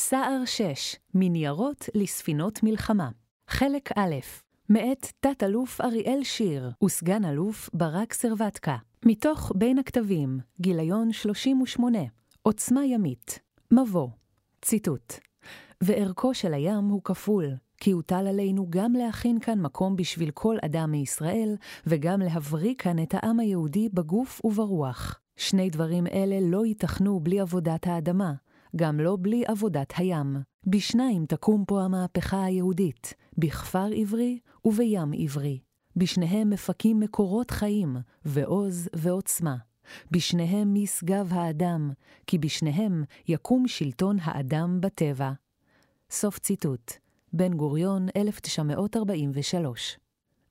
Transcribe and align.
סער 0.00 0.44
6 0.44 0.96
מניירות 1.14 1.88
לספינות 1.94 2.62
מלחמה. 2.62 3.10
חלק 3.48 3.90
א' 3.96 4.14
מאת 4.68 5.06
תת-אלוף 5.20 5.80
אריאל 5.80 6.20
שיר 6.22 6.70
וסגן 6.84 7.24
אלוף 7.24 7.70
ברק 7.72 8.12
סרבטקה. 8.12 8.76
מתוך 9.04 9.52
בין 9.54 9.78
הכתבים, 9.78 10.38
גיליון 10.60 11.12
38, 11.12 11.98
עוצמה 12.42 12.84
ימית, 12.84 13.38
מבוא, 13.70 14.08
ציטוט: 14.62 15.14
וערכו 15.80 16.34
של 16.34 16.54
הים 16.54 16.84
הוא 16.84 17.02
כפול, 17.04 17.46
כי 17.76 17.90
הוטל 17.90 18.26
עלינו 18.26 18.66
גם 18.70 18.92
להכין 18.92 19.40
כאן 19.40 19.60
מקום 19.60 19.96
בשביל 19.96 20.30
כל 20.30 20.56
אדם 20.64 20.90
מישראל, 20.90 21.56
וגם 21.86 22.20
להבריא 22.20 22.74
כאן 22.78 23.02
את 23.02 23.14
העם 23.14 23.40
היהודי 23.40 23.88
בגוף 23.88 24.40
וברוח. 24.44 25.20
שני 25.36 25.70
דברים 25.70 26.06
אלה 26.06 26.38
לא 26.42 26.66
ייתכנו 26.66 27.20
בלי 27.20 27.40
עבודת 27.40 27.86
האדמה, 27.86 28.32
גם 28.76 29.00
לא 29.00 29.16
בלי 29.20 29.44
עבודת 29.46 29.92
הים. 29.96 30.36
בשניים 30.66 31.26
תקום 31.26 31.64
פה 31.64 31.82
המהפכה 31.82 32.44
היהודית, 32.44 33.14
בכפר 33.38 33.86
עברי 33.96 34.38
ובים 34.64 35.12
עברי. 35.18 35.60
בשניהם 35.96 36.50
מפקים 36.50 37.00
מקורות 37.00 37.50
חיים, 37.50 37.96
ועוז 38.24 38.88
ועוצמה. 38.96 39.56
בשניהם 40.10 40.74
משגב 40.74 41.32
האדם, 41.32 41.90
כי 42.26 42.38
בשניהם 42.38 43.04
יקום 43.28 43.68
שלטון 43.68 44.16
האדם 44.22 44.80
בטבע. 44.80 45.32
סוף 46.10 46.38
ציטוט. 46.38 46.92
בן 47.32 47.54
גוריון, 47.54 48.06
1943 48.16 49.98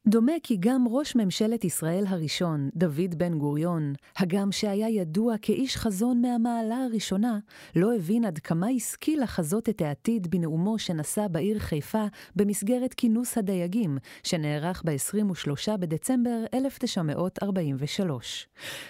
דומה 0.09 0.31
כי 0.43 0.57
גם 0.59 0.85
ראש 0.89 1.15
ממשלת 1.15 1.65
ישראל 1.65 2.05
הראשון, 2.07 2.69
דוד 2.75 3.15
בן 3.17 3.37
גוריון, 3.37 3.93
הגם 4.17 4.51
שהיה 4.51 4.89
ידוע 4.89 5.35
כאיש 5.41 5.77
חזון 5.77 6.21
מהמעלה 6.21 6.75
הראשונה, 6.75 7.39
לא 7.75 7.95
הבין 7.95 8.25
עד 8.25 8.39
כמה 8.39 8.67
השכיל 8.67 9.23
לחזות 9.23 9.69
את 9.69 9.81
העתיד 9.81 10.27
בנאומו 10.27 10.79
שנשא 10.79 11.27
בעיר 11.27 11.59
חיפה 11.59 12.05
במסגרת 12.35 12.93
כינוס 12.93 13.37
הדייגים, 13.37 13.97
שנערך 14.23 14.83
ב-23 14.85 15.77
בדצמבר 15.77 16.43
1943. 16.53 18.47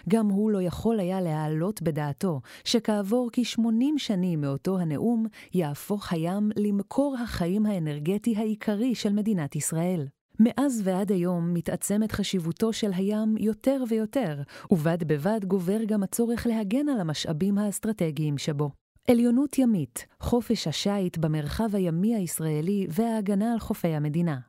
גם 0.10 0.28
הוא 0.28 0.52
לא 0.52 0.62
יכול 0.62 1.00
היה 1.00 1.22
להעלות 1.22 1.82
בדעתו 1.82 2.42
שכעבור 2.64 3.30
כ-80 3.34 3.98
שנים 3.98 4.42
מאותו 4.42 4.80
הנאום, 4.80 5.26
יהפוך 5.54 6.14
הים 6.14 6.52
למקור 6.56 7.16
החיים 7.24 7.66
האנרגטי 7.66 8.36
העיקרי 8.38 8.96
של 8.96 9.14
מדינת 9.14 9.56
ישראל. 9.56 10.08
מאז 10.40 10.82
ועד 10.84 11.12
היום 11.12 11.54
מתעצמת 11.54 12.12
חשיבותו 12.12 12.74
של 12.74 12.92
הים 12.94 13.36
יותר 13.40 13.84
ויותר, 13.90 14.42
ובד 14.72 15.04
בבד 15.04 15.46
גובר 15.46 15.84
גם 15.84 16.04
הצורך 16.04 16.48
להגן 16.48 16.90
על 16.90 17.00
המשאבים 17.00 17.58
האסטרטגיים 17.58 18.38
שבו. 18.38 18.72
עליונות 19.12 19.60
ימית, 19.60 20.06
חופש 20.20 20.68
השיט 20.68 21.18
במרחב 21.18 21.76
הימי 21.76 22.16
הישראלי 22.16 22.88
וההגנה 22.90 23.54
על 23.54 23.60
חופי 23.60 23.88
המדינה. 23.88 24.40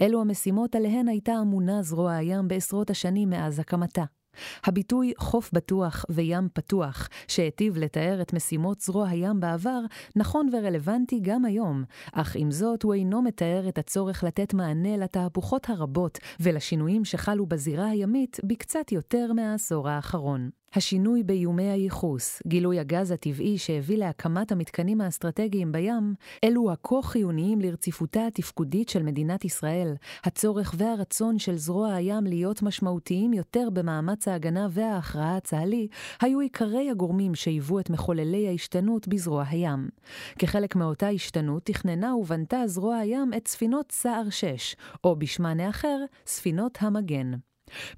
אלו 0.00 0.20
המשימות 0.20 0.74
עליהן 0.74 1.08
הייתה 1.08 1.32
אמונה 1.42 1.82
זרוע 1.82 2.12
הים 2.12 2.48
בעשרות 2.48 2.90
השנים 2.90 3.30
מאז 3.30 3.58
הקמתה. 3.58 4.04
הביטוי 4.64 5.12
חוף 5.18 5.50
בטוח 5.52 6.04
וים 6.10 6.48
פתוח, 6.52 7.08
שהיטיב 7.28 7.78
לתאר 7.78 8.22
את 8.22 8.32
משימות 8.32 8.80
זרוע 8.80 9.08
הים 9.08 9.40
בעבר, 9.40 9.80
נכון 10.16 10.48
ורלוונטי 10.52 11.20
גם 11.22 11.44
היום, 11.44 11.84
אך 12.12 12.36
עם 12.36 12.50
זאת 12.50 12.82
הוא 12.82 12.94
אינו 12.94 13.22
מתאר 13.22 13.68
את 13.68 13.78
הצורך 13.78 14.24
לתת 14.24 14.54
מענה 14.54 14.96
לתהפוכות 14.96 15.70
הרבות 15.70 16.18
ולשינויים 16.40 17.04
שחלו 17.04 17.46
בזירה 17.46 17.86
הימית 17.86 18.40
בקצת 18.44 18.92
יותר 18.92 19.32
מהעשור 19.32 19.88
האחרון. 19.88 20.50
השינוי 20.74 21.22
באיומי 21.22 21.70
הייחוס, 21.70 22.42
גילוי 22.46 22.78
הגז 22.78 23.10
הטבעי 23.10 23.58
שהביא 23.58 23.98
להקמת 23.98 24.52
המתקנים 24.52 25.00
האסטרטגיים 25.00 25.72
בים, 25.72 26.14
אלו 26.44 26.72
הכה 26.72 27.02
חיוניים 27.02 27.60
לרציפותה 27.60 28.26
התפקודית 28.26 28.88
של 28.88 29.02
מדינת 29.02 29.44
ישראל, 29.44 29.94
הצורך 30.24 30.74
והרצון 30.76 31.38
של 31.38 31.56
זרוע 31.56 31.94
הים 31.94 32.24
להיות 32.24 32.62
משמעותיים 32.62 33.32
יותר 33.32 33.68
במאמץ 33.72 34.28
ההגנה 34.28 34.68
וההכרעה 34.70 35.36
הצה"לי, 35.36 35.88
היו 36.20 36.40
עיקרי 36.40 36.90
הגורמים 36.90 37.34
שהיוו 37.34 37.80
את 37.80 37.90
מחוללי 37.90 38.48
ההשתנות 38.48 39.08
בזרוע 39.08 39.44
הים. 39.48 39.88
כחלק 40.38 40.76
מאותה 40.76 41.08
השתנות 41.08 41.64
תכננה 41.64 42.16
ובנתה 42.16 42.66
זרוע 42.66 42.96
הים 42.96 43.30
את 43.36 43.48
ספינות 43.48 43.92
סער 43.92 44.30
6, 44.30 44.76
או 45.04 45.16
בשמן 45.16 45.60
האחר, 45.60 45.98
ספינות 46.26 46.78
המגן. 46.80 47.47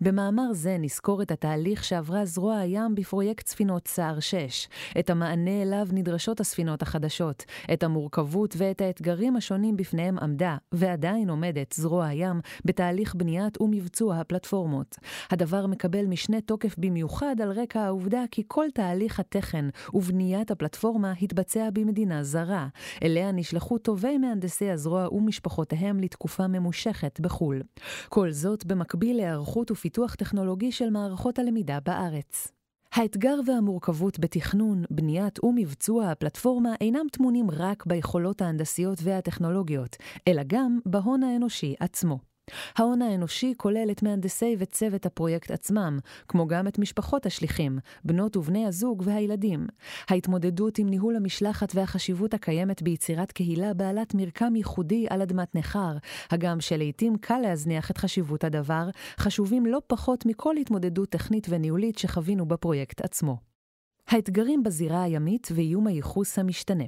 במאמר 0.01 0.53
זה 0.53 0.77
נזכור 0.79 1.23
את 1.23 1.31
התהליך 1.31 1.85
שעברה 1.85 2.25
זרוע 2.25 2.57
הים 2.57 2.95
בפרויקט 2.95 3.47
ספינות 3.47 3.89
סער 3.89 4.21
6, 4.21 4.69
את 4.99 5.11
המענה 5.11 5.63
אליו 5.63 5.87
נדרשות 5.93 6.41
הספינות 6.41 6.83
החדשות, 6.83 7.45
את 7.73 7.83
המורכבות 7.83 8.55
ואת 8.59 8.81
האתגרים 8.81 9.37
השונים 9.37 9.77
בפניהם 9.77 10.19
עמדה, 10.19 10.57
ועדיין 10.73 11.31
עומדת, 11.31 11.73
זרוע 11.73 12.07
הים 12.07 12.41
בתהליך 12.65 13.15
בניית 13.15 13.61
ומבצוע 13.61 14.17
הפלטפורמות. 14.17 14.97
הדבר 15.31 15.67
מקבל 15.67 16.07
משנה 16.07 16.41
תוקף 16.41 16.75
במיוחד 16.79 17.37
על 17.43 17.53
רקע 17.53 17.81
העובדה 17.81 18.25
כי 18.31 18.43
כל 18.49 18.67
תהליך 18.75 19.21
התכן 19.21 19.65
ובניית 19.95 20.51
הפלטפורמה 20.51 21.13
התבצע 21.23 21.69
במדינה 21.73 22.23
זרה, 22.23 22.69
אליה 23.03 23.33
נשלחו 23.33 23.79
טובי 23.79 24.19
מהנדסי 24.19 24.71
הזרוע 24.71 25.15
ומשפחותיהם 25.15 26.01
לתקופה 26.01 26.47
ממושכת 26.47 27.21
בחו"ל. 27.21 27.63
כל 28.09 28.31
זאת 28.31 28.67
במקביל 28.67 29.17
להיערכות 29.17 29.60
התפתחות 29.61 29.71
ופיתוח 29.71 30.15
טכנולוגי 30.15 30.73
של 30.73 30.91
מערכות 30.91 31.39
הלמידה 31.39 31.79
בארץ. 31.81 32.49
האתגר 32.93 33.41
והמורכבות 33.47 34.19
בתכנון, 34.19 34.85
בניית 34.91 35.45
ומבצוע 35.45 36.11
הפלטפורמה 36.11 36.75
אינם 36.81 37.07
טמונים 37.13 37.51
רק 37.51 37.87
ביכולות 37.87 38.43
ההנדסיות 38.43 38.99
והטכנולוגיות, 39.03 39.97
אלא 40.29 40.43
גם 40.47 40.79
בהון 40.87 41.23
האנושי 41.23 41.75
עצמו. 41.81 42.30
ההון 42.77 43.03
האנושי 43.03 43.55
כולל 43.57 43.89
את 43.91 44.03
מהנדסי 44.03 44.57
וצוות 44.59 45.07
הפרויקט 45.07 45.51
עצמם, 45.51 45.99
כמו 46.29 46.47
גם 46.47 46.69
את 46.69 46.79
משפחות 46.79 47.27
השליחים, 47.27 47.79
בנות 48.05 48.37
ובני 48.37 48.67
הזוג 48.67 49.03
והילדים. 49.07 49.67
ההתמודדות 50.09 50.79
עם 50.79 50.89
ניהול 50.89 51.17
המשלחת 51.17 51.73
והחשיבות 51.75 52.35
הקיימת 52.35 52.83
ביצירת 52.83 53.33
קהילה 53.33 53.75
בעלת 53.75 54.15
מרקם 54.15 54.57
ייחודי 54.57 55.07
על 55.11 55.23
אדמת 55.23 55.55
נכר, 55.55 55.97
הגם 56.31 56.61
שלעיתים 56.61 57.17
קל 57.17 57.39
להזניח 57.39 57.91
את 57.91 57.99
חשיבות 57.99 58.45
הדבר, 58.45 58.89
חשובים 59.19 59.67
לא 59.67 59.79
פחות 59.87 60.27
מכל 60.27 60.57
התמודדות 60.57 61.09
טכנית 61.09 61.47
וניהולית 61.51 61.99
שחווינו 61.99 62.49
בפרויקט 62.49 63.01
עצמו. 63.01 63.37
האתגרים 64.09 64.63
בזירה 64.63 65.03
הימית 65.03 65.49
ואיום 65.55 65.87
הייחוס 65.87 66.39
המשתנה. 66.39 66.85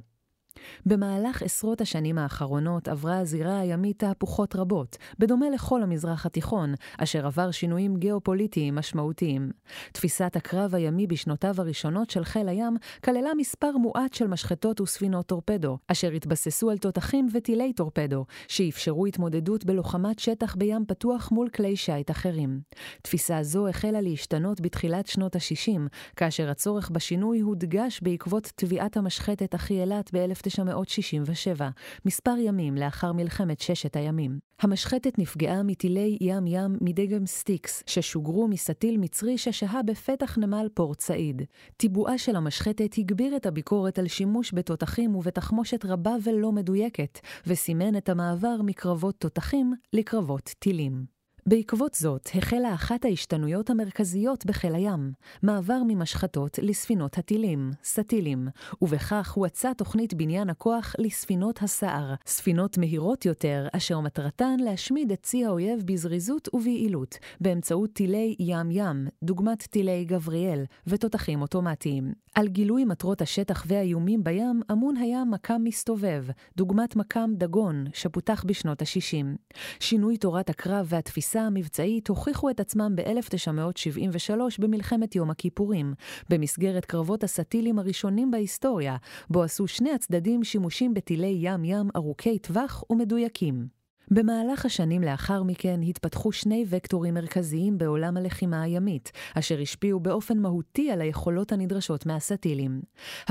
במהלך 0.86 1.42
עשרות 1.42 1.80
השנים 1.80 2.18
האחרונות 2.18 2.88
עברה 2.88 3.18
הזירה 3.18 3.58
הימית 3.58 3.98
תהפוכות 3.98 4.56
רבות, 4.56 4.96
בדומה 5.18 5.50
לכל 5.50 5.82
המזרח 5.82 6.26
התיכון, 6.26 6.74
אשר 6.98 7.26
עבר 7.26 7.50
שינויים 7.50 7.96
גיאופוליטיים 7.96 8.74
משמעותיים. 8.74 9.50
תפיסת 9.92 10.36
הקרב 10.36 10.74
הימי 10.74 11.06
בשנותיו 11.06 11.54
הראשונות 11.58 12.10
של 12.10 12.24
חיל 12.24 12.48
הים 12.48 12.76
כללה 13.04 13.30
מספר 13.36 13.76
מועט 13.76 14.14
של 14.14 14.26
משחטות 14.26 14.80
וספינות 14.80 15.26
טורפדו, 15.26 15.78
אשר 15.88 16.10
התבססו 16.10 16.70
על 16.70 16.78
תותחים 16.78 17.28
וטילי 17.32 17.72
טורפדו, 17.72 18.24
שאפשרו 18.48 19.06
התמודדות 19.06 19.64
בלוחמת 19.64 20.18
שטח 20.18 20.56
בים 20.56 20.84
פתוח 20.88 21.32
מול 21.32 21.48
כלי 21.48 21.76
שיט 21.76 22.10
אחרים. 22.10 22.60
תפיסה 23.02 23.42
זו 23.42 23.68
החלה 23.68 24.00
להשתנות 24.00 24.60
בתחילת 24.60 25.06
שנות 25.06 25.36
ה-60, 25.36 25.80
כאשר 26.16 26.50
הצורך 26.50 26.90
בשינוי 26.90 27.40
הודגש 27.40 28.00
בעקבות 28.02 28.52
טביעת 28.56 28.96
המשחתת 28.96 29.54
אחי 29.54 29.80
אילת 29.80 30.10
ב-19 30.12 30.41
1967, 30.46 31.68
מספר 32.04 32.34
ימים 32.38 32.76
לאחר 32.76 33.12
מלחמת 33.12 33.60
ששת 33.60 33.96
הימים. 33.96 34.38
המשחתת 34.60 35.18
נפגעה 35.18 35.62
מטילי 35.62 36.18
ים-ים 36.20 36.76
מדגם 36.80 37.26
סטיקס, 37.26 37.82
ששוגרו 37.86 38.48
מסטיל 38.48 38.98
מצרי 38.98 39.38
ששהה 39.38 39.82
בפתח 39.82 40.38
נמל 40.38 40.68
פורט 40.74 41.00
סעיד. 41.00 41.42
טיבועה 41.76 42.18
של 42.18 42.36
המשחתת 42.36 42.98
הגביר 42.98 43.36
את 43.36 43.46
הביקורת 43.46 43.98
על 43.98 44.08
שימוש 44.08 44.54
בתותחים 44.54 45.16
ובתחמושת 45.16 45.84
רבה 45.84 46.14
ולא 46.22 46.52
מדויקת, 46.52 47.18
וסימן 47.46 47.96
את 47.96 48.08
המעבר 48.08 48.56
מקרבות 48.64 49.14
תותחים 49.18 49.74
לקרבות 49.92 50.54
טילים. 50.58 51.11
בעקבות 51.46 51.94
זאת 51.94 52.28
החלה 52.34 52.74
אחת 52.74 53.04
ההשתנויות 53.04 53.70
המרכזיות 53.70 54.46
בחיל 54.46 54.74
הים, 54.74 55.12
מעבר 55.42 55.82
ממשחטות 55.88 56.58
לספינות 56.62 57.18
הטילים, 57.18 57.70
סטילים, 57.84 58.48
ובכך 58.82 59.32
הואצה 59.32 59.74
תוכנית 59.74 60.14
בניין 60.14 60.50
הכוח 60.50 60.94
לספינות 60.98 61.62
הסער, 61.62 62.14
ספינות 62.26 62.78
מהירות 62.78 63.26
יותר, 63.26 63.68
אשר 63.72 64.00
מטרתן 64.00 64.56
להשמיד 64.60 65.12
את 65.12 65.22
צי 65.22 65.44
האויב 65.44 65.82
בזריזות 65.84 66.48
וביעילות, 66.54 67.18
באמצעות 67.40 67.92
טילי 67.92 68.36
ים-ים, 68.38 69.06
דוגמת 69.22 69.62
טילי 69.62 70.04
גבריאל, 70.04 70.64
ותותחים 70.86 71.42
אוטומטיים. 71.42 72.12
על 72.34 72.48
גילוי 72.48 72.84
מטרות 72.84 73.22
השטח 73.22 73.64
והאיומים 73.66 74.24
בים 74.24 74.60
אמון 74.72 74.96
היה 74.96 75.24
מקם 75.24 75.60
מסתובב, 75.64 76.24
דוגמת 76.56 76.96
מקם 76.96 77.30
דגון, 77.36 77.84
שפותח 77.94 78.44
בשנות 78.46 78.82
ה-60. 78.82 79.54
שינוי 79.80 80.16
תורת 80.16 80.50
הקרב 80.50 80.86
והתפיסה 80.88 81.31
התפיסה 81.32 81.46
המבצעית 81.46 82.08
הוכיחו 82.08 82.50
את 82.50 82.60
עצמם 82.60 82.92
ב-1973 82.96 84.40
במלחמת 84.58 85.16
יום 85.16 85.30
הכיפורים, 85.30 85.94
במסגרת 86.28 86.84
קרבות 86.84 87.24
הסטילים 87.24 87.78
הראשונים 87.78 88.30
בהיסטוריה, 88.30 88.96
בו 89.30 89.42
עשו 89.42 89.66
שני 89.66 89.90
הצדדים 89.92 90.44
שימושים 90.44 90.94
בטילי 90.94 91.38
ים-ים 91.40 91.88
ארוכי 91.96 92.38
טווח 92.38 92.84
ומדויקים. 92.90 93.81
במהלך 94.14 94.66
השנים 94.66 95.02
לאחר 95.02 95.42
מכן 95.42 95.80
התפתחו 95.82 96.32
שני 96.32 96.64
וקטורים 96.68 97.14
מרכזיים 97.14 97.78
בעולם 97.78 98.16
הלחימה 98.16 98.62
הימית, 98.62 99.12
אשר 99.34 99.60
השפיעו 99.60 100.00
באופן 100.00 100.38
מהותי 100.38 100.90
על 100.90 101.00
היכולות 101.00 101.52
הנדרשות 101.52 102.06
מהסטילים. 102.06 102.82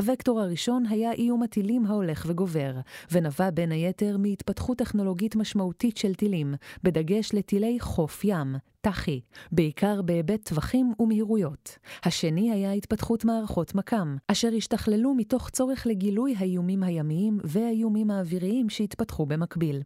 הוקטור 0.07 0.42
הראשון 0.42 0.86
היה 0.89 1.12
איום 1.12 1.44
הטילים 1.44 1.86
ההולך 1.86 2.25
וגובר, 2.28 2.74
ונבע 3.12 3.50
בין 3.50 3.72
היתר 3.72 4.18
מהתפתחות 4.18 4.78
טכנולוגית 4.78 5.36
משמעותית 5.36 5.98
של 5.98 6.16
טילים, 6.16 6.54
בדגש 6.83 7.33
לטילי 7.33 7.80
חוף 7.80 8.22
ים, 8.24 8.56
תח"י, 8.81 9.22
בעיקר 9.51 10.01
בהיבט 10.01 10.50
טווחים 10.50 10.94
ומהירויות. 11.00 11.78
השני 12.04 12.51
היה 12.51 12.72
התפתחות 12.72 13.25
מערכות 13.25 13.75
מכ"ם, 13.75 14.18
אשר 14.28 14.50
השתכללו 14.57 15.13
מתוך 15.13 15.50
צורך 15.50 15.88
לגילוי 15.88 16.36
האיומים 16.38 16.83
הימיים 16.83 17.38
והאיומים 17.44 18.12
האוויריים 18.12 18.69
שהתפתחו 18.69 19.25
במקביל. 19.25 19.81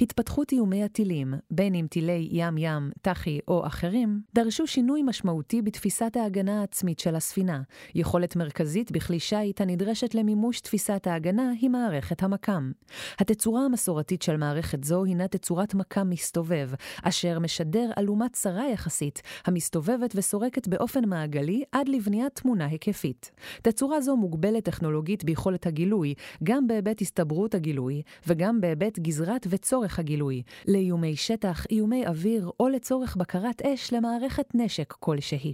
התפתחות 0.00 0.52
איומי 0.52 0.84
הטילים, 0.84 1.34
בין 1.50 1.74
אם 1.74 1.86
טילי 1.90 2.28
ים-ים, 2.30 2.90
תח"י 3.02 3.40
או 3.48 3.66
אחרים, 3.66 4.20
דרשו 4.34 4.66
שינוי 4.66 5.02
משמעותי 5.02 5.62
בתפיסת 5.62 6.16
ההגנה 6.16 6.60
העצמית 6.60 6.98
של 6.98 7.14
הספינה. 7.14 7.62
יכולת 7.94 8.36
מרכזית 8.36 8.92
בכלי 8.92 9.20
שיט 9.20 9.60
הנדרשת 9.60 10.14
למימוש 10.14 10.60
תפיסת 10.60 11.06
ההגנה 11.06 11.52
היא 11.60 11.70
מערכת 11.70 12.22
המקם. 12.22 12.72
התצורה 13.18 13.64
המסורתית 13.64 14.22
של 14.22 14.36
מערכת 14.36 14.84
זו 14.84 15.04
הינה 15.04 15.28
תצורת 15.28 15.74
מקם 15.74 16.10
מסתובב, 16.10 16.70
אשר 17.02 17.38
משדר 17.38 17.90
אלומה 17.98 18.28
צרה 18.28 18.68
יחסית, 18.72 19.22
המסתובבת 19.46 20.12
וסורקת 20.14 20.68
באופן 20.68 21.08
מעגלי 21.08 21.62
עד 21.72 21.88
לבניית 21.88 22.34
תמונה 22.34 22.66
היקפית. 22.66 23.30
תצורה 23.62 24.00
זו 24.00 24.16
מוגבלת 24.16 24.64
טכנולוגית 24.64 25.24
ביכולת 25.24 25.66
הגילוי, 25.66 26.14
גם 26.42 26.66
בהיבט 26.66 27.00
הסתברות 27.00 27.54
הגילוי, 27.54 28.02
וגם 28.26 28.60
בהיבט 28.60 28.98
גזרת 28.98 29.46
וצורך 29.52 29.98
הגילוי, 29.98 30.42
לאיומי 30.68 31.16
שטח, 31.16 31.66
איומי 31.70 32.06
אוויר 32.06 32.50
או 32.60 32.68
לצורך 32.68 33.16
בקרת 33.16 33.62
אש 33.62 33.92
למערכת 33.92 34.46
נשק 34.54 34.92
כלשהי. 34.92 35.52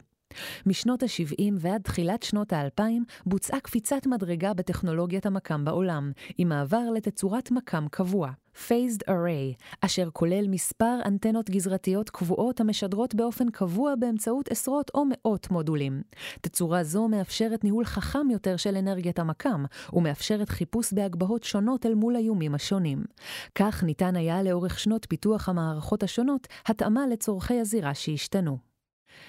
משנות 0.67 1.03
ה-70 1.03 1.53
ועד 1.59 1.83
תחילת 1.83 2.23
שנות 2.23 2.53
ה-2000 2.53 2.83
בוצעה 3.27 3.61
קפיצת 3.61 4.07
מדרגה 4.07 4.55
בטכנולוגיית 4.55 5.27
המקם 5.27 5.65
בעולם, 5.65 6.13
עם 6.39 6.49
מעבר 6.49 6.91
לתצורת 6.95 7.51
מקם 7.51 7.87
קבוע. 7.91 8.31
Phased 8.67 9.09
Array, 9.09 9.63
אשר 9.81 10.09
כולל 10.13 10.49
מספר 10.49 10.99
אנטנות 11.05 11.51
גזרתיות 11.51 12.11
קבועות 12.11 12.61
המשדרות 12.61 13.15
באופן 13.15 13.51
קבוע 13.51 13.95
באמצעות 13.95 14.49
עשרות 14.49 14.91
או 14.95 15.05
מאות 15.09 15.51
מודולים. 15.51 16.03
תצורה 16.41 16.85
זו 16.85 17.09
מאפשרת 17.09 17.65
ניהול 17.65 17.85
חכם 17.85 18.31
יותר 18.31 18.57
של 18.57 18.77
אנרגיית 18.77 19.19
המקם, 19.19 19.65
ומאפשרת 19.93 20.49
חיפוש 20.49 20.93
בהגבהות 20.93 21.45
שונות 21.45 21.87
אל 21.87 21.95
מול 21.95 22.17
האיומים 22.17 22.55
השונים. 22.55 23.05
כך 23.55 23.85
ניתן 23.85 24.17
היה 24.17 24.43
לאורך 24.43 24.79
שנות 24.79 25.07
פיתוח 25.09 25.49
המערכות 25.49 26.03
השונות 26.03 26.47
התאמה 26.67 27.07
לצורכי 27.07 27.61
הזירה 27.61 27.95
שהשתנו. 27.95 28.68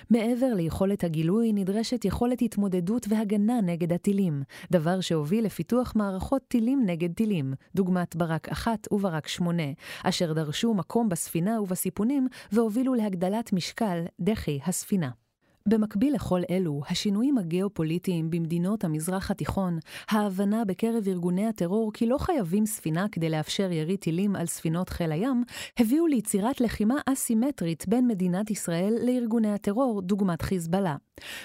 מעבר 0.10 0.54
ליכולת 0.54 1.04
הגילוי 1.04 1.54
נדרשת 1.54 2.06
יכולת 2.06 2.42
התמודדות 2.42 3.06
והגנה 3.10 3.62
נגד 3.62 3.94
הטילים, 3.94 4.44
דבר 4.72 5.02
שהוביל 5.02 5.46
לפיתוח 5.46 5.94
מערכות 5.96 6.42
טילים 6.48 6.84
נגד 6.86 7.14
טילים, 7.14 7.54
דוגמת 7.76 8.16
ברק 8.16 8.50
1 8.50 8.88
וברק 8.92 9.28
8, 9.28 9.64
אשר 10.04 10.34
דרשו 10.34 10.74
מקום 10.74 11.10
בספינה 11.10 11.62
ובסיפונים 11.62 12.28
והובילו 12.52 12.94
להגדלת 12.94 13.54
משקל 13.54 14.04
דחי 14.20 14.60
הספינה. 14.66 15.10
במקביל 15.70 16.14
לכל 16.16 16.42
אלו, 16.50 16.82
השינויים 16.90 17.38
הגיאופוליטיים 17.38 18.30
במדינות 18.30 18.84
המזרח 18.84 19.32
התיכון, 19.32 19.80
ההבנה 20.10 20.66
בקרב 20.66 21.08
ארגוני 21.08 21.48
הטרור 21.48 21.94
כי 21.94 22.06
לא 22.06 22.18
חייבים 22.18 22.66
ספינה 22.66 23.06
כדי 23.12 23.30
לאפשר 23.30 23.72
ירי 23.72 23.98
טילים 23.98 24.36
על 24.36 24.46
ספינות 24.46 24.90
חיל 24.90 25.12
הים, 25.12 25.44
הביאו 25.80 26.08
ליצירת 26.08 26.62
לחימה 26.62 26.96
אסימטרית 27.06 27.86
בין 27.88 28.08
מדינת 28.08 28.52
ישראל 28.52 28.94
לארגוני 29.04 29.54
הטרור, 29.54 30.02
דוגמת 30.02 30.42
חיזבאללה. 30.42 30.96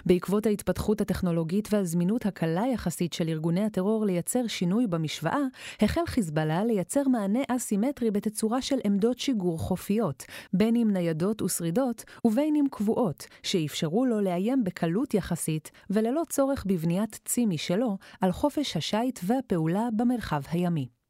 בעקבות 0.06 0.46
ההתפתחות 0.46 1.00
הטכנולוגית 1.00 1.68
והזמינות 1.72 2.26
הקלה 2.26 2.64
יחסית 2.72 3.12
של 3.12 3.28
ארגוני 3.28 3.64
הטרור 3.64 4.04
לייצר 4.06 4.46
שינוי 4.46 4.86
במשוואה, 4.86 5.42
החל 5.80 6.06
חיזבאללה 6.06 6.64
לייצר 6.64 7.02
מענה 7.08 7.40
אסימטרי 7.48 8.10
בתצורה 8.10 8.62
של 8.62 8.76
עמדות 8.84 9.18
שיגור 9.18 9.58
חופיות, 9.58 10.24
בין 10.52 10.76
אם 10.76 10.90
ניידות 10.92 11.42
ושרידות 11.42 12.04
ובין 12.24 12.56
אם 12.56 12.64
קבועות, 12.70 13.26
שאפשרו 13.42 14.06
לו 14.06 14.20
לאיים 14.20 14.64
בקלות 14.64 15.14
יחסית 15.14 15.70
וללא 15.90 16.22
צורך 16.28 16.64
בבניית 16.66 17.20
צי 17.24 17.46
משלו 17.46 17.98
על 18.20 18.32
חופש 18.32 18.76
השיט 18.76 19.20
והפעולה 19.22 19.88
במרחב 19.96 20.42
הימי. 20.50 21.03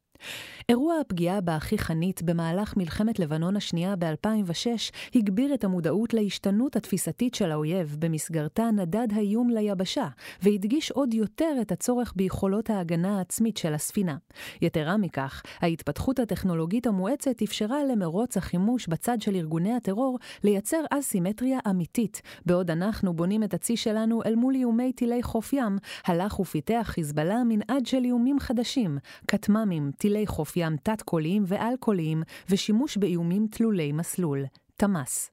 אירוע 0.69 0.95
הפגיעה 1.01 1.41
באחי 1.41 1.77
חנית 1.77 2.23
במהלך 2.23 2.77
מלחמת 2.77 3.19
לבנון 3.19 3.55
השנייה 3.55 3.95
ב-2006 3.95 4.67
הגביר 5.15 5.53
את 5.53 5.63
המודעות 5.63 6.13
להשתנות 6.13 6.75
התפיסתית 6.75 7.35
של 7.35 7.51
האויב, 7.51 7.95
במסגרתה 7.99 8.71
נדד 8.71 9.07
האיום 9.15 9.49
ליבשה, 9.49 10.07
והדגיש 10.41 10.91
עוד 10.91 11.13
יותר 11.13 11.57
את 11.61 11.71
הצורך 11.71 12.13
ביכולות 12.15 12.69
ההגנה 12.69 13.17
העצמית 13.17 13.57
של 13.57 13.73
הספינה. 13.73 14.15
יתרה 14.61 14.97
מכך, 14.97 15.43
ההתפתחות 15.61 16.19
הטכנולוגית 16.19 16.87
המואצת 16.87 17.41
אפשרה 17.41 17.83
למרוץ 17.83 18.37
החימוש 18.37 18.87
בצד 18.87 19.21
של 19.21 19.35
ארגוני 19.35 19.73
הטרור 19.73 20.19
לייצר 20.43 20.81
אסימטריה 20.89 21.59
אמיתית, 21.69 22.21
בעוד 22.45 22.71
אנחנו 22.71 23.13
בונים 23.13 23.43
את 23.43 23.53
הצי 23.53 23.77
שלנו 23.77 24.23
אל 24.25 24.35
מול 24.35 24.55
איומי 24.55 24.93
טילי 24.93 25.23
חוף 25.23 25.53
ים, 25.53 25.77
הלך 26.05 26.39
ופיתח 26.39 26.83
חיזבאללה 26.83 27.43
מנעד 27.47 27.85
של 27.85 28.03
איומים 28.03 28.39
חדשים, 28.39 28.97
כטמ"מים, 29.27 29.91
טילי 29.97 30.14
חוף 30.25 30.57
ים 30.57 30.77
תת-קוליים 30.83 31.43
ועל-קוליים 31.47 32.23
ושימוש 32.49 32.97
באיומים 32.97 33.47
תלולי 33.51 33.91
מסלול, 33.91 34.45
תמ"ס. 34.77 35.31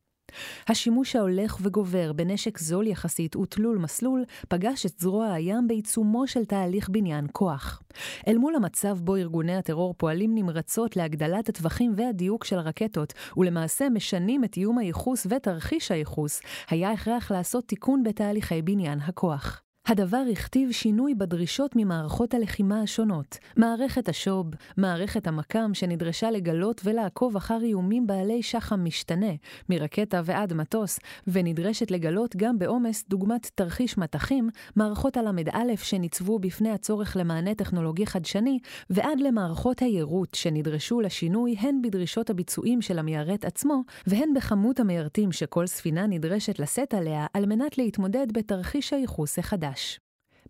השימוש 0.68 1.16
ההולך 1.16 1.58
וגובר 1.62 2.12
בנשק 2.12 2.58
זול 2.58 2.86
יחסית 2.86 3.36
ותלול 3.36 3.78
מסלול 3.78 4.24
פגש 4.48 4.86
את 4.86 4.98
זרוע 4.98 5.32
הים 5.32 5.68
בעיצומו 5.68 6.26
של 6.26 6.44
תהליך 6.44 6.88
בניין 6.88 7.26
כוח. 7.32 7.82
אל 8.28 8.38
מול 8.38 8.54
המצב 8.54 8.98
בו 8.98 9.16
ארגוני 9.16 9.56
הטרור 9.56 9.94
פועלים 9.98 10.34
נמרצות 10.34 10.96
להגדלת 10.96 11.48
הטווחים 11.48 11.92
והדיוק 11.96 12.44
של 12.44 12.58
הרקטות, 12.58 13.12
ולמעשה 13.36 13.88
משנים 13.88 14.44
את 14.44 14.56
איום 14.56 14.78
הייחוס 14.78 15.26
ותרחיש 15.30 15.90
הייחוס, 15.90 16.40
היה 16.70 16.90
הכרח 16.90 17.30
לעשות 17.30 17.64
תיקון 17.68 18.02
בתהליכי 18.02 18.62
בניין 18.62 18.98
הכוח. 19.00 19.62
הדבר 19.86 20.22
הכתיב 20.32 20.72
שינוי 20.72 21.14
בדרישות 21.14 21.72
ממערכות 21.76 22.34
הלחימה 22.34 22.82
השונות. 22.82 23.38
מערכת 23.56 24.08
השוב, 24.08 24.46
מערכת 24.76 25.26
המקם 25.26 25.74
שנדרשה 25.74 26.30
לגלות 26.30 26.80
ולעקוב 26.84 27.36
אחר 27.36 27.58
איומים 27.62 28.06
בעלי 28.06 28.42
שחם 28.42 28.84
משתנה, 28.84 29.32
מרקטה 29.68 30.20
ועד 30.24 30.52
מטוס, 30.52 30.98
ונדרשת 31.26 31.90
לגלות 31.90 32.36
גם 32.36 32.58
בעומס 32.58 33.04
דוגמת 33.08 33.50
תרחיש 33.54 33.98
מטחים, 33.98 34.48
מערכות 34.76 35.16
הל"א 35.16 35.76
שניצבו 35.76 36.38
בפני 36.38 36.70
הצורך 36.70 37.16
למענה 37.16 37.54
טכנולוגי 37.54 38.06
חדשני, 38.06 38.58
ועד 38.90 39.20
למערכות 39.20 39.80
היירוט 39.80 40.34
שנדרשו 40.34 41.00
לשינוי 41.00 41.56
הן 41.58 41.82
בדרישות 41.82 42.30
הביצועים 42.30 42.82
של 42.82 42.98
המיירט 42.98 43.44
עצמו, 43.44 43.82
והן 44.06 44.34
בכמות 44.34 44.80
המיירטים 44.80 45.32
שכל 45.32 45.66
ספינה 45.66 46.06
נדרשת 46.06 46.58
לשאת 46.58 46.94
עליה 46.94 47.26
על 47.34 47.46
מנת 47.46 47.78
להתמודד 47.78 48.26
בתרחיש 48.32 48.92
הייחוס 48.92 49.38
החדש. 49.38 49.71
חדש. 49.72 50.00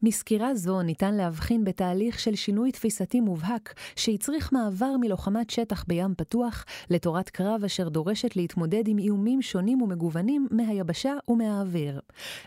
מסקירה 0.02 0.54
זו 0.54 0.82
ניתן 0.82 1.14
להבחין 1.14 1.64
בתהליך 1.64 2.20
של 2.20 2.34
שינוי 2.34 2.72
תפיסתי 2.72 3.20
מובהק, 3.20 3.74
שהצריך 3.96 4.52
מעבר 4.52 4.96
מלוחמת 5.00 5.50
שטח 5.50 5.84
בים 5.88 6.14
פתוח 6.16 6.64
לתורת 6.90 7.30
קרב 7.30 7.64
אשר 7.64 7.88
דורשת 7.88 8.36
להתמודד 8.36 8.88
עם 8.88 8.98
איומים 8.98 9.42
שונים 9.42 9.82
ומגוונים 9.82 10.46
מהיבשה 10.50 11.12
ומהאוויר. 11.28 12.00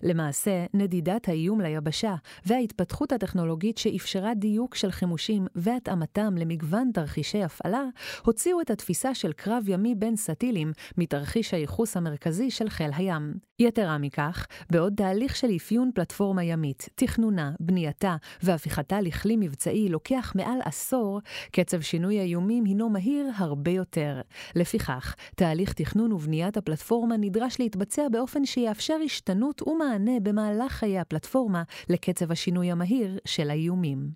למעשה, 0.03 0.65
נדידת 0.73 1.29
האיום 1.29 1.61
ליבשה 1.61 2.15
וההתפתחות 2.45 3.11
הטכנולוגית 3.11 3.77
שאפשרה 3.77 4.33
דיוק 4.33 4.75
של 4.75 4.91
חימושים 4.91 5.47
והתאמתם 5.55 6.35
למגוון 6.37 6.91
תרחישי 6.93 7.43
הפעלה, 7.43 7.83
הוציאו 8.25 8.61
את 8.61 8.71
התפיסה 8.71 9.15
של 9.15 9.33
קרב 9.33 9.63
ימי 9.67 9.95
בין 9.95 10.15
סטילים 10.15 10.71
מתרחיש 10.97 11.53
הייחוס 11.53 11.97
המרכזי 11.97 12.51
של 12.51 12.69
חיל 12.69 12.91
הים. 12.97 13.33
יתרה 13.59 13.97
מכך, 13.97 14.47
בעוד 14.69 14.93
תהליך 14.97 15.35
של 15.35 15.47
אפיון 15.55 15.91
פלטפורמה 15.95 16.43
ימית, 16.43 16.89
תכנונה, 16.95 17.44
בנייתה 17.59 18.15
והפיכתה 18.43 19.01
לכלי 19.01 19.35
מבצעי 19.37 19.89
לוקח 19.89 20.33
מעל 20.35 20.59
עשור, 20.65 21.21
קצב 21.51 21.81
שינוי 21.81 22.19
האיומים 22.19 22.65
הינו 22.65 22.89
מהיר 22.89 23.27
הרבה 23.35 23.71
יותר. 23.71 24.21
לפיכך, 24.55 25.15
תהליך 25.35 25.73
תכנון 25.73 26.11
ובניית 26.11 26.57
הפלטפורמה 26.57 27.17
נדרש 27.17 27.59
להתבצע 27.59 28.07
באופן 28.11 28.45
שיאפשר 28.45 28.97
השתנות 29.05 29.67
ומענה 29.67 30.19
במהלך 30.23 30.71
חיי 30.71 30.99
הפלטפורמה 30.99 31.63
לקצב 31.89 32.31
השינוי 32.31 32.71
המהיר 32.71 33.19
של 33.25 33.49
האיומים. 33.49 34.09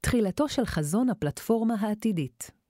תחילתו 0.00 0.48
של 0.48 0.64
חזון 0.64 1.08
הפלטפורמה 1.10 1.74
העתידית 1.80 2.61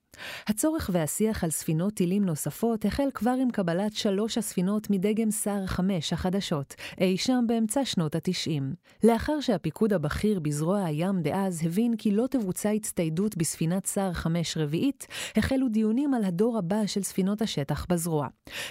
הצורך 0.46 0.90
והשיח 0.92 1.44
על 1.44 1.50
ספינות 1.50 1.94
טילים 1.94 2.24
נוספות 2.24 2.84
החל 2.84 3.08
כבר 3.14 3.34
עם 3.42 3.50
קבלת 3.50 3.94
שלוש 3.94 4.38
הספינות 4.38 4.90
מדגם 4.90 5.30
סער 5.30 5.66
5 5.66 6.12
החדשות, 6.12 6.74
אי 7.00 7.16
שם 7.16 7.44
באמצע 7.48 7.84
שנות 7.84 8.14
ה-90. 8.14 8.62
לאחר 9.04 9.40
שהפיקוד 9.40 9.92
הבכיר 9.92 10.40
בזרוע 10.40 10.84
הים 10.84 11.22
דאז 11.22 11.66
הבין 11.66 11.96
כי 11.96 12.10
לא 12.10 12.26
תבוצע 12.26 12.70
הצטיידות 12.70 13.36
בספינת 13.36 13.86
סער 13.86 14.12
5 14.12 14.56
רביעית, 14.56 15.06
החלו 15.36 15.68
דיונים 15.68 16.14
על 16.14 16.24
הדור 16.24 16.58
הבא 16.58 16.86
של 16.86 17.02
ספינות 17.02 17.42
השטח 17.42 17.86
בזרוע. 17.88 18.28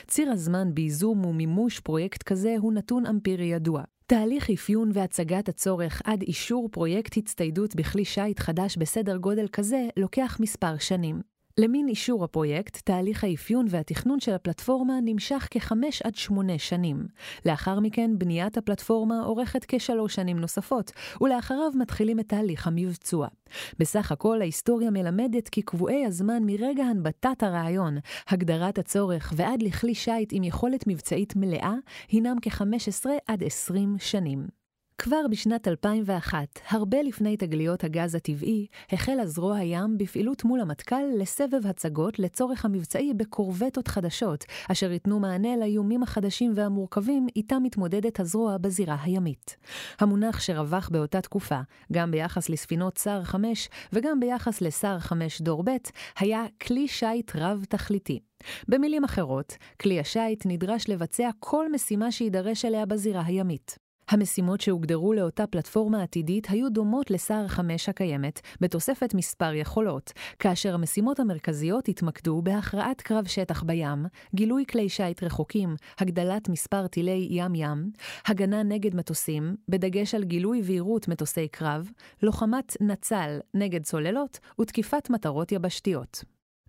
ציר 0.07 0.31
הזמן 0.31 0.74
בייזום 0.74 1.25
ומימוש 1.25 1.79
פרויקט 1.79 2.24
כזה 2.24 2.55
הוא 2.60 2.74
נתון 2.74 3.05
אמפירי 3.05 3.45
ידוע. 3.45 3.83
תהליך 4.07 4.50
אפיון 4.50 4.91
והצגת 4.93 5.50
הצורך 5.50 6.01
עד 6.05 6.21
אישור 6.21 6.69
פרויקט 6.71 7.17
הצטיידות 7.17 7.75
בכלי 7.75 8.05
שיט 8.05 8.39
חדש 8.39 8.77
בסדר 8.77 9.17
גודל 9.17 9.48
כזה 9.48 9.88
לוקח 9.98 10.38
מספר 10.39 10.77
שנים. 10.77 11.30
למין 11.58 11.88
אישור 11.88 12.24
הפרויקט, 12.24 12.77
תהליך 12.86 13.24
האפיון 13.24 13.65
והתכנון 13.70 14.20
של 14.20 14.34
הפלטפורמה 14.34 14.93
נמשך 15.05 15.48
כחמש 15.51 16.01
עד 16.01 16.15
שמונה 16.15 16.60
שנים. 16.60 17.08
לאחר 17.46 17.79
מכן, 17.79 18.12
בניית 18.17 18.58
הפלטפורמה 18.58 19.24
אורכת 19.24 19.65
כשלוש 19.67 20.15
שנים 20.15 20.39
נוספות, 20.39 20.91
ולאחריו 21.22 21.72
מתחילים 21.75 22.20
את 22.20 22.29
תהליך 22.29 22.67
המבצוע. 22.67 23.27
בסך 23.79 24.12
הכל, 24.12 24.41
ההיסטוריה 24.41 24.91
מלמדת 24.91 25.50
כי 25.50 25.62
קבועי 25.62 26.05
הזמן 26.05 26.43
מרגע 26.46 26.84
הנבטת 26.84 27.43
הרעיון, 27.43 27.98
הגדרת 28.27 28.77
הצורך 28.77 29.34
ועד 29.36 29.63
לכלי 29.63 29.96
שיט 29.96 30.29
עם 30.31 30.43
יכולת 30.43 30.88
מבצעית 30.88 31.36
מלאה, 31.36 31.74
הינם 32.10 32.36
כ-15 32.41 33.05
עד 33.27 33.43
20 33.43 33.96
שנים. 34.00 34.60
כבר 35.03 35.27
בשנת 35.29 35.67
2001, 35.67 36.60
הרבה 36.70 37.01
לפני 37.01 37.38
תגליות 37.38 37.84
הגז 37.84 38.15
הטבעי, 38.15 38.67
החלה 38.91 39.25
זרוע 39.25 39.58
הים 39.58 39.98
בפעילות 39.98 40.43
מול 40.43 40.60
המטכ"ל 40.62 41.03
לסבב 41.17 41.67
הצגות 41.67 42.20
לצורך 42.20 42.65
המבצעי 42.65 43.13
בקורבטות 43.13 43.88
חדשות, 43.88 44.46
אשר 44.72 44.91
ייתנו 44.91 45.20
מענה 45.20 45.58
לאיומים 45.58 46.03
החדשים 46.03 46.51
והמורכבים 46.55 47.27
איתם 47.36 47.63
מתמודדת 47.63 48.20
הזרוע 48.20 48.58
בזירה 48.58 48.98
הימית. 49.03 49.58
המונח 50.00 50.39
שרווח 50.39 50.89
באותה 50.89 51.22
תקופה, 51.22 51.60
גם 51.91 52.12
ביחס 52.12 52.50
לספינות 52.50 52.98
סער 52.98 53.24
5 53.24 53.70
וגם 53.93 54.20
ביחס 54.20 54.62
לסער 54.62 55.00
5 55.00 55.41
דור 55.41 55.63
ב', 55.63 55.70
היה 56.20 56.46
כלי 56.62 56.88
שיט 56.88 57.31
רב-תכליתי. 57.36 58.20
במילים 58.67 59.03
אחרות, 59.03 59.58
כלי 59.81 60.00
השיט 60.00 60.43
נדרש 60.46 60.89
לבצע 60.89 61.29
כל 61.39 61.72
משימה 61.72 62.12
שיידרש 62.12 62.65
אליה 62.65 62.86
בזירה 62.86 63.22
הימית. 63.25 63.90
המשימות 64.10 64.62
שהוגדרו 64.62 65.13
לאותה 65.13 65.48
פלטפורמה 65.48 66.03
עתידית 66.03 66.48
היו 66.50 66.70
דומות 66.70 67.12
לסער 67.12 67.48
5 67.48 67.89
הקיימת, 67.89 68.39
בתוספת 68.62 69.13
מספר 69.13 69.53
יכולות, 69.53 70.12
כאשר 70.39 70.74
המשימות 70.74 71.20
המרכזיות 71.20 71.88
התמקדו 71.88 72.41
בהכרעת 72.41 73.01
קרב 73.01 73.27
שטח 73.27 73.63
בים, 73.63 74.05
גילוי 74.36 74.65
כלי 74.65 74.89
שיט 74.89 75.24
רחוקים, 75.24 75.75
הגדלת 76.00 76.50
מספר 76.50 76.88
טילי 76.88 77.27
ים-ים, 77.31 77.91
הגנה 78.25 78.63
נגד 78.63 78.96
מטוסים, 78.96 79.55
בדגש 79.70 80.15
על 80.15 80.24
גילוי 80.24 80.62
וירות 80.62 81.08
מטוסי 81.08 81.48
קרב, 81.48 81.89
לוחמת 82.24 82.77
נצל 82.81 83.39
נגד 83.53 83.84
צוללות 83.84 84.39
ותקיפת 84.62 85.10
מטרות 85.10 85.51
יבשתיות. 85.51 86.24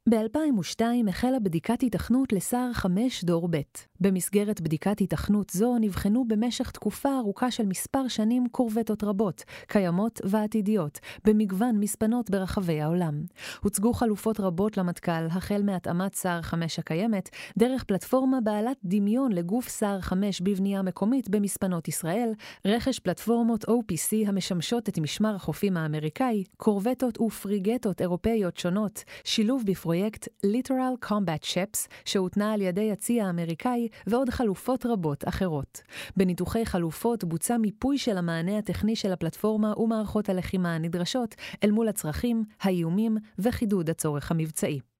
ב-2002 0.08 0.82
החלה 1.08 1.38
בדיקת 1.40 1.80
היתכנות 1.80 2.32
לסער 2.32 2.72
5 2.72 3.24
דור 3.24 3.48
ב'. 3.50 3.60
במסגרת 4.02 4.60
בדיקת 4.60 4.98
היתכנות 4.98 5.50
זו 5.50 5.78
נבחנו 5.80 6.24
במשך 6.28 6.70
תקופה 6.70 7.18
ארוכה 7.18 7.50
של 7.50 7.66
מספר 7.66 8.08
שנים 8.08 8.46
קורבטות 8.48 9.04
רבות, 9.04 9.42
קיימות 9.66 10.20
ועתידיות, 10.24 10.98
במגוון 11.24 11.80
מספנות 11.80 12.30
ברחבי 12.30 12.80
העולם. 12.80 13.22
הוצגו 13.60 13.92
חלופות 13.92 14.40
רבות 14.40 14.76
למטכ"ל, 14.76 15.26
החל 15.30 15.62
מהתאמת 15.62 16.14
סער 16.14 16.42
5 16.42 16.78
הקיימת, 16.78 17.28
דרך 17.58 17.84
פלטפורמה 17.84 18.40
בעלת 18.40 18.76
דמיון 18.84 19.32
לגוף 19.32 19.68
סער 19.68 20.00
5 20.00 20.40
בבנייה 20.40 20.82
מקומית 20.82 21.28
במספנות 21.28 21.88
ישראל, 21.88 22.32
רכש 22.64 22.98
פלטפורמות 22.98 23.64
OPC 23.64 24.28
המשמשות 24.28 24.88
את 24.88 24.98
משמר 24.98 25.34
החופים 25.34 25.76
האמריקאי, 25.76 26.44
קורבטות 26.56 27.20
ופריגטות 27.20 28.00
אירופאיות 28.00 28.56
שונות, 28.56 29.04
שילוב 29.24 29.62
בפרויקט 29.66 30.28
Literal 30.46 31.06
Combat 31.06 31.44
Ships, 31.44 31.88
שהותנה 32.04 32.52
על 32.52 32.60
ידי 32.60 32.92
הצי 32.92 33.20
האמריקאי, 33.20 33.88
ועוד 34.06 34.30
חלופות 34.30 34.86
רבות 34.86 35.28
אחרות. 35.28 35.82
בניתוחי 36.16 36.66
חלופות 36.66 37.24
בוצע 37.24 37.56
מיפוי 37.56 37.98
של 37.98 38.18
המענה 38.18 38.58
הטכני 38.58 38.96
של 38.96 39.12
הפלטפורמה 39.12 39.78
ומערכות 39.78 40.28
הלחימה 40.28 40.74
הנדרשות 40.74 41.34
אל 41.64 41.70
מול 41.70 41.88
הצרכים, 41.88 42.44
האיומים 42.60 43.16
וחידוד 43.38 43.90
הצורך 43.90 44.30
המבצעי. 44.30 44.91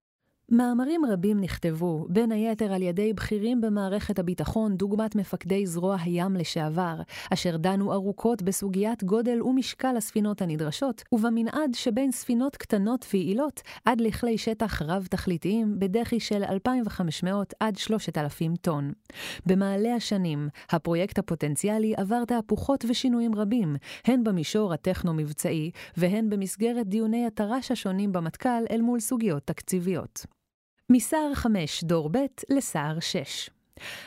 מאמרים 0.50 1.04
רבים 1.04 1.40
נכתבו, 1.40 2.06
בין 2.08 2.32
היתר 2.32 2.72
על 2.72 2.82
ידי 2.82 3.12
בכירים 3.12 3.60
במערכת 3.60 4.18
הביטחון, 4.18 4.76
דוגמת 4.76 5.16
מפקדי 5.16 5.66
זרוע 5.66 5.96
הים 6.00 6.36
לשעבר, 6.36 6.94
אשר 7.32 7.56
דנו 7.56 7.92
ארוכות 7.92 8.42
בסוגיית 8.42 9.04
גודל 9.04 9.42
ומשקל 9.42 9.96
הספינות 9.96 10.42
הנדרשות, 10.42 11.02
ובמנעד 11.12 11.70
שבין 11.74 12.12
ספינות 12.12 12.56
קטנות 12.56 13.06
ויעילות 13.12 13.60
עד 13.84 14.00
לכלי 14.00 14.38
שטח 14.38 14.82
רב-תכליתיים 14.82 15.78
בדחי 15.78 16.20
של 16.20 16.44
2,500 16.44 17.54
עד 17.60 17.76
3,000 17.76 18.56
טון. 18.56 18.92
במעלה 19.46 19.94
השנים, 19.94 20.48
הפרויקט 20.70 21.18
הפוטנציאלי 21.18 21.94
עבר 21.96 22.24
תהפוכות 22.24 22.84
ושינויים 22.88 23.34
רבים, 23.34 23.76
הן 24.04 24.24
במישור 24.24 24.72
הטכנו-מבצעי, 24.72 25.70
והן 25.96 26.30
במסגרת 26.30 26.86
דיוני 26.86 27.26
התר"ש 27.26 27.70
השונים 27.70 28.12
במטכ"ל 28.12 28.64
אל 28.70 28.80
מול 28.80 29.00
סוגיות 29.00 29.42
תקציביות. 29.46 30.41
מסער 30.90 31.34
5 31.34 31.84
דור 31.84 32.08
ב' 32.12 32.18
לסער 32.50 33.00
6. 33.00 33.50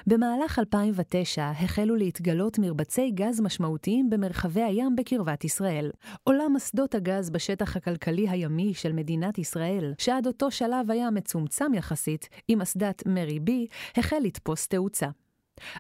במהלך 0.07 0.59
2009 0.59 1.49
החלו 1.49 1.95
להתגלות 1.95 2.59
מרבצי 2.59 3.11
גז 3.11 3.41
משמעותיים 3.41 4.09
במרחבי 4.09 4.63
הים 4.63 4.95
בקרבת 4.95 5.43
ישראל. 5.43 5.91
עולם 6.23 6.55
אסדות 6.55 6.95
הגז 6.95 7.29
בשטח 7.29 7.77
הכלכלי 7.77 8.29
הימי 8.29 8.73
של 8.73 8.93
מדינת 8.93 9.37
ישראל, 9.37 9.93
שעד 9.97 10.27
אותו 10.27 10.51
שלב 10.51 10.91
היה 10.91 11.11
מצומצם 11.11 11.73
יחסית, 11.73 12.29
עם 12.47 12.61
אסדת 12.61 13.03
מרי 13.05 13.39
בי, 13.39 13.67
החל 13.97 14.19
לתפוס 14.23 14.67
תאוצה. 14.67 15.07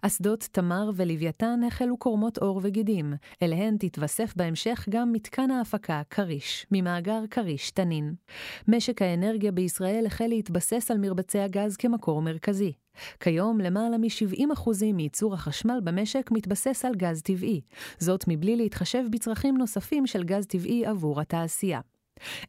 אסדות 0.01 0.49
תמר 0.51 0.91
ולוויתן 0.95 1.59
החלו 1.67 1.97
קורמות 1.97 2.37
עור 2.37 2.59
וגידים, 2.63 3.13
אליהן 3.43 3.77
תתווסף 3.79 4.33
בהמשך 4.35 4.85
גם 4.89 5.11
מתקן 5.11 5.51
ההפקה 5.51 6.01
כריש, 6.09 6.65
ממאגר 6.71 7.21
כריש 7.31 7.71
תנין. 7.71 8.13
משק 8.67 9.01
האנרגיה 9.01 9.51
בישראל 9.51 10.05
החל 10.05 10.27
להתבסס 10.27 10.91
על 10.91 10.97
מרבצי 10.97 11.39
הגז 11.39 11.77
כמקור 11.77 12.21
מרכזי. 12.21 12.73
כיום 13.19 13.59
למעלה 13.59 13.97
מ-70% 13.97 14.69
מייצור 14.93 15.33
החשמל 15.33 15.79
במשק 15.83 16.29
מתבסס 16.31 16.85
על 16.85 16.95
גז 16.95 17.21
טבעי, 17.21 17.61
זאת 17.97 18.25
מבלי 18.27 18.55
להתחשב 18.55 19.03
בצרכים 19.11 19.57
נוספים 19.57 20.07
של 20.07 20.23
גז 20.23 20.45
טבעי 20.45 20.85
עבור 20.85 21.21
התעשייה. 21.21 21.79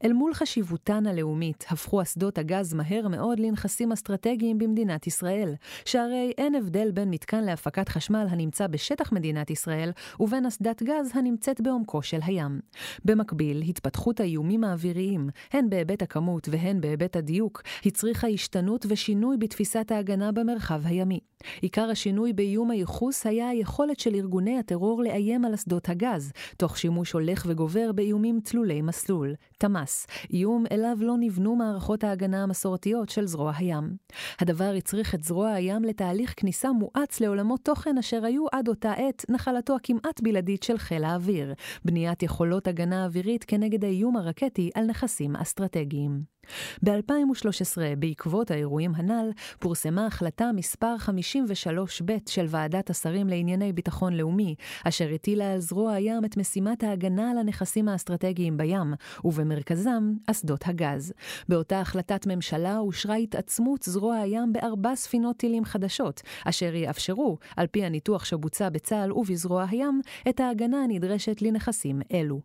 אל 0.04 0.12
מול 0.12 0.34
חשיבותן 0.34 1.06
הלאומית, 1.06 1.64
הפכו 1.70 2.02
אסדות 2.02 2.38
הגז 2.38 2.74
מהר 2.74 3.08
מאוד 3.08 3.40
לנכסים 3.40 3.92
אסטרטגיים 3.92 4.58
במדינת 4.58 5.06
ישראל, 5.06 5.54
שהרי 5.84 6.32
אין 6.38 6.54
הבדל 6.54 6.90
בין 6.90 7.10
מתקן 7.10 7.44
להפקת 7.44 7.88
חשמל 7.88 8.26
הנמצא 8.30 8.66
בשטח 8.66 9.12
מדינת 9.12 9.50
ישראל, 9.50 9.90
ובין 10.20 10.46
אסדת 10.46 10.82
גז 10.82 11.10
הנמצאת 11.14 11.60
בעומקו 11.60 12.02
של 12.02 12.18
הים. 12.22 12.60
במקביל, 13.04 13.62
התפתחות 13.62 14.20
האיומים 14.20 14.64
האוויריים, 14.64 15.28
הן 15.52 15.70
בהיבט 15.70 16.02
הכמות 16.02 16.48
והן 16.50 16.80
בהיבט 16.80 17.16
הדיוק, 17.16 17.62
הצריכה 17.86 18.28
השתנות 18.28 18.86
ושינוי 18.88 19.36
בתפיסת 19.36 19.92
ההגנה 19.92 20.32
במרחב 20.32 20.80
הימי. 20.84 21.20
עיקר 21.60 21.90
השינוי 21.90 22.32
באיום 22.32 22.70
הייחוס 22.70 23.26
היה 23.26 23.48
היכולת 23.48 24.00
של 24.00 24.14
ארגוני 24.14 24.58
הטרור 24.58 25.02
לאיים 25.02 25.44
על 25.44 25.54
אסדות 25.54 25.88
הגז, 25.88 26.32
תוך 26.56 26.78
שימוש 26.78 27.12
הולך 27.12 27.44
וגובר 27.48 27.92
באיומים 27.92 28.40
תלולי 28.44 28.82
מסלול. 28.82 29.34
תמ"ס, 29.58 30.06
איום 30.32 30.64
אליו 30.72 30.96
לא 31.00 31.14
נבנו 31.20 31.56
מערכות 31.56 32.04
ההגנה 32.04 32.42
המסורתיות 32.42 33.08
של 33.08 33.26
זרוע 33.26 33.52
הים. 33.56 33.96
הדבר 34.40 34.72
הצריך 34.76 35.14
את 35.14 35.24
זרוע 35.24 35.50
הים 35.50 35.84
לתהליך 35.84 36.34
כניסה 36.36 36.72
מואץ 36.72 37.20
לעולמות 37.20 37.60
תוכן 37.64 37.98
אשר 37.98 38.24
היו 38.24 38.46
עד 38.52 38.68
אותה 38.68 38.92
עת 38.92 39.24
נחלתו 39.28 39.76
הכמעט 39.76 40.20
בלעדית 40.22 40.62
של 40.62 40.78
חיל 40.78 41.04
האוויר, 41.04 41.54
בניית 41.84 42.22
יכולות 42.22 42.66
הגנה 42.66 43.04
אווירית 43.04 43.44
כנגד 43.44 43.84
האיום 43.84 44.16
הרקטי 44.16 44.70
על 44.74 44.84
נכסים 44.86 45.36
אסטרטגיים. 45.36 46.35
ב-2013, 46.84 47.78
בעקבות 47.98 48.50
האירועים 48.50 48.92
הנ"ל, 48.94 49.30
פורסמה 49.58 50.06
החלטה 50.06 50.50
מספר 50.52 50.94
53ב' 51.06 52.10
של 52.28 52.46
ועדת 52.48 52.90
השרים 52.90 53.28
לענייני 53.28 53.72
ביטחון 53.72 54.12
לאומי, 54.12 54.54
אשר 54.84 55.08
הטילה 55.14 55.52
על 55.52 55.60
זרוע 55.60 55.92
הים 55.92 56.24
את 56.24 56.36
משימת 56.36 56.84
ההגנה 56.84 57.30
על 57.30 57.38
הנכסים 57.38 57.88
האסטרטגיים 57.88 58.56
בים, 58.56 58.94
ובמרכזם 59.24 60.12
אסדות 60.26 60.66
הגז. 60.66 61.12
באותה 61.48 61.80
החלטת 61.80 62.26
ממשלה 62.26 62.78
אושרה 62.78 63.14
התעצמות 63.14 63.82
זרוע 63.82 64.16
הים 64.16 64.52
בארבע 64.52 64.94
ספינות 64.94 65.36
טילים 65.36 65.64
חדשות, 65.64 66.22
אשר 66.44 66.74
יאפשרו, 66.74 67.38
על 67.56 67.66
פי 67.66 67.84
הניתוח 67.84 68.24
שבוצע 68.24 68.68
בצה"ל 68.68 69.12
ובזרוע 69.12 69.64
הים, 69.70 70.00
את 70.28 70.40
ההגנה 70.40 70.84
הנדרשת 70.84 71.42
לנכסים 71.42 72.00
אלו. 72.12 72.40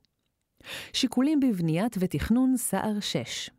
שיקולים 0.93 1.39
בבניית 1.39 1.95
ותכנון 1.99 2.57
סער 2.57 2.99
6 2.99 3.49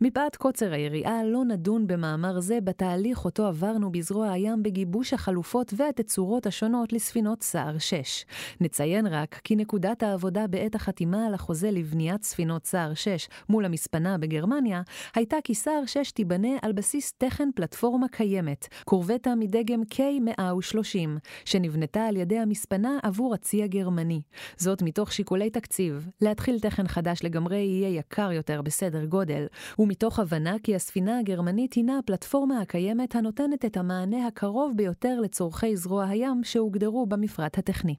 מפאת 0.00 0.36
קוצר 0.36 0.72
היריעה 0.72 1.24
לא 1.24 1.44
נדון 1.44 1.86
במאמר 1.86 2.40
זה 2.40 2.60
בתהליך 2.60 3.24
אותו 3.24 3.46
עברנו 3.46 3.92
בזרוע 3.92 4.30
הים 4.30 4.62
בגיבוש 4.62 5.14
החלופות 5.14 5.72
והתצורות 5.76 6.46
השונות 6.46 6.92
לספינות 6.92 7.42
סער 7.42 7.78
6. 7.78 8.24
נציין 8.60 9.06
רק 9.06 9.40
כי 9.44 9.56
נקודת 9.56 10.02
העבודה 10.02 10.46
בעת 10.46 10.74
החתימה 10.74 11.26
על 11.26 11.34
החוזה 11.34 11.70
לבניית 11.70 12.24
ספינות 12.24 12.66
סער 12.66 12.94
6 12.94 13.28
מול 13.48 13.64
המספנה 13.64 14.18
בגרמניה, 14.18 14.82
הייתה 15.14 15.36
כי 15.44 15.54
סער 15.54 15.82
6 15.86 16.10
תיבנה 16.10 16.48
על 16.62 16.72
בסיס 16.72 17.12
תכן 17.18 17.48
פלטפורמה 17.54 18.08
קיימת, 18.08 18.68
קורבטה 18.84 19.34
מדגם 19.34 19.82
K-130, 19.94 21.08
שנבנתה 21.44 22.04
על 22.04 22.16
ידי 22.16 22.38
המספנה 22.38 22.98
עבור 23.02 23.34
הצי 23.34 23.62
הגרמני. 23.62 24.20
זאת 24.56 24.82
מתוך 24.82 25.12
שיקולי 25.12 25.50
תקציב. 25.50 26.08
להתחיל 26.20 26.58
תכן 26.60 26.88
חדש 26.88 27.24
לגמרי 27.24 27.56
יהיה 27.56 27.98
יקר 27.98 28.32
יותר 28.32 28.62
בסדר 28.62 29.04
גודל, 29.04 29.46
ומתוך 29.78 30.18
הבנה 30.18 30.56
כי 30.62 30.74
הספינה 30.74 31.18
הגרמנית 31.18 31.72
הינה 31.72 31.98
הפלטפורמה 31.98 32.60
הקיימת 32.60 33.16
הנותנת 33.16 33.64
את 33.64 33.76
המענה 33.76 34.26
הקרוב 34.26 34.72
ביותר 34.76 35.20
לצורכי 35.20 35.76
זרוע 35.76 36.04
הים 36.04 36.44
שהוגדרו 36.44 37.06
במפרט 37.06 37.58
הטכני. 37.58 37.96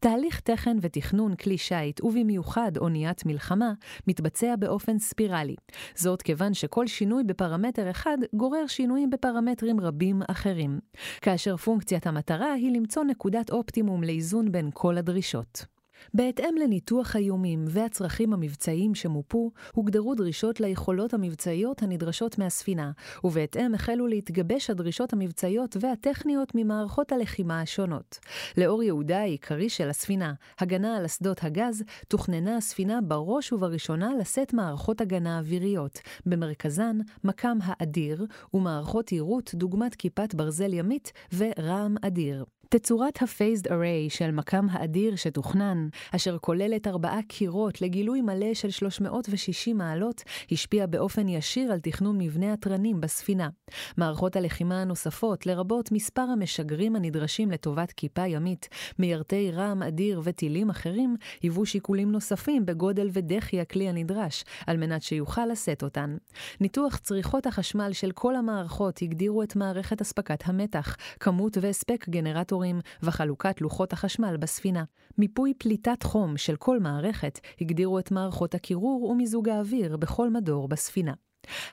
תהליך 0.00 0.40
תכן 0.40 0.76
ותכנון 0.80 1.36
כלי 1.36 1.58
שיט, 1.58 2.04
ובמיוחד 2.04 2.76
אוניית 2.76 3.26
מלחמה, 3.26 3.72
מתבצע 4.06 4.56
באופן 4.56 4.98
ספירלי. 4.98 5.54
זאת 5.94 6.22
כיוון 6.22 6.54
שכל 6.54 6.86
שינוי 6.86 7.24
בפרמטר 7.24 7.90
אחד 7.90 8.18
גורר 8.34 8.66
שינויים 8.66 9.10
בפרמטרים 9.10 9.80
רבים 9.80 10.22
אחרים. 10.28 10.78
כאשר 11.20 11.56
פונקציית 11.56 12.06
המטרה 12.06 12.52
היא 12.52 12.72
למצוא 12.72 13.04
נקודת 13.04 13.50
אופטימום 13.50 14.02
לאיזון 14.02 14.52
בין 14.52 14.70
כל 14.74 14.98
הדרישות. 14.98 15.79
בהתאם 16.14 16.54
לניתוח 16.62 17.16
האיומים 17.16 17.64
והצרכים 17.68 18.32
המבצעיים 18.32 18.94
שמופו, 18.94 19.50
הוגדרו 19.74 20.14
דרישות 20.14 20.60
ליכולות 20.60 21.14
המבצעיות 21.14 21.82
הנדרשות 21.82 22.38
מהספינה, 22.38 22.90
ובהתאם 23.24 23.74
החלו 23.74 24.06
להתגבש 24.06 24.70
הדרישות 24.70 25.12
המבצעיות 25.12 25.76
והטכניות 25.80 26.52
ממערכות 26.54 27.12
הלחימה 27.12 27.60
השונות. 27.60 28.18
לאור 28.56 28.82
ייעודה 28.82 29.20
העיקרי 29.20 29.68
של 29.68 29.88
הספינה, 29.88 30.34
הגנה 30.58 30.96
על 30.96 31.06
אסדות 31.06 31.44
הגז, 31.44 31.82
תוכננה 32.08 32.56
הספינה 32.56 33.00
בראש 33.00 33.52
ובראשונה 33.52 34.10
לשאת 34.20 34.52
מערכות 34.54 35.00
הגנה 35.00 35.38
אוויריות, 35.38 36.00
במרכזן 36.26 36.98
מקם 37.24 37.58
האדיר, 37.62 38.26
ומערכות 38.54 39.12
יירוט 39.12 39.54
דוגמת 39.54 39.94
כיפת 39.94 40.34
ברזל 40.34 40.72
ימית 40.72 41.12
ורעם 41.36 41.96
אדיר. 42.02 42.44
תצורת 42.72 43.22
ה-phased 43.22 43.66
array 43.66 44.10
של 44.10 44.30
מקם 44.30 44.66
האדיר 44.70 45.16
שתוכנן, 45.16 45.88
אשר 46.16 46.38
כוללת 46.38 46.86
ארבעה 46.86 47.20
קירות 47.28 47.82
לגילוי 47.82 48.20
מלא 48.20 48.54
של 48.54 48.70
360 48.70 49.78
מעלות, 49.78 50.22
השפיע 50.52 50.86
באופן 50.86 51.28
ישיר 51.28 51.72
על 51.72 51.80
תכנון 51.80 52.18
מבנה 52.18 52.52
התרנים 52.52 53.00
בספינה. 53.00 53.48
מערכות 53.96 54.36
הלחימה 54.36 54.82
הנוספות, 54.82 55.46
לרבות 55.46 55.92
מספר 55.92 56.22
המשגרים 56.22 56.96
הנדרשים 56.96 57.50
לטובת 57.50 57.92
כיפה 57.92 58.26
ימית, 58.26 58.68
מיירטי 58.98 59.50
רעם 59.50 59.82
אדיר 59.82 60.20
וטילים 60.24 60.70
אחרים, 60.70 61.16
היוו 61.42 61.66
שיקולים 61.66 62.12
נוספים 62.12 62.66
בגודל 62.66 63.08
ודחי 63.12 63.60
הכלי 63.60 63.88
הנדרש, 63.88 64.44
על 64.66 64.76
מנת 64.76 65.02
שיוכל 65.02 65.46
לשאת 65.46 65.82
אותן. 65.82 66.16
ניתוח 66.60 66.96
צריכות 66.96 67.46
החשמל 67.46 67.92
של 67.92 68.12
כל 68.12 68.36
המערכות 68.36 69.02
הגדירו 69.02 69.42
את 69.42 69.56
מערכת 69.56 70.00
אספקת 70.00 70.48
המתח, 70.48 70.96
כמות 71.20 71.56
והספק 71.60 72.08
גנרטור 72.08 72.59
סנסורים 72.60 72.80
וחלוקת 73.02 73.60
לוחות 73.60 73.92
החשמל 73.92 74.36
בספינה. 74.36 74.84
מיפוי 75.18 75.54
פליטת 75.58 76.02
חום 76.02 76.36
של 76.36 76.56
כל 76.56 76.78
מערכת 76.80 77.40
הגדירו 77.60 77.98
את 77.98 78.10
מערכות 78.10 78.54
הקירור 78.54 79.04
ומיזוג 79.04 79.48
האוויר 79.48 79.96
בכל 79.96 80.30
מדור 80.30 80.68
בספינה. 80.68 81.12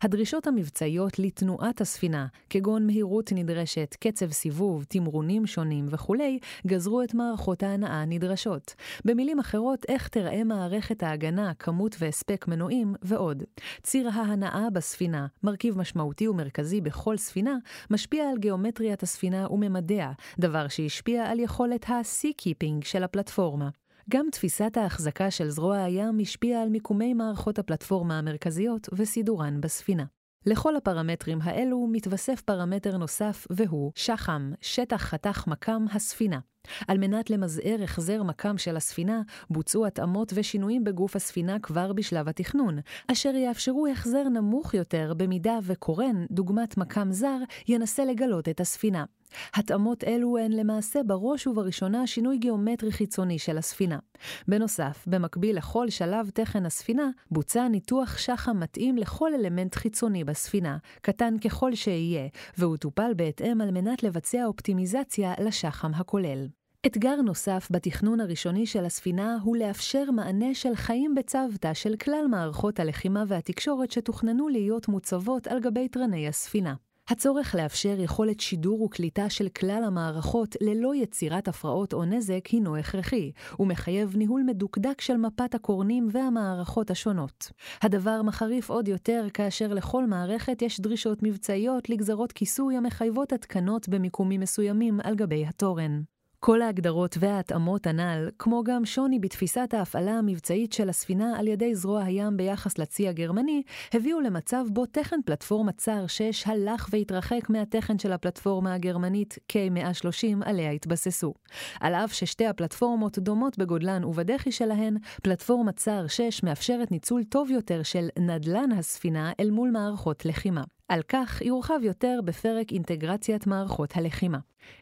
הדרישות 0.02 0.48
המבצעיות 0.48 1.20
לתנועת 1.20 1.82
הספינה, 1.82 2.28
כגון 2.50 2.86
מהירות 2.88 3.32
נדרשת, 3.36 3.96
קצב 4.00 4.32
סיבוב, 4.32 4.84
תמרונים 4.84 5.46
שונים 5.48 5.86
וכולי, 5.90 6.40
גזרו 6.68 7.02
את 7.02 7.14
מערכות 7.14 7.64
ההנאה 7.64 8.02
הנדרשות. 8.02 8.76
במילים 9.06 9.40
אחרות, 9.40 9.86
איך 9.90 10.08
תראה 10.08 10.44
מערכת 10.44 11.04
ההגנה, 11.04 11.54
כמות 11.54 11.96
והספק 12.00 12.46
מנועים 12.48 12.96
ועוד. 13.02 13.44
ציר 13.84 14.10
ההנאה 14.14 14.68
בספינה, 14.74 15.28
מרכיב 15.44 15.78
משמעותי 15.78 16.28
ומרכזי 16.28 16.82
בכל 16.82 17.18
ספינה, 17.18 17.58
משפיע 17.92 18.30
על 18.30 18.38
גיאומטריית 18.38 19.04
הספינה 19.04 19.48
וממדיה, 19.52 20.12
דבר 20.40 20.68
שהשפיע 20.68 21.32
על 21.32 21.40
יכולת 21.40 21.90
ה-Sea-Keeping 21.90 22.86
של 22.86 23.04
הפלטפורמה. 23.04 23.70
גם 24.10 24.28
תפיסת 24.32 24.78
ההחזקה 24.78 25.32
של 25.32 25.50
זרוע 25.50 25.78
הים 25.78 26.20
השפיעה 26.22 26.62
על 26.62 26.70
מיקומי 26.70 27.14
מערכות 27.14 27.60
הפלטפורמה 27.60 28.18
המרכזיות 28.18 28.90
וסידורן 28.94 29.62
בספינה. 29.62 30.04
לכל 30.46 30.76
הפרמטרים 30.76 31.40
האלו 31.42 31.88
מתווסף 31.92 32.42
פרמטר 32.42 32.98
נוסף 32.98 33.48
והוא 33.50 33.92
שח"ם, 33.96 34.54
שטח 34.62 35.02
חתך 35.02 35.48
מקם 35.48 35.86
הספינה. 35.92 36.40
על 36.88 36.98
מנת 36.98 37.30
למזער 37.30 37.84
החזר 37.84 38.24
מקם 38.24 38.58
של 38.58 38.78
הספינה, 38.78 39.22
בוצעו 39.50 39.86
התאמות 39.86 40.34
ושינויים 40.36 40.84
בגוף 40.84 41.16
הספינה 41.16 41.60
כבר 41.60 41.94
בשלב 41.94 42.28
התכנון, 42.28 42.80
אשר 43.12 43.36
יאפשרו 43.36 43.88
החזר 43.88 44.24
נמוך 44.24 44.74
יותר 44.74 45.14
במידה 45.18 45.60
וקורן, 45.64 46.26
דוגמת 46.32 46.78
מקם 46.78 47.12
זר, 47.12 47.38
ינסה 47.68 48.06
לגלות 48.06 48.50
את 48.50 48.60
הספינה. 48.60 49.06
התאמות 49.54 50.04
אלו 50.04 50.38
הן 50.38 50.52
למעשה 50.52 51.04
בראש 51.04 51.48
ובראשונה 51.48 52.08
שינוי 52.08 52.38
גיאומטרי 52.38 52.92
חיצוני 52.92 53.40
של 53.40 53.58
הספינה. 53.58 54.00
בנוסף, 54.48 55.04
במקביל 55.08 55.58
לכל 55.58 55.90
שלב 55.90 56.30
תכן 56.34 56.66
הספינה, 56.66 57.10
בוצע 57.32 57.68
ניתוח 57.68 58.18
שחם 58.18 58.60
מתאים 58.60 58.98
לכל 58.98 59.34
אלמנט 59.34 59.76
חיצוני 59.76 60.24
בספינה, 60.24 60.78
קטן 61.02 61.38
ככל 61.40 61.76
שיהיה, 61.76 62.28
והוא 62.58 62.78
טופל 62.78 63.14
בהתאם 63.16 63.62
על 63.62 63.72
מנת 63.72 64.04
לבצע 64.04 64.46
אופטימיזציה 64.46 65.34
לשחם 65.40 65.92
הכולל. 65.96 66.48
אתגר 66.86 67.16
נוסף 67.16 67.68
בתכנון 67.72 68.20
הראשוני 68.20 68.66
של 68.66 68.86
הספינה 68.86 69.38
הוא 69.44 69.58
לאפשר 69.58 70.12
מענה 70.12 70.54
של 70.54 70.76
חיים 70.76 71.16
בצוותא 71.16 71.74
של 71.74 71.96
כלל 71.96 72.26
מערכות 72.30 72.80
הלחימה 72.80 73.24
והתקשורת 73.28 73.92
שתוכננו 73.92 74.48
להיות 74.48 74.88
מוצבות 74.88 75.48
על 75.48 75.60
גבי 75.60 75.88
תרני 75.88 76.28
הספינה. 76.28 76.74
הצורך 77.10 77.56
לאפשר 77.56 78.00
יכולת 78.00 78.40
שידור 78.40 78.82
וקליטה 78.82 79.30
של 79.30 79.48
כלל 79.50 79.84
המערכות 79.88 80.56
ללא 80.62 80.96
יצירת 80.96 81.48
הפרעות 81.48 81.94
או 81.94 82.06
נזק 82.06 82.46
הינו 82.48 82.78
הכרחי, 82.78 83.32
ומחייב 83.60 84.18
ניהול 84.18 84.44
מדוקדק 84.46 85.02
של 85.02 85.18
מפת 85.18 85.56
הקורנים 85.56 86.08
והמערכות 86.12 86.92
השונות. 86.92 87.52
הדבר 87.82 88.22
מחריף 88.22 88.70
עוד 88.70 88.88
יותר 88.88 89.28
כאשר 89.34 89.74
לכל 89.74 90.06
מערכת 90.06 90.62
יש 90.62 90.80
דרישות 90.80 91.24
מבצעיות 91.24 91.90
לגזרות 91.90 92.32
כיסוי 92.32 92.78
המחייבות 92.78 93.34
התקנות 93.34 93.90
במיקומים 93.90 94.40
מסוימים 94.40 95.00
על 95.04 95.16
גבי 95.16 95.46
התורן. 95.46 96.02
כל 96.40 96.62
ההגדרות 96.62 97.18
וההתאמות 97.20 97.88
הנ"ל, 97.88 98.30
כמו 98.40 98.64
גם 98.64 98.86
שוני 98.86 99.20
בתפיסת 99.20 99.74
ההפעלה 99.74 100.12
המבצעית 100.12 100.74
של 100.74 100.90
הספינה 100.90 101.40
על 101.40 101.48
ידי 101.48 101.76
זרוע 101.76 102.04
הים 102.04 102.38
ביחס 102.38 102.78
לצי 102.78 103.08
הגרמני, 103.08 103.64
הביאו 103.94 104.20
למצב 104.20 104.66
בו 104.70 104.86
תכן 104.86 105.20
פלטפורמת 105.26 105.78
צאר 105.78 106.08
6 106.08 106.48
הלך 106.48 106.90
והתרחק 106.92 107.50
מהתכן 107.50 108.00
של 108.00 108.12
הפלטפורמה 108.12 108.74
הגרמנית 108.74 109.38
K130 109.52 110.46
עליה 110.46 110.72
התבססו. 110.72 111.34
על 111.80 111.94
אף 111.94 112.14
ששתי 112.14 112.48
הפלטפורמות 112.48 113.20
דומות 113.20 113.58
בגודלן 113.58 114.04
ובדחי 114.04 114.52
שלהן, 114.52 114.98
פלטפורמת 115.24 115.76
צאר 115.76 116.08
6 116.08 116.44
מאפשרת 116.44 116.92
ניצול 116.92 117.24
טוב 117.24 117.52
יותר 117.52 117.84
של 117.84 118.08
נדל"ן 118.20 118.72
הספינה 118.72 119.32
אל 119.40 119.52
מול 119.52 119.70
מערכות 119.72 120.26
לחימה. 120.26 120.64
על 120.88 121.02
כך 121.10 121.42
יורחב 121.42 121.80
יותר 121.84 122.20
בפרק 122.26 122.72
אינטגרציית 122.72 123.48
מערכות 123.48 123.98
הלחימה. 123.98 124.38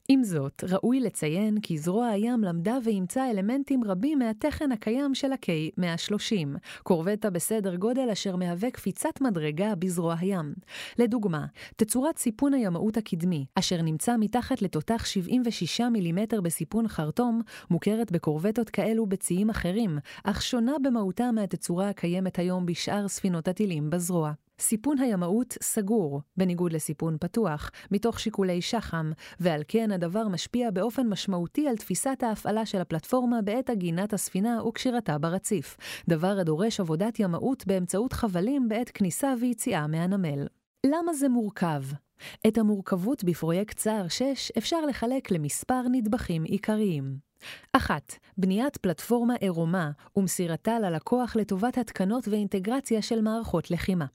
עם 0.09 0.23
זאת, 0.23 0.63
ראוי 0.69 0.99
לציין 0.99 1.59
כי 1.61 1.77
זרוע 1.77 2.07
הים 2.07 2.43
למדה 2.43 2.77
ואימצה 2.83 3.29
אלמנטים 3.29 3.83
רבים 3.83 4.19
מהתכן 4.19 4.71
הקיים 4.71 5.15
של 5.15 5.31
ה-K130, 5.31 6.57
קורבטה 6.83 7.29
בסדר 7.29 7.75
גודל 7.75 8.09
אשר 8.11 8.35
מהווה 8.35 8.71
קפיצת 8.71 9.21
מדרגה 9.21 9.75
בזרוע 9.75 10.15
הים. 10.19 10.53
לדוגמה, 10.99 11.45
תצורת 11.75 12.17
סיפון 12.17 12.53
הימאות 12.53 12.97
הקדמי, 12.97 13.45
אשר 13.55 13.81
נמצא 13.81 14.15
מתחת 14.19 14.61
לתותח 14.61 15.05
76 15.05 15.81
מילימטר 15.81 16.41
בסיפון 16.41 16.87
חרטום, 16.87 17.41
מוכרת 17.69 18.11
בקורבטות 18.11 18.69
כאלו 18.69 19.05
בציים 19.05 19.49
אחרים, 19.49 19.97
אך 20.23 20.41
שונה 20.41 20.73
במהותה 20.83 21.31
מהתצורה 21.31 21.89
הקיימת 21.89 22.39
היום 22.39 22.65
בשאר 22.65 23.07
ספינות 23.07 23.47
הטילים 23.47 23.89
בזרוע. 23.89 24.44
סיפון 24.59 24.97
הימאות 24.99 25.57
סגור, 25.61 26.21
בניגוד 26.37 26.73
לסיפון 26.73 27.17
פתוח, 27.19 27.71
מתוך 27.91 28.19
שיקולי 28.19 28.61
שח"ם, 28.61 29.11
ועל 29.39 29.61
כן 29.67 29.91
הדבר 29.91 30.27
משפיע 30.27 30.71
באופן 30.71 31.07
משמעותי 31.07 31.67
על 31.67 31.77
תפיסת 31.77 32.23
ההפעלה 32.23 32.65
של 32.65 32.81
הפלטפורמה 32.81 33.41
בעת 33.41 33.69
עגינת 33.69 34.13
הספינה 34.13 34.63
וקשירתה 34.63 35.17
ברציף, 35.17 35.77
דבר 36.09 36.39
הדורש 36.39 36.79
עבודת 36.79 37.19
ימאות 37.19 37.67
באמצעות 37.67 38.13
חבלים 38.13 38.67
בעת 38.67 38.89
כניסה 38.89 39.33
ויציאה 39.39 39.87
מהנמל. 39.87 40.47
למה 40.85 41.13
זה 41.13 41.29
מורכב? 41.29 41.81
את 42.47 42.57
המורכבות 42.57 43.23
בפרויקט 43.23 43.77
צער 43.77 44.07
6 44.07 44.51
אפשר 44.57 44.85
לחלק 44.85 45.31
למספר 45.31 45.81
נדבכים 45.91 46.43
עיקריים. 46.43 47.17
אחת, 47.73 48.13
בניית 48.37 48.77
פלטפורמה 48.77 49.33
עירומה 49.35 49.91
ומסירתה 50.15 50.79
ללקוח 50.79 51.35
לטובת 51.35 51.77
התקנות 51.77 52.27
ואינטגרציה 52.27 53.01
של 53.01 53.21
מערכות 53.21 53.71
לחימה. 53.71 54.05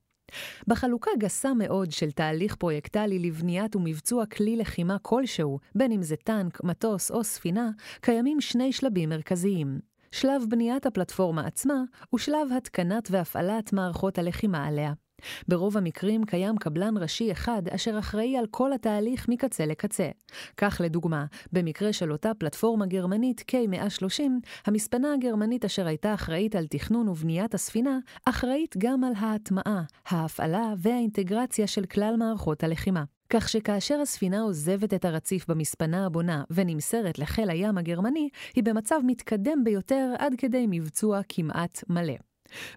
בחלוקה 0.67 1.11
גסה 1.19 1.55
מאוד 1.55 1.93
של 1.93 2.11
תהליך 2.11 2.57
פרויקטלי 2.57 3.19
לבניית 3.19 3.77
ומבצוע 3.77 4.27
כלי 4.27 4.57
לחימה 4.57 4.97
כלשהו, 5.03 5.59
בין 5.75 5.93
אם 5.93 6.03
זה 6.03 6.17
טנק, 6.17 6.65
מטוס 6.65 7.11
או 7.11 7.25
ספינה, 7.25 7.71
קיימים 8.01 8.41
שני 8.41 8.73
שלבים 8.73 9.09
מרכזיים. 9.09 9.81
שלב 10.13 10.43
בניית 10.49 10.87
הפלטפורמה 10.87 11.47
עצמה, 11.47 11.83
ושלב 12.15 12.53
התקנת 12.57 13.09
והפעלת 13.11 13.73
מערכות 13.73 14.19
הלחימה 14.19 14.67
עליה. 14.67 14.93
ברוב 15.49 15.77
המקרים 15.77 16.25
קיים 16.25 16.57
קבלן 16.57 16.97
ראשי 16.97 17.33
אחד 17.33 17.63
אשר 17.69 17.99
אחראי 17.99 18.37
על 18.37 18.47
כל 18.51 18.73
התהליך 18.73 19.29
מקצה 19.29 19.67
לקצה. 19.67 20.09
כך 20.57 20.81
לדוגמה, 20.85 21.25
במקרה 21.53 21.93
של 21.93 22.13
אותה 22.13 22.35
פלטפורמה 22.35 22.87
גרמנית 22.87 23.45
K130, 23.53 24.23
המספנה 24.67 25.15
הגרמנית 25.15 25.65
אשר 25.65 25.87
הייתה 25.87 26.15
אחראית 26.15 26.57
על 26.57 26.67
תכנון 26.67 27.09
ובניית 27.09 27.55
הספינה, 27.55 27.99
אחראית 28.25 28.75
גם 28.79 29.05
על 29.05 29.13
ההטמעה, 29.17 29.83
ההפעלה 30.09 30.75
והאינטגרציה 30.79 31.67
של 31.67 31.85
כלל 31.85 32.15
מערכות 32.19 32.65
הלחימה. 32.65 33.05
כך 33.31 33.49
שכאשר 33.49 34.01
הספינה 34.01 34.41
עוזבת 34.41 34.95
את 34.95 35.05
הרציף 35.05 35.49
במספנה 35.49 36.07
הבונה 36.07 36.45
ונמסרת 36.51 37.19
לחיל 37.19 37.51
הים 37.51 37.79
הגרמני, 37.79 38.29
היא 38.55 38.65
במצב 38.65 39.01
מתקדם 39.07 39.65
ביותר 39.65 40.15
עד 40.19 40.35
כדי 40.39 40.67
מבצוע 40.69 41.21
כמעט 41.29 41.85
מלא. 41.89 42.30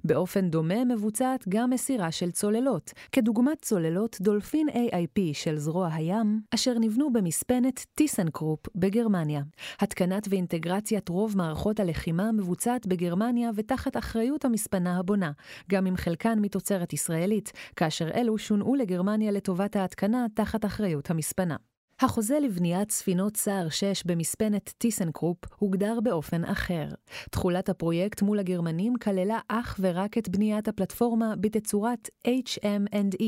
באופן 0.03 0.49
דומה 0.49 0.85
מבוצעת 0.85 1.45
גם 1.49 1.69
מסירה 1.69 2.11
של 2.11 2.31
צוללות, 2.31 2.91
כדוגמת 3.11 3.61
צוללות 3.61 4.17
דולפין 4.21 4.69
AIP 4.69 5.19
של 5.33 5.57
זרוע 5.57 5.89
הים, 5.93 6.41
אשר 6.53 6.73
נבנו 6.79 7.13
במספנת 7.13 7.85
טיסנקרופ 7.95 8.59
בגרמניה. 8.75 9.41
התקנת 9.79 10.27
ואינטגרציית 10.29 11.09
רוב 11.09 11.37
מערכות 11.37 11.79
הלחימה 11.79 12.31
מבוצעת 12.31 12.87
בגרמניה 12.87 13.49
ותחת 13.55 13.97
אחריות 13.97 14.45
המספנה 14.45 14.97
הבונה, 14.99 15.31
גם 15.71 15.87
אם 15.87 15.97
חלקן 15.97 16.39
מתוצרת 16.39 16.93
ישראלית, 16.93 17.51
כאשר 17.75 18.11
אלו 18.13 18.37
שונעו 18.37 18.75
לגרמניה 18.75 19.31
לטובת 19.31 19.75
ההתקנה 19.75 20.25
תחת 20.35 20.65
אחריות 20.65 21.09
המספנה. 21.09 21.72
החוזה 22.03 22.39
לבניית 22.39 22.91
ספינות 22.91 23.37
סער 23.37 23.69
6 23.69 24.03
במספנת 24.05 24.73
טיסנקרופ 24.77 25.37
הוגדר 25.57 25.99
באופן 26.03 26.43
אחר. 26.43 26.87
תכולת 27.31 27.69
הפרויקט 27.69 28.21
מול 28.21 28.39
הגרמנים 28.39 28.93
כללה 28.95 29.39
אך 29.47 29.79
ורק 29.79 30.17
את 30.17 30.29
בניית 30.29 30.67
הפלטפורמה 30.67 31.33
בתצורת 31.39 32.09
HM&E, 32.27 33.23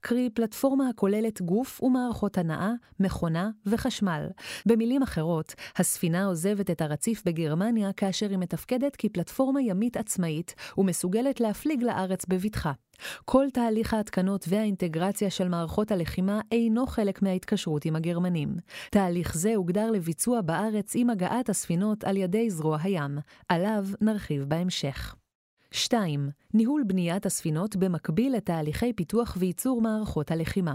קרי 0.00 0.30
פלטפורמה 0.34 0.88
הכוללת 0.88 1.42
גוף 1.42 1.82
ומערכות 1.82 2.38
הנעה, 2.38 2.72
מכונה 3.00 3.50
וחשמל. 3.66 4.26
במילים 4.66 5.02
אחרות, 5.02 5.54
הספינה 5.76 6.24
עוזבת 6.24 6.70
את 6.70 6.80
הרציף 6.80 7.22
בגרמניה 7.26 7.92
כאשר 7.92 8.30
היא 8.30 8.38
מתפקדת 8.38 8.96
כפלטפורמה 8.96 9.62
ימית 9.62 9.96
עצמאית 9.96 10.54
ומסוגלת 10.78 11.40
להפליג 11.40 11.82
לארץ 11.82 12.26
בבטחה. 12.26 12.72
כל 13.24 13.46
תהליך 13.52 13.94
ההתקנות 13.94 14.44
והאינטגרציה 14.48 15.30
של 15.30 15.48
מערכות 15.48 15.92
הלחימה 15.92 16.40
אינו 16.52 16.86
חלק 16.86 17.22
מההתקשרות 17.22 17.84
עם 17.84 17.96
הגרמנים. 17.96 18.56
תהליך 18.90 19.36
זה 19.36 19.54
הוגדר 19.54 19.90
לביצוע 19.90 20.40
בארץ 20.40 20.92
עם 20.96 21.10
הגעת 21.10 21.48
הספינות 21.48 22.04
על 22.04 22.16
ידי 22.16 22.50
זרוע 22.50 22.78
הים. 22.82 23.18
עליו 23.48 23.84
נרחיב 24.00 24.44
בהמשך. 24.44 25.14
2. 25.72 26.30
ניהול 26.54 26.82
בניית 26.86 27.26
הספינות 27.26 27.76
במקביל 27.76 28.36
לתהליכי 28.36 28.92
פיתוח 28.92 29.36
וייצור 29.40 29.80
מערכות 29.80 30.30
הלחימה. 30.30 30.74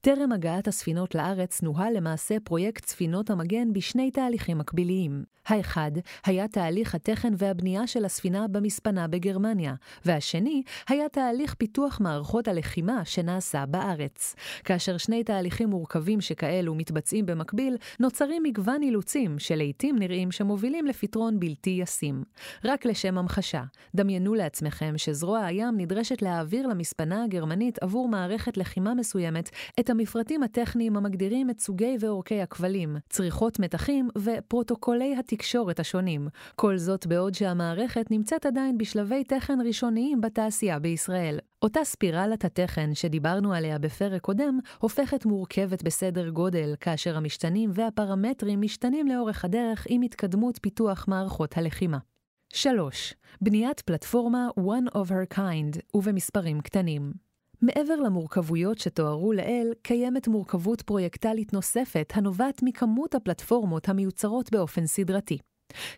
טרם 0.00 0.32
הגעת 0.32 0.68
הספינות 0.68 1.14
לארץ 1.14 1.62
נוהל 1.62 1.96
למעשה 1.96 2.36
פרויקט 2.44 2.84
ספינות 2.84 3.30
המגן 3.30 3.72
בשני 3.72 4.10
תהליכים 4.10 4.58
מקביליים. 4.58 5.24
האחד 5.46 5.90
היה 6.26 6.48
תהליך 6.48 6.94
התכן 6.94 7.32
והבנייה 7.38 7.86
של 7.86 8.04
הספינה 8.04 8.48
במספנה 8.48 9.08
בגרמניה, 9.08 9.74
והשני 10.04 10.62
היה 10.88 11.08
תהליך 11.08 11.54
פיתוח 11.54 12.00
מערכות 12.00 12.48
הלחימה 12.48 13.04
שנעשה 13.04 13.66
בארץ. 13.66 14.34
כאשר 14.64 14.96
שני 14.96 15.24
תהליכים 15.24 15.68
מורכבים 15.68 16.20
שכאלו 16.20 16.74
מתבצעים 16.74 17.26
במקביל, 17.26 17.76
נוצרים 18.00 18.42
מגוון 18.42 18.82
אילוצים 18.82 19.38
שלעיתים 19.38 19.98
נראים 19.98 20.32
שמובילים 20.32 20.86
לפתרון 20.86 21.40
בלתי 21.40 21.70
ישים. 21.70 22.24
רק 22.64 22.86
לשם 22.86 23.18
המחשה, 23.18 23.62
דמיינו 23.94 24.34
לעצמכם 24.34 24.94
שזרוע 24.96 25.44
הים 25.44 25.74
נדרשת 25.76 26.22
להעביר 26.22 26.66
למספנה 26.66 27.24
הגרמנית 27.24 27.78
עבור 27.78 28.08
מערכת 28.08 28.56
לחימה 28.56 28.94
מסוימת 28.94 29.50
את 29.80 29.90
המפרטים 29.90 30.42
הטכניים 30.42 30.96
המגדירים 30.96 31.50
את 31.50 31.60
סוגי 31.60 31.96
ואורכי 32.00 32.40
הכבלים, 32.40 32.96
צריכות 33.08 33.58
מתחים 33.58 34.08
ופרוטוקולי 34.18 35.16
התקשורת 35.16 35.80
השונים. 35.80 36.28
כל 36.56 36.78
זאת 36.78 37.06
בעוד 37.06 37.34
שהמערכת 37.34 38.10
נמצאת 38.10 38.46
עדיין 38.46 38.78
בשלבי 38.78 39.24
תכן 39.24 39.58
ראשוניים 39.66 40.20
בתעשייה 40.20 40.78
בישראל. 40.78 41.38
אותה 41.62 41.84
ספירלת 41.84 42.44
התכן 42.44 42.94
שדיברנו 42.94 43.52
עליה 43.52 43.78
בפרק 43.78 44.22
קודם, 44.22 44.58
הופכת 44.78 45.24
מורכבת 45.24 45.82
בסדר 45.82 46.28
גודל, 46.28 46.74
כאשר 46.80 47.16
המשתנים 47.16 47.70
והפרמטרים 47.74 48.60
משתנים 48.60 49.06
לאורך 49.06 49.44
הדרך 49.44 49.86
עם 49.88 50.02
התקדמות 50.02 50.58
פיתוח 50.62 51.08
מערכות 51.08 51.56
הלחימה. 51.56 51.98
3. 52.52 53.14
בניית 53.40 53.80
פלטפורמה 53.80 54.48
One 54.58 54.94
of 54.94 55.10
her 55.10 55.36
kind, 55.36 55.80
ובמספרים 55.94 56.60
קטנים. 56.60 57.29
מעבר 57.62 57.96
למורכבויות 57.96 58.78
שתוארו 58.78 59.32
לעיל, 59.32 59.72
קיימת 59.82 60.28
מורכבות 60.28 60.82
פרויקטלית 60.82 61.52
נוספת 61.52 62.12
הנובעת 62.14 62.60
מכמות 62.62 63.14
הפלטפורמות 63.14 63.88
המיוצרות 63.88 64.52
באופן 64.52 64.86
סדרתי. 64.86 65.38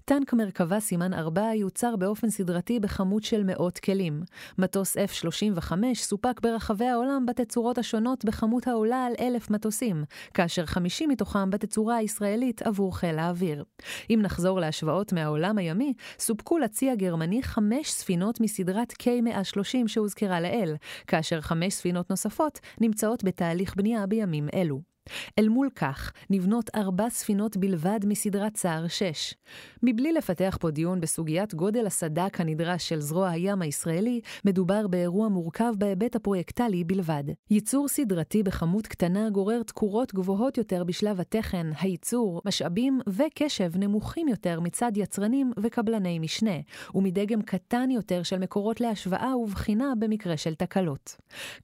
טנק 0.04 0.32
מרכבה 0.32 0.80
סימן 0.80 1.14
4 1.14 1.54
יוצר 1.54 1.96
באופן 1.96 2.30
סדרתי 2.30 2.80
בכמות 2.80 3.22
של 3.22 3.44
מאות 3.44 3.78
כלים. 3.78 4.22
מטוס 4.58 4.96
F-35 4.96 5.72
סופק 5.94 6.40
ברחבי 6.40 6.86
העולם 6.86 7.26
בתצורות 7.26 7.78
השונות 7.78 8.24
בכמות 8.24 8.66
העולה 8.66 9.04
על 9.04 9.12
אלף 9.20 9.50
מטוסים, 9.50 10.04
כאשר 10.34 10.66
50 10.66 11.08
מתוכם 11.08 11.50
בתצורה 11.50 11.96
הישראלית 11.96 12.62
עבור 12.62 12.96
חיל 12.98 13.18
האוויר. 13.18 13.64
אם 14.10 14.18
נחזור 14.22 14.60
להשוואות 14.60 15.12
מהעולם 15.12 15.58
הימי, 15.58 15.92
סופקו 16.18 16.58
לצי 16.58 16.90
הגרמני 16.90 17.42
חמש 17.42 17.90
ספינות 17.90 18.40
מסדרת 18.40 18.92
K-130 18.92 19.86
שהוזכרה 19.86 20.40
לעיל, 20.40 20.74
כאשר 21.06 21.40
חמש 21.40 21.74
ספינות 21.74 22.10
נוספות 22.10 22.60
נמצאות 22.80 23.24
בתהליך 23.24 23.76
בנייה 23.76 24.06
בימים 24.06 24.48
אלו. 24.54 24.91
אל 25.38 25.48
מול 25.48 25.68
כך, 25.76 26.12
נבנות 26.30 26.70
ארבע 26.74 27.08
ספינות 27.10 27.56
בלבד 27.56 28.00
מסדרת 28.06 28.54
צער 28.54 28.88
6. 28.88 29.34
מבלי 29.82 30.12
לפתח 30.12 30.58
פה 30.60 30.70
דיון 30.70 31.00
בסוגיית 31.00 31.54
גודל 31.54 31.86
הסדק 31.86 32.40
הנדרש 32.40 32.88
של 32.88 33.00
זרוע 33.00 33.28
הים 33.28 33.62
הישראלי, 33.62 34.20
מדובר 34.44 34.86
באירוע 34.86 35.28
מורכב 35.28 35.72
בהיבט 35.78 36.16
הפרויקטלי 36.16 36.84
בלבד. 36.84 37.24
ייצור 37.50 37.88
סדרתי 37.88 38.42
בכמות 38.42 38.86
קטנה 38.86 39.30
גורר 39.30 39.62
תקורות 39.62 40.14
גבוהות 40.14 40.58
יותר 40.58 40.84
בשלב 40.84 41.20
התכן, 41.20 41.66
הייצור, 41.80 42.42
משאבים 42.44 43.00
וקשב 43.08 43.70
נמוכים 43.76 44.28
יותר 44.28 44.60
מצד 44.60 44.92
יצרנים 44.96 45.52
וקבלני 45.58 46.18
משנה, 46.18 46.56
ומדגם 46.94 47.42
קטן 47.42 47.90
יותר 47.90 48.22
של 48.22 48.38
מקורות 48.38 48.80
להשוואה 48.80 49.36
ובחינה 49.36 49.92
במקרה 49.98 50.36
של 50.36 50.54
תקלות. 50.54 51.16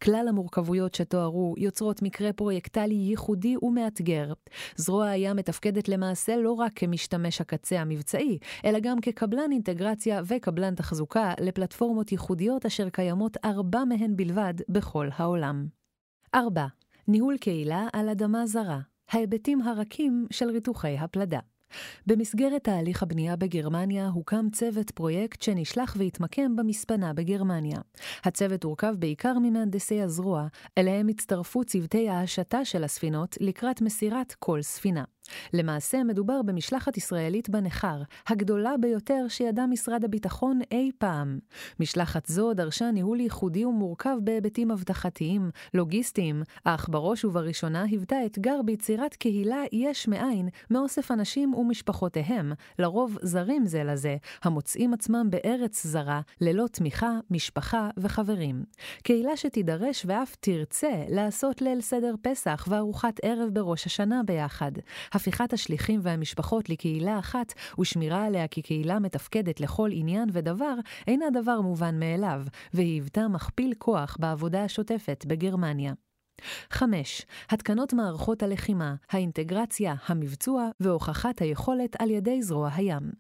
כלל 0.03 0.27
המורכבויות 0.29 0.95
שתוארו 0.95 1.55
יוצרות 1.59 2.03
מקרה 2.03 2.33
פרויקטלי 2.33 2.95
ייחודי 2.95 3.28
ייחודי 3.29 3.57
ומאתגר. 3.63 4.33
זרוע 4.77 5.07
הים 5.07 5.37
מתפקדת 5.37 5.89
למעשה 5.89 6.37
לא 6.37 6.53
רק 6.53 6.73
כמשתמש 6.75 7.41
הקצה 7.41 7.81
המבצעי, 7.81 8.39
אלא 8.65 8.79
גם 8.79 9.01
כקבלן 9.01 9.53
אינטגרציה 9.53 10.23
וקבלן 10.27 10.75
תחזוקה 10.75 11.33
לפלטפורמות 11.41 12.13
ייחודיות 12.13 12.67
אשר 12.67 12.89
קיימות 12.89 13.37
ארבע 13.45 13.85
מהן 13.85 14.17
בלבד 14.17 14.55
בכל 14.69 15.09
העולם. 15.17 15.67
4. 16.35 16.67
ניהול 17.09 17.37
קהילה 17.37 17.89
על 17.93 18.09
אדמה 18.09 18.47
זרה, 18.47 18.81
ההיבטים 19.11 19.63
הרכים 19.63 20.27
של 20.31 20.51
ריתוכי 20.51 20.99
הפלדה. 20.99 21.41
במסגרת 22.07 22.65
תהליך 22.65 23.03
הבנייה 23.03 23.37
בגרמניה 23.37 24.09
הוקם 24.09 24.47
צוות 24.53 24.91
פרויקט 24.91 25.43
שנשלח 25.43 25.97
והתמקם 25.99 26.57
במספנה 26.57 27.13
בגרמניה. 27.13 27.79
הצוות 28.25 28.65
הורכב 28.65 28.95
בעיקר 28.99 29.39
ממהנדסי 29.39 30.03
הזרוע, 30.03 30.47
אליהם 30.79 31.09
הצטרפו 31.09 31.65
צוותי 31.65 32.09
ההשטה 32.09 32.65
של 32.65 32.85
הספינות 32.85 33.37
לקראת 33.41 33.83
מסירת 33.83 34.35
כל 34.39 34.63
ספינה. 34.63 35.05
למעשה 35.53 36.05
מדובר 36.05 36.43
במשלחת 36.43 36.97
ישראלית 36.97 37.49
בנכר, 37.51 38.03
הגדולה 38.29 38.77
ביותר 38.81 39.27
שידע 39.29 39.67
משרד 39.67 40.05
הביטחון 40.05 40.61
אי 40.73 40.91
פעם. 40.99 41.39
משלחת 41.81 42.27
זו 42.27 42.55
דרשה 42.55 42.91
ניהול 42.91 43.21
ייחודי 43.21 43.65
ומורכב 43.65 44.17
בהיבטים 44.23 44.71
אבטחתיים, 44.71 45.51
לוגיסטיים, 45.75 46.43
אך 46.65 46.89
בראש 46.89 47.25
ובראשונה 47.25 47.83
היוותה 47.83 48.17
אתגר 48.27 48.61
ביצירת 48.65 49.15
קהילה 49.15 49.63
יש 49.73 50.09
מאין 50.09 50.49
מאוסף 50.71 51.11
אנשים 51.11 51.55
ומשפחותיהם, 51.55 52.53
לרוב 52.79 53.19
זרים 53.23 53.67
זה 53.67 53.85
לזה, 53.85 54.17
המוצאים 54.43 54.95
עצמם 54.95 55.27
בארץ 55.31 55.87
זרה, 55.87 56.21
ללא 56.41 56.67
תמיכה, 56.67 57.11
משפחה 57.31 57.91
וחברים. 57.97 58.65
קהילה 59.03 59.37
שתידרש 59.37 60.05
ואף 60.09 60.37
תרצה 60.41 61.05
לעשות 61.09 61.63
ליל 61.63 61.81
סדר 61.81 62.15
פסח 62.23 62.67
וארוחת 62.71 63.21
ערב 63.23 63.49
בראש 63.53 63.87
השנה 63.87 64.23
ביחד. 64.27 64.73
הפיכת 65.19 65.53
השליחים 65.53 66.01
והמשפחות 66.03 66.69
לקהילה 66.69 67.19
אחת 67.19 67.53
ושמירה 67.81 68.25
עליה 68.27 68.49
כקהילה 68.49 68.99
מתפקדת 68.99 69.61
לכל 69.61 69.91
עניין 69.93 70.29
ודבר 70.33 70.75
אינה 71.07 71.27
דבר 71.33 71.61
מובן 71.61 72.01
מאליו, 72.01 72.43
והיוותה 72.75 73.29
מכפיל 73.29 73.75
כוח 73.79 74.17
בעבודה 74.21 74.65
השוטפת 74.65 75.25
בגרמניה. 75.29 75.93
5. 76.71 77.27
התקנות 77.51 77.93
מערכות 77.93 78.43
הלחימה, 78.43 78.95
האינטגרציה, 79.11 79.95
המבצוע 80.07 80.69
והוכחת 80.81 81.39
היכולת 81.39 81.97
על 81.99 82.11
ידי 82.11 82.43
זרוע 82.43 82.71
הים. 82.75 83.11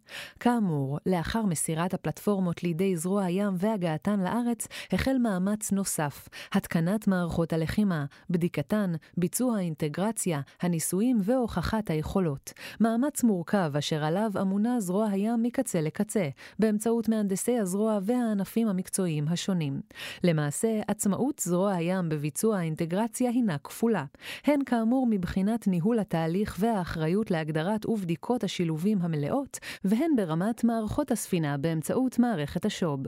כאמור, 0.40 0.98
לאחר 1.06 1.42
מסירת 1.42 1.94
הפלטפורמות 1.94 2.62
לידי 2.62 2.96
זרוע 2.96 3.24
הים 3.24 3.54
והגעתן 3.58 4.20
לארץ, 4.20 4.68
החל 4.92 5.16
מאמץ 5.22 5.72
נוסף, 5.72 6.28
התקנת 6.52 7.08
מערכות 7.08 7.52
הלחימה, 7.52 8.04
בדיקתן, 8.30 8.92
ביצוע 9.16 9.56
האינטגרציה, 9.56 10.40
הניסויים 10.62 11.18
והוכחת 11.24 11.90
היכולות. 11.90 12.52
מאמץ 12.80 13.24
מורכב 13.24 13.72
אשר 13.78 14.04
עליו 14.04 14.30
אמונה 14.40 14.80
זרוע 14.80 15.08
הים 15.08 15.42
מקצה 15.42 15.80
לקצה, 15.80 16.28
באמצעות 16.58 17.08
מהנדסי 17.08 17.58
הזרוע 17.58 17.98
והענפים 18.02 18.68
המקצועיים 18.68 19.28
השונים. 19.28 19.80
למעשה, 20.24 20.80
עצמאות 20.88 21.38
זרוע 21.44 21.72
הים 21.72 22.08
בביצוע 22.08 22.58
האינטגרציה 22.58 23.07
הרגולציה 23.08 23.30
הינה 23.30 23.58
כפולה, 23.58 24.04
הן 24.44 24.64
כאמור 24.66 25.06
מבחינת 25.10 25.68
ניהול 25.68 25.98
התהליך 25.98 26.56
והאחריות 26.58 27.30
להגדרת 27.30 27.86
ובדיקות 27.86 28.44
השילובים 28.44 28.98
המלאות, 29.02 29.58
והן 29.84 30.16
ברמת 30.16 30.64
מערכות 30.64 31.10
הספינה 31.10 31.56
באמצעות 31.56 32.18
מערכת 32.18 32.64
השוב. 32.64 33.00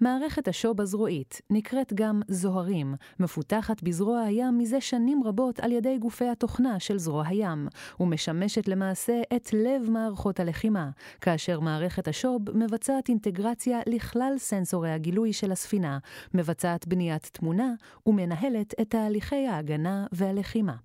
מערכת 0.00 0.48
השוב 0.48 0.80
הזרועית 0.80 1.40
נקראת 1.50 1.92
גם 1.92 2.20
זוהרים, 2.28 2.94
מפותחת 3.20 3.82
בזרוע 3.82 4.20
הים 4.20 4.58
מזה 4.58 4.80
שנים 4.80 5.22
רבות 5.24 5.60
על 5.60 5.72
ידי 5.72 5.98
גופי 5.98 6.28
התוכנה 6.28 6.80
של 6.80 6.98
זרוע 6.98 7.26
הים, 7.26 7.68
ומשמשת 8.00 8.68
למעשה 8.68 9.20
את 9.36 9.50
לב 9.52 9.90
מערכות 9.90 10.40
הלחימה, 10.40 10.90
כאשר 11.20 11.60
מערכת 11.60 12.08
השוב 12.08 12.42
מבצעת 12.54 13.08
אינטגרציה 13.08 13.80
לכלל 13.86 14.34
סנסורי 14.38 14.90
הגילוי 14.90 15.32
של 15.32 15.52
הספינה, 15.52 15.98
מבצעת 16.34 16.88
בניית 16.88 17.30
תמונה 17.32 17.72
ומנהלת 18.06 18.74
את 18.80 18.90
תהליכי 18.90 19.45
ההגנה 19.46 20.06
והלחימה. 20.12 20.76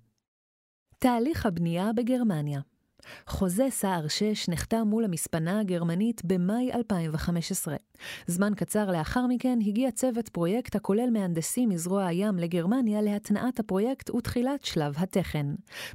תהליך 0.98 1.46
הבנייה 1.46 1.92
בגרמניה 1.96 2.60
חוזה 3.26 3.66
סער 3.70 4.08
6 4.08 4.48
נחתם 4.48 4.82
מול 4.86 5.04
המספנה 5.04 5.60
הגרמנית 5.60 6.24
במאי 6.24 6.72
2015. 6.74 7.76
זמן 8.26 8.52
קצר 8.56 8.90
לאחר 8.90 9.26
מכן 9.26 9.58
הגיע 9.66 9.90
צוות 9.90 10.28
פרויקט 10.28 10.76
הכולל 10.76 11.10
מהנדסים 11.12 11.68
מזרוע 11.68 12.06
הים 12.06 12.38
לגרמניה 12.38 13.02
להתנעת 13.02 13.60
הפרויקט 13.60 14.10
ותחילת 14.10 14.64
שלב 14.64 14.94
התכן. 14.98 15.46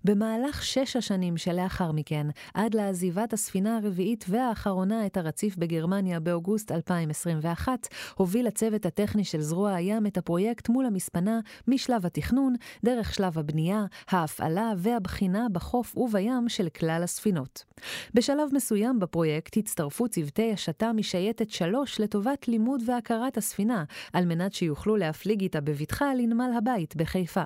במהלך 0.03 0.63
שש 0.63 0.95
השנים 0.95 1.37
שלאחר 1.37 1.91
מכן, 1.91 2.27
עד 2.53 2.73
לעזיבת 2.73 3.33
הספינה 3.33 3.77
הרביעית 3.77 4.25
והאחרונה 4.29 5.05
את 5.05 5.17
הרציף 5.17 5.57
בגרמניה 5.57 6.19
באוגוסט 6.19 6.71
2021, 6.71 7.87
הוביל 8.15 8.47
הצוות 8.47 8.85
הטכני 8.85 9.23
של 9.23 9.41
זרוע 9.41 9.73
הים 9.73 10.07
את 10.07 10.17
הפרויקט 10.17 10.69
מול 10.69 10.85
המספנה 10.85 11.39
משלב 11.67 12.05
התכנון, 12.05 12.55
דרך 12.85 13.13
שלב 13.13 13.39
הבנייה, 13.39 13.85
ההפעלה 14.09 14.71
והבחינה 14.77 15.47
בחוף 15.51 15.97
ובים 15.97 16.49
של 16.49 16.67
כלל 16.97 17.03
הספינות. 17.03 17.63
בשלב 18.13 18.49
מסוים 18.53 18.99
בפרויקט 18.99 19.57
הצטרפו 19.57 20.07
צוותי 20.07 20.51
השתה 20.53 20.93
משייטת 20.93 21.49
3 21.49 21.99
לטובת 21.99 22.47
לימוד 22.47 22.81
והכרת 22.87 23.37
הספינה, 23.37 23.83
על 24.13 24.25
מנת 24.25 24.53
שיוכלו 24.53 24.95
להפליג 24.95 25.41
איתה 25.41 25.61
בבטחה 25.61 26.13
לנמל 26.13 26.51
הבית 26.57 26.95
בחיפה. 26.95 27.43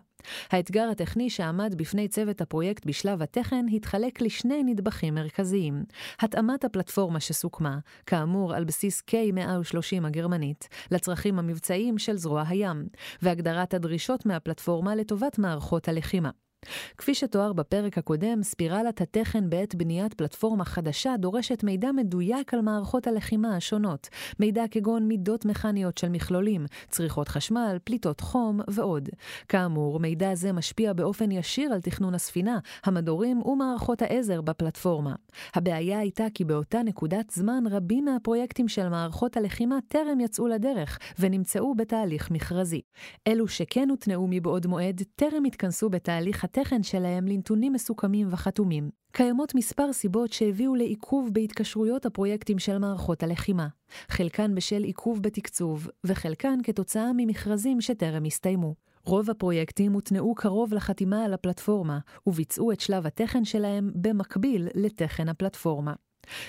האתגר 0.51 0.89
הטכני 0.91 1.29
שעמד 1.29 1.75
בפני 1.77 2.07
צוות 2.07 2.41
הפרויקט 2.41 2.85
בשלב 2.85 3.21
התכן 3.21 3.65
התחלק 3.73 4.21
לשני 4.21 4.63
נדבכים 4.63 5.15
מרכזיים. 5.15 5.83
התאמת 6.19 6.65
הפלטפורמה 6.65 7.19
שסוכמה, 7.19 7.79
כאמור 8.05 8.53
על 8.53 8.63
בסיס 8.63 9.03
K130 9.11 10.07
הגרמנית, 10.07 10.67
לצרכים 10.91 11.39
המבצעיים 11.39 11.97
של 11.97 12.17
זרוע 12.17 12.43
הים, 12.47 12.87
והגדרת 13.21 13.73
הדרישות 13.73 14.25
מהפלטפורמה 14.25 14.95
לטובת 14.95 15.39
מערכות 15.39 15.87
הלחימה. 15.87 16.29
כפי 16.97 17.15
שתואר 17.15 17.53
בפרק 17.53 17.97
הקודם, 17.97 18.43
ספירלת 18.43 19.01
התכן 19.01 19.49
בעת 19.49 19.75
בניית 19.75 20.13
פלטפורמה 20.13 20.65
חדשה 20.65 21.17
דורשת 21.17 21.63
מידע 21.63 21.91
מדויק 21.91 22.53
על 22.53 22.61
מערכות 22.61 23.07
הלחימה 23.07 23.55
השונות, 23.55 24.09
מידע 24.39 24.63
כגון 24.71 25.07
מידות 25.07 25.45
מכניות 25.45 25.97
של 25.97 26.09
מכלולים, 26.09 26.65
צריכות 26.89 27.27
חשמל, 27.27 27.77
פליטות 27.83 28.21
חום 28.21 28.59
ועוד. 28.67 29.09
כאמור, 29.47 29.99
מידע 29.99 30.35
זה 30.35 30.51
משפיע 30.51 30.93
באופן 30.93 31.31
ישיר 31.31 31.73
על 31.73 31.81
תכנון 31.81 32.15
הספינה, 32.15 32.59
המדורים 32.83 33.41
ומערכות 33.45 34.01
העזר 34.01 34.41
בפלטפורמה. 34.41 35.15
הבעיה 35.55 35.99
הייתה 35.99 36.25
כי 36.33 36.43
באותה 36.43 36.83
נקודת 36.83 37.29
זמן 37.29 37.63
רבים 37.71 38.05
מהפרויקטים 38.05 38.67
של 38.67 38.89
מערכות 38.89 39.37
הלחימה 39.37 39.79
טרם 39.87 40.19
יצאו 40.19 40.47
לדרך 40.47 40.99
ונמצאו 41.19 41.75
בתהליך 41.75 42.31
מכרזי. 42.31 42.81
אלו 43.27 43.47
שכן 43.47 43.89
הותנעו 43.89 44.27
מבעוד 44.29 44.67
מועד, 44.67 45.01
טרם 45.15 45.45
התכנסו 45.45 45.89
בתהליך 45.89 46.45
התכן 46.51 46.83
שלהם 46.83 47.27
לנתונים 47.27 47.73
מסוכמים 47.73 48.27
וחתומים. 48.31 48.89
קיימות 49.11 49.55
מספר 49.55 49.93
סיבות 49.93 50.33
שהביאו 50.33 50.75
לעיכוב 50.75 51.29
בהתקשרויות 51.33 52.05
הפרויקטים 52.05 52.59
של 52.59 52.77
מערכות 52.77 53.23
הלחימה, 53.23 53.67
חלקן 54.09 54.55
בשל 54.55 54.83
עיכוב 54.83 55.21
בתקצוב, 55.21 55.87
וחלקן 56.03 56.59
כתוצאה 56.63 57.11
ממכרזים 57.17 57.81
שטרם 57.81 58.25
הסתיימו. 58.25 58.75
רוב 59.05 59.29
הפרויקטים 59.29 59.93
הותנעו 59.93 60.35
קרוב 60.35 60.73
לחתימה 60.73 61.25
על 61.25 61.33
הפלטפורמה, 61.33 61.99
וביצעו 62.27 62.71
את 62.71 62.79
שלב 62.79 63.05
התכן 63.07 63.45
שלהם 63.45 63.91
במקביל 63.95 64.67
לתכן 64.75 65.29
הפלטפורמה. 65.29 65.93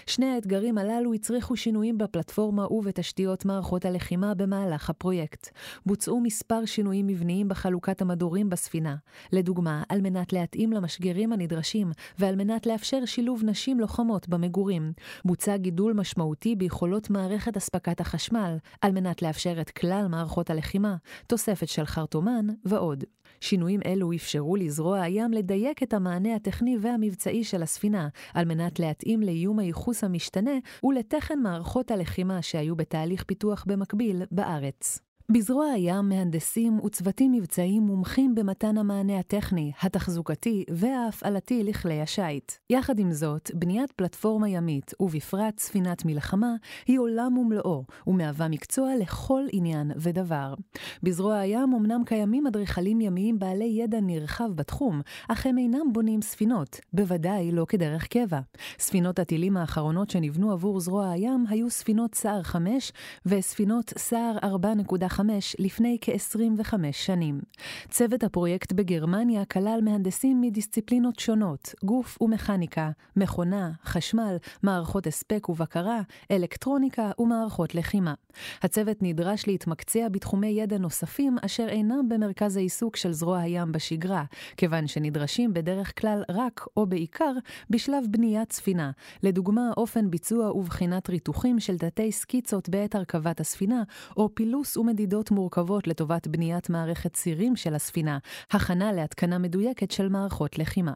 שני 0.07 0.27
האתגרים 0.27 0.79
הללו 0.79 1.15
הצריכו 1.15 1.57
שינויים 1.57 1.99
בפלטפורמה 1.99 2.73
ובתשתיות 2.73 3.45
מערכות 3.45 3.85
הלחימה 3.85 4.35
במהלך 4.35 4.91
הפרויקט. 4.91 5.49
בוצעו 5.87 6.21
מספר 6.21 6.65
שינויים 6.65 7.07
מבניים 7.07 7.49
בחלוקת 7.49 8.03
המדורים 8.03 8.51
בספינה, 8.51 8.97
לדוגמה, 9.33 9.83
על 9.89 10.01
מנת 10.01 10.33
להתאים 10.33 10.73
למשגרים 10.73 11.33
הנדרשים 11.33 11.93
ועל 12.19 12.37
מנת 12.37 12.67
לאפשר 12.67 13.05
שילוב 13.05 13.43
נשים 13.45 13.81
לוחמות 13.81 14.29
במגורים. 14.29 14.93
בוצע 15.25 15.57
גידול 15.57 15.93
משמעותי 15.93 16.57
ביכולות 16.57 17.11
מערכת 17.11 17.57
אספקת 17.57 18.01
החשמל, 18.01 18.57
על 18.81 18.93
מנת 18.93 19.23
לאפשר 19.23 19.61
את 19.61 19.71
כלל 19.71 20.07
מערכות 20.09 20.51
הלחימה, 20.51 20.97
תוספת 21.27 21.69
של 21.69 21.87
חרטומן 21.87 22.47
ועוד. 22.65 23.05
שינויים 23.41 23.81
אלו 23.87 24.13
אפשרו 24.13 24.57
לזרוע 24.57 25.01
הים 25.01 25.33
לדייק 25.33 25.83
את 25.83 25.95
המענה 25.95 26.35
הטכני 26.35 26.77
והמבצעי 26.81 27.45
של 27.45 27.63
הספינה, 27.63 28.09
על 28.35 28.45
מנת 28.45 28.81
להתאים 28.81 29.23
לאיום 29.23 29.59
הייחוס 29.73 30.05
המשתנה 30.05 30.51
ולתכן 30.85 31.39
מערכות 31.43 31.91
הלחימה 31.91 32.43
שהיו 32.43 32.77
בתהליך 32.77 33.25
פיתוח 33.25 33.65
במקביל 33.69 34.23
בארץ. 34.31 34.99
בזרוע 35.35 35.67
הים 35.67 36.09
מהנדסים 36.09 36.81
וצוותים 36.85 37.33
מבצעיים 37.33 37.83
מומחים 37.83 38.35
במתן 38.35 38.79
המענה 38.79 39.19
הטכני, 39.19 39.73
התחזוקתי 39.83 40.65
וההפעלתי 40.71 41.65
לכלי 41.65 42.01
השיט. 42.01 42.53
יחד 42.71 42.99
עם 42.99 43.13
זאת, 43.13 43.51
בניית 43.55 43.93
פלטפורמה 43.93 44.49
ימית, 44.49 44.95
ובפרט 45.01 45.59
ספינת 45.59 46.05
מלחמה, 46.05 46.55
היא 46.87 46.99
עולם 46.99 47.39
ומלואו, 47.39 47.85
ומהווה 48.07 48.49
מקצוע 48.49 48.91
לכל 49.01 49.43
עניין 49.53 49.91
ודבר. 49.97 50.55
בזרוע 51.03 51.37
הים 51.37 51.75
אמנם 51.75 52.05
קיימים 52.05 52.47
אדריכלים 52.47 53.01
ימיים 53.01 53.39
בעלי 53.39 53.79
ידע 53.83 54.01
נרחב 54.01 54.53
בתחום, 54.55 55.01
אך 55.29 55.47
הם 55.47 55.59
אינם 55.59 55.93
בונים 55.93 56.23
ספינות, 56.23 56.81
בוודאי 56.93 57.53
לא 57.53 57.65
כדרך 57.69 58.07
קבע. 58.07 58.41
ספינות 58.79 59.19
הטילים 59.19 59.57
האחרונות 59.57 60.11
שנבנו 60.11 60.53
עבור 60.53 60.81
זרוע 60.81 61.11
הים 61.11 61.45
היו 61.49 61.71
ספינות 61.71 62.15
סער 62.15 62.43
5 62.43 62.93
וספינות 63.27 63.93
סער 63.97 64.39
4.5 64.43 65.22
לפני 65.59 65.99
כ-25 66.01 66.75
שנים. 66.93 67.41
צוות 67.89 68.25
הפרויקט 68.25 68.73
בגרמניה 68.73 69.45
כלל 69.45 69.81
מהנדסים 69.83 70.41
מדיסציפלינות 70.41 71.19
שונות, 71.19 71.75
גוף 71.85 72.23
ומכניקה, 72.23 72.91
מכונה, 73.17 73.71
חשמל, 73.85 74.37
מערכות 74.63 75.07
הספק 75.07 75.49
ובקרה, 75.49 76.01
אלקטרוניקה 76.31 77.11
ומערכות 77.19 77.75
לחימה. 77.75 78.15
הצוות 78.63 78.97
נדרש 79.01 79.47
להתמקצע 79.47 80.09
בתחומי 80.09 80.47
ידע 80.47 80.79
נוספים 80.79 81.37
אשר 81.45 81.69
אינם 81.69 82.09
במרכז 82.09 82.57
העיסוק 82.57 82.97
של 82.97 83.13
זרוע 83.13 83.39
הים 83.39 83.73
בשגרה, 83.73 84.25
כיוון 84.57 84.87
שנדרשים 84.87 85.55
בדרך 85.55 86.01
כלל 86.01 86.23
רק, 86.29 86.67
או 86.77 86.87
בעיקר, 86.87 87.33
בשלב 87.71 88.05
בניית 88.11 88.53
ספינה, 88.53 88.91
לדוגמה 89.23 89.71
אופן 89.77 90.11
ביצוע 90.11 90.53
ובחינת 90.53 91.11
ריתוחים 91.11 91.61
של 91.61 91.79
תתי 91.79 92.13
סקיצות 92.13 92.69
בעת 92.69 92.95
הרכבת 92.95 93.41
הספינה, 93.41 93.83
או 94.17 94.35
פילוס 94.35 94.77
ומדידה 94.77 95.02
יחידות 95.03 95.31
מורכבות 95.31 95.87
לטובת 95.87 96.27
בניית 96.27 96.71
מערכת 96.71 97.13
צירים 97.13 97.57
של 97.57 97.75
הספינה, 97.75 98.19
הכנה 98.51 98.93
להתקנה 98.93 99.39
מדויקת 99.39 99.91
של 99.91 100.09
מערכות 100.09 100.59
לחימה. 100.59 100.93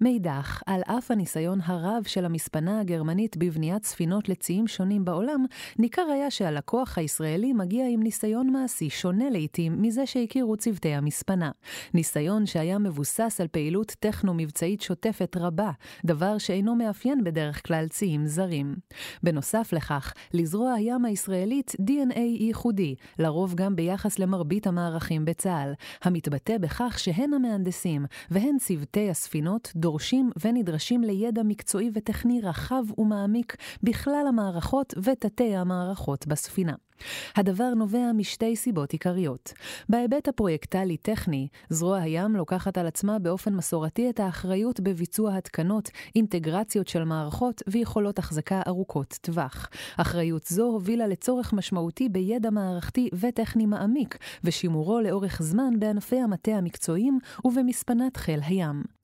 מאידך, 0.00 0.62
על 0.66 0.80
אף 0.86 1.10
הניסיון 1.10 1.58
הרב 1.64 2.02
של 2.06 2.24
המספנה 2.24 2.80
הגרמנית 2.80 3.36
בבניית 3.36 3.84
ספינות 3.84 4.28
לציים 4.28 4.66
שונים 4.66 5.04
בעולם, 5.04 5.44
ניכר 5.78 6.06
היה 6.12 6.30
שהלקוח 6.30 6.98
הישראלי 6.98 7.52
מגיע 7.52 7.86
עם 7.88 8.02
ניסיון 8.02 8.50
מעשי 8.50 8.90
שונה 8.90 9.30
לעתים 9.30 9.82
מזה 9.82 10.06
שהכירו 10.06 10.56
צוותי 10.56 10.94
המספנה. 10.94 11.50
ניסיון 11.94 12.46
שהיה 12.46 12.78
מבוסס 12.78 13.40
על 13.40 13.48
פעילות 13.48 13.96
טכנו-מבצעית 14.00 14.80
שוטפת 14.80 15.36
רבה, 15.36 15.70
דבר 16.04 16.38
שאינו 16.38 16.74
מאפיין 16.74 17.24
בדרך 17.24 17.66
כלל 17.66 17.88
ציים 17.88 18.26
זרים. 18.26 18.74
בנוסף 19.22 19.72
לכך, 19.72 20.12
לזרוע 20.34 20.72
הים 20.72 21.04
הישראלית 21.04 21.74
DNA 21.80 22.18
ייחודי, 22.18 22.94
לרוב 23.18 23.54
גם 23.54 23.76
ביחס 23.76 24.18
למרבית 24.18 24.66
המערכים 24.66 25.24
בצה"ל, 25.24 25.72
המתבטא 26.02 26.58
בכך 26.58 26.98
שהן 26.98 27.34
המהנדסים 27.34 28.06
והן 28.30 28.58
צוותי 28.58 29.10
הספינות 29.10 29.57
דורשים 29.76 30.30
ונדרשים 30.44 31.02
לידע 31.02 31.42
מקצועי 31.42 31.90
וטכני 31.94 32.40
רחב 32.40 32.84
ומעמיק 32.98 33.56
בכלל 33.82 34.24
המערכות 34.28 34.94
ותתי 35.02 35.56
המערכות 35.56 36.26
בספינה. 36.26 36.74
הדבר 37.36 37.74
נובע 37.76 38.12
משתי 38.14 38.56
סיבות 38.56 38.92
עיקריות. 38.92 39.52
בהיבט 39.88 40.28
הפרויקטלי-טכני, 40.28 41.48
זרוע 41.70 41.98
הים 41.98 42.36
לוקחת 42.36 42.78
על 42.78 42.86
עצמה 42.86 43.18
באופן 43.18 43.54
מסורתי 43.54 44.10
את 44.10 44.20
האחריות 44.20 44.80
בביצוע 44.80 45.36
התקנות, 45.36 45.90
אינטגרציות 46.16 46.88
של 46.88 47.04
מערכות 47.04 47.62
ויכולות 47.66 48.18
החזקה 48.18 48.62
ארוכות 48.66 49.18
טווח. 49.20 49.68
אחריות 49.96 50.46
זו 50.46 50.64
הובילה 50.64 51.06
לצורך 51.06 51.52
משמעותי 51.52 52.08
בידע 52.08 52.50
מערכתי 52.50 53.08
וטכני 53.12 53.66
מעמיק, 53.66 54.18
ושימורו 54.44 55.00
לאורך 55.00 55.42
זמן 55.42 55.78
בענפי 55.78 56.20
המטה 56.20 56.52
המקצועיים 56.52 57.18
ובמספנת 57.44 58.16
חיל 58.16 58.40
הים. 58.42 58.97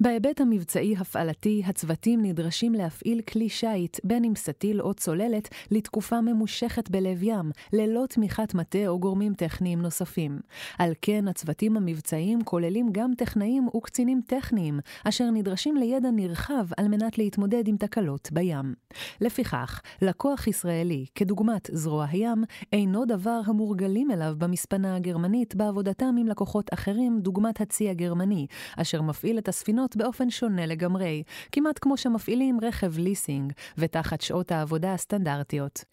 בהיבט 0.00 0.40
המבצעי-הפעלתי, 0.40 1.62
הצוותים 1.66 2.22
נדרשים 2.22 2.74
להפעיל 2.74 3.20
כלי 3.20 3.48
שיט, 3.48 4.00
בין 4.04 4.24
אם 4.24 4.32
סטיל 4.36 4.80
או 4.80 4.94
צוללת, 4.94 5.48
לתקופה 5.70 6.20
ממושכת 6.20 6.90
בלב 6.90 7.22
ים, 7.22 7.50
ללא 7.72 8.04
תמיכת 8.08 8.54
מטה 8.54 8.86
או 8.86 8.98
גורמים 8.98 9.34
טכניים 9.34 9.82
נוספים. 9.82 10.38
על 10.78 10.92
כן, 11.02 11.28
הצוותים 11.28 11.76
המבצעיים 11.76 12.44
כוללים 12.44 12.88
גם 12.92 13.10
טכנאים 13.18 13.68
וקצינים 13.76 14.20
טכניים, 14.26 14.80
אשר 15.04 15.30
נדרשים 15.30 15.76
לידע 15.76 16.10
נרחב 16.10 16.66
על 16.76 16.88
מנת 16.88 17.18
להתמודד 17.18 17.68
עם 17.68 17.76
תקלות 17.76 18.28
בים. 18.32 18.74
לפיכך, 19.20 19.80
לקוח 20.02 20.46
ישראלי, 20.46 21.06
כדוגמת 21.14 21.70
זרוע 21.72 22.06
הים, 22.10 22.44
אינו 22.72 23.04
דבר 23.04 23.40
המורגלים 23.46 24.10
אליו 24.10 24.34
במספנה 24.38 24.96
הגרמנית 24.96 25.54
בעבודתם 25.54 26.14
עם 26.18 26.26
לקוחות 26.26 26.72
אחרים, 26.72 27.20
דוגמת 27.20 27.60
הצי 27.60 27.90
הגרמני, 27.90 28.46
אשר 28.76 29.02
מפעיל 29.02 29.38
את 29.38 29.48
הספינות 29.52 29.96
באופן 29.96 30.30
שונה 30.30 30.66
לגמרי, 30.66 31.22
כמעט 31.52 31.78
כמו 31.80 31.96
שמפעילים 31.96 32.58
רכב 32.62 32.98
ליסינג, 32.98 33.52
ותחת 33.78 34.20
שעות 34.20 34.52
העבודה 34.52 34.94
הסטנדרטיות. 34.94 35.84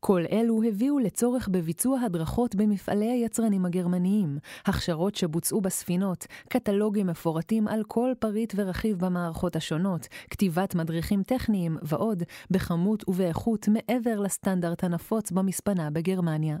כל 0.00 0.22
אלו 0.32 0.62
הביאו 0.62 0.98
לצורך 0.98 1.48
בביצוע 1.48 2.00
הדרכות 2.00 2.54
במפעלי 2.54 3.10
היצרנים 3.10 3.64
הגרמניים, 3.64 4.38
הכשרות 4.66 5.14
שבוצעו 5.14 5.60
בספינות, 5.60 6.26
קטלוגים 6.48 7.06
מפורטים 7.06 7.68
על 7.68 7.82
כל 7.84 8.12
פריט 8.18 8.52
ורכיב 8.56 8.98
במערכות 8.98 9.56
השונות, 9.56 10.08
כתיבת 10.30 10.74
מדריכים 10.74 11.22
טכניים 11.22 11.76
ועוד, 11.82 12.22
בכמות 12.50 13.08
ובאיכות 13.08 13.68
מעבר 13.68 14.20
לסטנדרט 14.20 14.84
הנפוץ 14.84 15.30
במספנה 15.30 15.90
בגרמניה. 15.90 16.56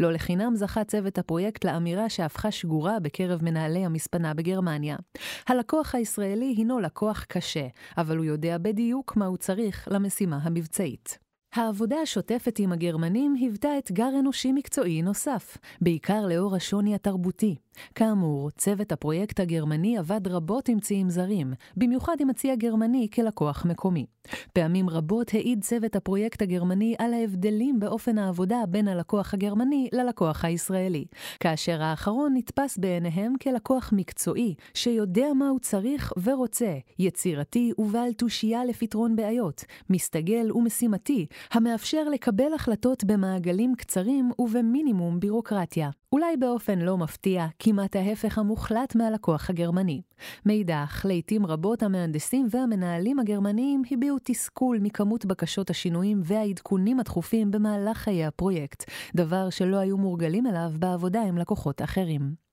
לא 0.00 0.12
לחינם 0.12 0.56
זכה 0.56 0.84
צוות 0.84 1.18
הפרויקט 1.18 1.64
לאמירה 1.64 2.08
שהפכה 2.08 2.50
שגורה 2.50 3.00
בקרב 3.00 3.44
מנהלי 3.44 3.84
המספנה 3.84 4.34
בגרמניה. 4.34 4.96
הלקוח 5.48 5.94
הישראלי 5.94 6.54
הינו 6.56 6.80
לקוח 6.80 7.24
קשה, 7.28 7.66
אבל 7.98 8.16
הוא 8.16 8.24
יודע 8.24 8.58
בדיוק 8.58 9.16
מה 9.16 9.26
הוא 9.26 9.36
צריך 9.36 9.88
למשימה 9.90 10.38
המבצעית. 10.42 11.27
העבודה 11.54 11.96
השוטפת 12.02 12.58
עם 12.58 12.72
הגרמנים 12.72 13.34
היוותה 13.40 13.78
אתגר 13.78 14.08
אנושי 14.20 14.52
מקצועי 14.52 15.02
נוסף, 15.02 15.58
בעיקר 15.80 16.26
לאור 16.26 16.56
השוני 16.56 16.94
התרבותי. 16.94 17.56
כאמור, 17.94 18.50
צוות 18.50 18.92
הפרויקט 18.92 19.40
הגרמני 19.40 19.98
עבד 19.98 20.28
רבות 20.28 20.68
עם 20.68 20.80
ציים 20.80 21.10
זרים, 21.10 21.52
במיוחד 21.76 22.16
עם 22.20 22.30
הצי 22.30 22.50
הגרמני 22.50 23.08
כלקוח 23.14 23.64
מקומי. 23.64 24.06
פעמים 24.52 24.90
רבות 24.90 25.34
העיד 25.34 25.62
צוות 25.62 25.96
הפרויקט 25.96 26.42
הגרמני 26.42 26.94
על 26.98 27.14
ההבדלים 27.14 27.80
באופן 27.80 28.18
העבודה 28.18 28.58
בין 28.68 28.88
הלקוח 28.88 29.34
הגרמני 29.34 29.88
ללקוח 29.92 30.44
הישראלי, 30.44 31.04
כאשר 31.40 31.82
האחרון 31.82 32.34
נתפס 32.36 32.78
בעיניהם 32.78 33.32
כלקוח 33.42 33.92
מקצועי, 33.96 34.54
שיודע 34.74 35.32
מה 35.34 35.48
הוא 35.48 35.58
צריך 35.58 36.12
ורוצה, 36.22 36.74
יצירתי 36.98 37.72
ובעל 37.78 38.12
תושייה 38.12 38.64
לפתרון 38.64 39.16
בעיות, 39.16 39.64
מסתגל 39.90 40.52
ומשימתי, 40.52 41.26
המאפשר 41.52 42.08
לקבל 42.08 42.54
החלטות 42.54 43.04
במעגלים 43.04 43.74
קצרים 43.74 44.30
ובמינימום 44.38 45.20
בירוקרטיה. 45.20 45.90
אולי 46.12 46.36
באופן 46.36 46.78
לא 46.78 46.98
מפתיע, 46.98 47.46
כמעט 47.58 47.96
ההפך 47.96 48.38
המוחלט 48.38 48.94
מהלקוח 48.94 49.50
הגרמני. 49.50 50.02
מאידך, 50.46 51.06
לעתים 51.08 51.46
רבות 51.46 51.82
המהנדסים 51.82 52.46
והמנהלים 52.50 53.18
הגרמניים 53.18 53.82
הביעו 53.90 54.16
תסכול 54.22 54.78
מכמות 54.82 55.26
בקשות 55.26 55.70
השינויים 55.70 56.20
והעדכונים 56.24 57.00
התכופים 57.00 57.50
במהלך 57.50 57.96
חיי 57.96 58.24
הפרויקט, 58.24 58.90
דבר 59.16 59.50
שלא 59.50 59.76
היו 59.76 59.98
מורגלים 59.98 60.46
אליו 60.46 60.70
בעבודה 60.78 61.22
עם 61.22 61.38
לקוחות 61.38 61.82
אחרים. 61.82 62.47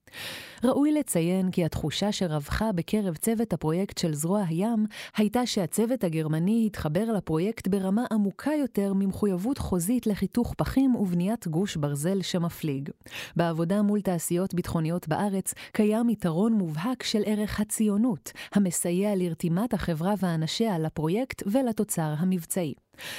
ראוי 0.64 0.92
לציין 0.92 1.50
כי 1.50 1.64
התחושה 1.64 2.12
שרווחה 2.12 2.72
בקרב 2.72 3.16
צוות 3.16 3.52
הפרויקט 3.52 3.98
של 3.98 4.14
זרוע 4.14 4.42
הים, 4.48 4.86
הייתה 5.16 5.46
שהצוות 5.46 6.04
הגרמני 6.04 6.66
התחבר 6.66 7.12
לפרויקט 7.12 7.68
ברמה 7.68 8.04
עמוקה 8.12 8.50
יותר 8.60 8.92
ממחויבות 8.94 9.58
חוזית 9.58 10.06
לחיתוך 10.06 10.54
פחים 10.56 10.94
ובניית 10.94 11.46
גוש 11.46 11.76
ברזל 11.76 12.22
שמפליג. 12.22 12.88
בעבודה 13.36 13.82
מול 13.82 14.00
תעשיות 14.00 14.54
ביטחוניות 14.54 15.08
בארץ, 15.08 15.54
קיים 15.72 16.08
יתרון 16.08 16.52
מובהק 16.52 17.02
של 17.02 17.22
ערך 17.26 17.60
הציונות, 17.60 18.32
המסייע 18.54 19.16
לרתימת 19.16 19.74
החברה 19.74 20.14
ואנשיה 20.18 20.78
לפרויקט 20.78 21.42
ולתוצר 21.46 22.14
המבצעי. 22.18 22.74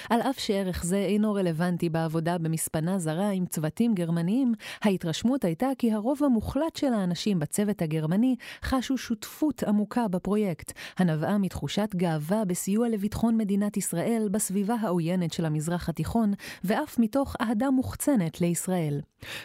על 0.09 0.21
אף 0.21 0.39
שערך 0.39 0.83
זה 0.83 0.97
אינו 0.97 1.33
רלוונטי 1.33 1.89
בעבודה 1.89 2.37
במספנה 2.37 2.99
זרה 2.99 3.29
עם 3.29 3.45
צוותים 3.45 3.95
גרמניים, 3.95 4.53
ההתרשמות 4.81 5.45
הייתה 5.45 5.67
כי 5.77 5.91
הרוב 5.91 6.23
המוחלט 6.23 6.75
של 6.75 6.93
האנשים 6.93 7.39
בצוות 7.39 7.81
הגרמני 7.81 8.35
חשו 8.63 8.97
שותפות 8.97 9.63
עמוקה 9.63 10.07
בפרויקט, 10.07 10.71
הנבעה 10.97 11.37
מתחושת 11.37 11.89
גאווה 11.95 12.45
בסיוע 12.45 12.89
לביטחון 12.89 13.37
מדינת 13.37 13.77
ישראל 13.77 14.27
בסביבה 14.31 14.75
העוינת 14.81 15.33
של 15.33 15.45
המזרח 15.45 15.89
התיכון, 15.89 16.33
ואף 16.63 16.99
מתוך 16.99 17.35
אהדה 17.41 17.69
מוחצנת 17.71 18.41
לישראל. 18.41 19.01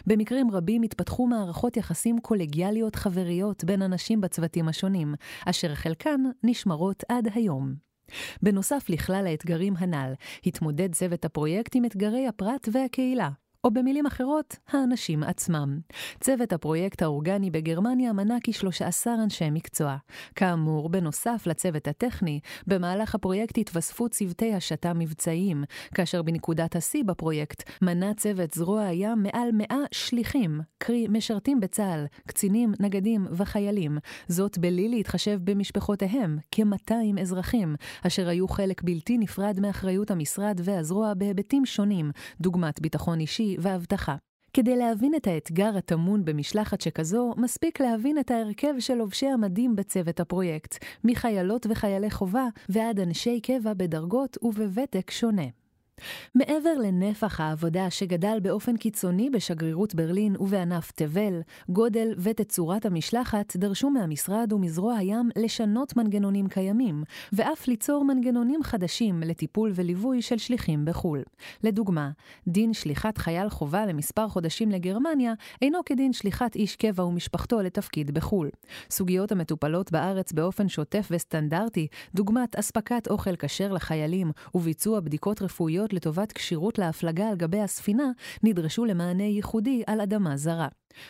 במקרים 0.07 0.51
רבים 0.51 0.81
התפתחו 0.81 1.27
מערכות 1.27 1.77
יחסים 1.77 2.19
קולגיאליות 2.19 2.95
חבריות 2.95 3.63
בין 3.63 3.81
אנשים 3.81 4.21
בצוותים 4.21 4.67
השונים, 4.67 5.15
אשר 5.45 5.75
חלקן 5.75 6.21
נשמרות 6.43 7.03
עד 7.09 7.27
היום. 7.35 7.92
בנוסף 8.41 8.85
לכלל 8.89 9.27
האתגרים 9.27 9.73
הנ"ל, 9.77 10.13
התמודד 10.45 10.93
צוות 10.93 11.25
הפרויקט 11.25 11.75
עם 11.75 11.85
אתגרי 11.85 12.27
הפרט 12.27 12.69
והקהילה, 12.71 13.29
או 13.63 13.71
במילים 13.71 14.05
אחרות, 14.05 14.55
האנשים 14.67 15.23
עצמם. 15.23 15.79
צוות 16.19 16.53
הפרויקט 16.53 17.01
האורגני 17.01 17.51
בגרמניה 17.51 18.13
מנה 18.13 18.37
כ-13 18.43 19.07
אנשי 19.23 19.49
מקצוע. 19.49 19.95
כאמור, 20.35 20.89
בנוסף 20.89 21.43
לצוות 21.45 21.87
הטכני, 21.87 22.39
במהלך 22.67 23.15
הפרויקט 23.15 23.57
התווספו 23.57 24.09
צוותי 24.09 24.53
השתה 24.53 24.93
מבצעיים, 24.93 25.63
כאשר 25.95 26.21
בנקודת 26.21 26.75
השיא 26.75 27.03
בפרויקט 27.03 27.69
מנה 27.81 28.13
צוות 28.13 28.53
זרוע 28.53 28.83
הים 28.83 29.23
מעל 29.23 29.49
100 29.53 29.67
שליחים, 29.91 30.61
קרי 30.77 31.07
משרתים 31.09 31.59
בצה"ל, 31.59 32.05
קצינים, 32.27 32.73
נגדים 32.79 33.27
וחיילים, 33.31 33.97
זאת 34.27 34.57
בלי 34.57 34.89
להתחשב 34.89 35.39
במשפחותיהם, 35.43 36.37
כ-200 36.51 37.21
אזרחים, 37.21 37.75
אשר 38.07 38.27
היו 38.27 38.47
חלק 38.47 38.83
בלתי 38.83 39.17
נפרד 39.17 39.59
מאחריות 39.59 40.11
המשרד 40.11 40.61
והזרוע 40.63 41.13
בהיבטים 41.13 41.65
שונים, 41.65 42.11
דוגמת 42.41 42.81
ביטחון 42.81 43.19
אישי, 43.19 43.52
ואבטחה. 43.59 44.15
כדי 44.53 44.75
להבין 44.75 45.15
את 45.15 45.27
האתגר 45.27 45.77
הטמון 45.77 46.25
במשלחת 46.25 46.81
שכזו, 46.81 47.33
מספיק 47.37 47.81
להבין 47.81 48.19
את 48.19 48.31
ההרכב 48.31 48.73
של 48.79 48.93
לובשי 48.93 49.27
המדים 49.27 49.75
בצוות 49.75 50.19
הפרויקט, 50.19 50.83
מחיילות 51.03 51.65
וחיילי 51.69 52.11
חובה 52.11 52.45
ועד 52.69 52.99
אנשי 52.99 53.41
קבע 53.41 53.73
בדרגות 53.73 54.37
ובוותק 54.41 55.11
שונה. 55.11 55.62
מעבר 56.35 56.73
לנפח 56.73 57.39
העבודה 57.39 57.89
שגדל 57.89 58.37
באופן 58.41 58.77
קיצוני 58.77 59.29
בשגרירות 59.29 59.95
ברלין 59.95 60.35
ובענף 60.39 60.91
תבל, 60.91 61.41
גודל 61.69 62.13
ותצורת 62.17 62.85
המשלחת 62.85 63.55
דרשו 63.55 63.89
מהמשרד 63.89 64.53
ומזרוע 64.53 64.95
הים 64.95 65.29
לשנות 65.35 65.97
מנגנונים 65.97 66.47
קיימים, 66.47 67.03
ואף 67.33 67.67
ליצור 67.67 68.05
מנגנונים 68.05 68.63
חדשים 68.63 69.23
לטיפול 69.25 69.71
וליווי 69.75 70.21
של 70.21 70.37
שליחים 70.37 70.85
בחו"ל. 70.85 71.23
לדוגמה, 71.63 72.11
דין 72.47 72.73
שליחת 72.73 73.17
חייל 73.17 73.49
חובה 73.49 73.85
למספר 73.85 74.29
חודשים 74.29 74.71
לגרמניה 74.71 75.33
אינו 75.61 75.79
כדין 75.85 76.13
שליחת 76.13 76.55
איש 76.55 76.75
קבע 76.75 77.05
ומשפחתו 77.05 77.61
לתפקיד 77.61 78.11
בחו"ל. 78.11 78.49
סוגיות 78.89 79.31
המטופלות 79.31 79.91
בארץ 79.91 80.31
באופן 80.31 80.69
שוטף 80.69 81.07
וסטנדרטי, 81.11 81.87
דוגמת 82.15 82.55
אספקת 82.55 83.07
אוכל 83.07 83.35
כשר 83.35 83.73
לחיילים 83.73 84.31
וביצוע 84.55 84.99
בדיקות 84.99 85.41
רפואיות 85.41 85.82
לטובת 85.91 86.31
כשירות 86.31 86.79
להפלגה 86.79 87.29
על 87.29 87.35
גבי 87.35 87.59
הספינה, 87.59 88.11
נדרשו 88.43 88.85
למענה 88.85 89.23
ייחודי 89.23 89.83
על 89.87 90.01
אדמה 90.01 90.37
זרה. 90.37 90.67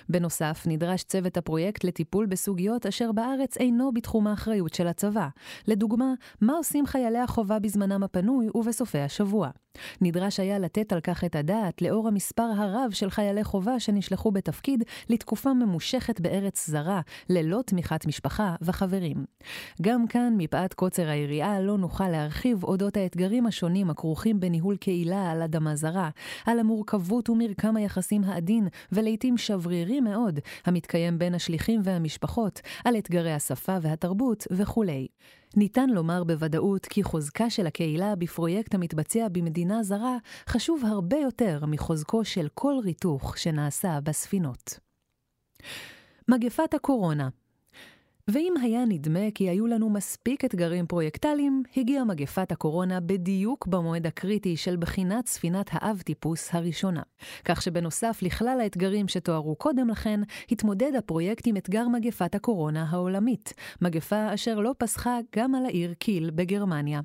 בנוסף, 0.10 0.64
נדרש 0.68 1.04
צוות 1.04 1.38
הפרויקט 1.38 1.84
לטיפול 1.84 2.26
בסוגיות 2.26 2.86
אשר 2.86 3.12
בארץ 3.12 3.58
אינו 3.58 3.92
בתחום 3.94 4.28
האחריות 4.28 4.74
של 4.74 4.88
הצבא. 4.88 5.28
לדוגמה, 5.68 6.14
מה 6.42 6.54
עושים 6.54 6.86
חיילי 6.86 7.20
החובה 7.20 7.60
בזמנם 7.60 8.04
הפנוי 8.04 8.48
ובסופי 8.56 9.00
השבוע? 9.00 9.50
נדרש 10.02 10.40
היה 10.40 10.60
לתת 10.60 10.94
על 10.94 11.00
כך 11.02 11.24
את 11.24 11.36
הדעת 11.36 11.82
לאור 11.82 12.08
המספר 12.08 12.44
הרב 12.58 12.92
של 12.92 13.10
חיילי 13.10 13.44
חובה 13.44 13.80
שנשלחו 13.80 14.32
בתפקיד 14.32 14.84
לתקופה 15.10 15.54
ממושכת 15.54 16.20
בארץ 16.20 16.68
זרה, 16.68 17.02
ללא 17.30 17.62
תמיכת 17.66 18.06
משפחה 18.06 18.56
וחברים. 18.62 19.26
גם 19.82 20.08
כאן, 20.08 20.34
מפאת 20.38 20.74
קוצר 20.74 21.10
היריעה, 21.10 21.62
לא 21.62 21.78
נוכל 21.78 22.08
להרחיב 22.10 22.64
אודות 22.64 22.98
האתגרים 22.98 23.46
השונים 23.46 23.90
הכרוכים 23.90 24.40
בניהול 24.40 24.76
קהילה 24.78 25.32
על 25.32 25.42
אדמה 25.42 25.76
זרה, 25.76 26.10
על 26.46 26.60
המורכבות 26.60 27.30
ומרקם 27.30 27.78
היחסים 27.78 28.24
העדין, 28.24 28.68
ולעיתים 28.92 29.38
שברירי 29.38 30.00
מאוד, 30.00 30.40
המתקיים 30.66 31.20
בין 31.20 31.36
השליחים 31.36 31.82
והמשפחות, 31.84 32.62
על 32.86 32.98
אתגרי 32.98 33.34
השפה 33.34 33.78
והתרבות 33.82 34.48
וכולי. 34.52 35.08
ניתן 35.56 35.90
לומר 35.90 36.24
בוודאות 36.24 36.86
כי 36.86 37.04
חוזקה 37.04 37.50
של 37.50 37.68
הקהילה 37.68 38.16
בפרויקט 38.16 38.76
המתבצע 38.76 39.28
במדינה 39.32 39.84
זרה 39.84 40.18
חשוב 40.48 40.86
הרבה 40.86 41.18
יותר 41.18 41.66
מחוזקו 41.68 42.26
של 42.26 42.48
כל 42.54 42.74
ריתוך 42.84 43.38
שנעשה 43.38 44.00
בספינות. 44.04 44.80
מגפת 46.28 46.74
הקורונה 46.74 47.30
ואם 48.28 48.54
היה 48.62 48.86
נדמה 48.86 49.32
כי 49.36 49.50
היו 49.50 49.68
לנו 49.68 49.90
מספיק 49.90 50.46
אתגרים 50.46 50.88
פרויקטליים, 50.88 51.64
הגיעה 51.78 52.04
מגפת 52.06 52.52
הקורונה 52.52 53.00
בדיוק 53.00 53.68
במועד 53.68 54.08
הקריטי 54.08 54.58
של 54.58 54.78
בחינת 54.78 55.28
ספינת 55.28 55.70
האב-טיפוס 55.72 56.56
הראשונה. 56.56 57.02
כך 57.46 57.62
שבנוסף 57.62 58.20
לכלל 58.22 58.58
האתגרים 58.62 59.08
שתוארו 59.08 59.56
קודם 59.56 59.90
לכן, 59.90 60.20
התמודד 60.52 60.92
הפרויקט 60.98 61.48
עם 61.48 61.58
אתגר 61.58 61.88
מגפת 61.88 62.36
הקורונה 62.36 62.86
העולמית, 62.90 63.54
מגפה 63.82 64.34
אשר 64.34 64.60
לא 64.60 64.72
פסחה 64.78 65.18
גם 65.36 65.56
על 65.56 65.66
העיר 65.66 65.94
קיל 65.94 66.30
בגרמניה. 66.32 67.02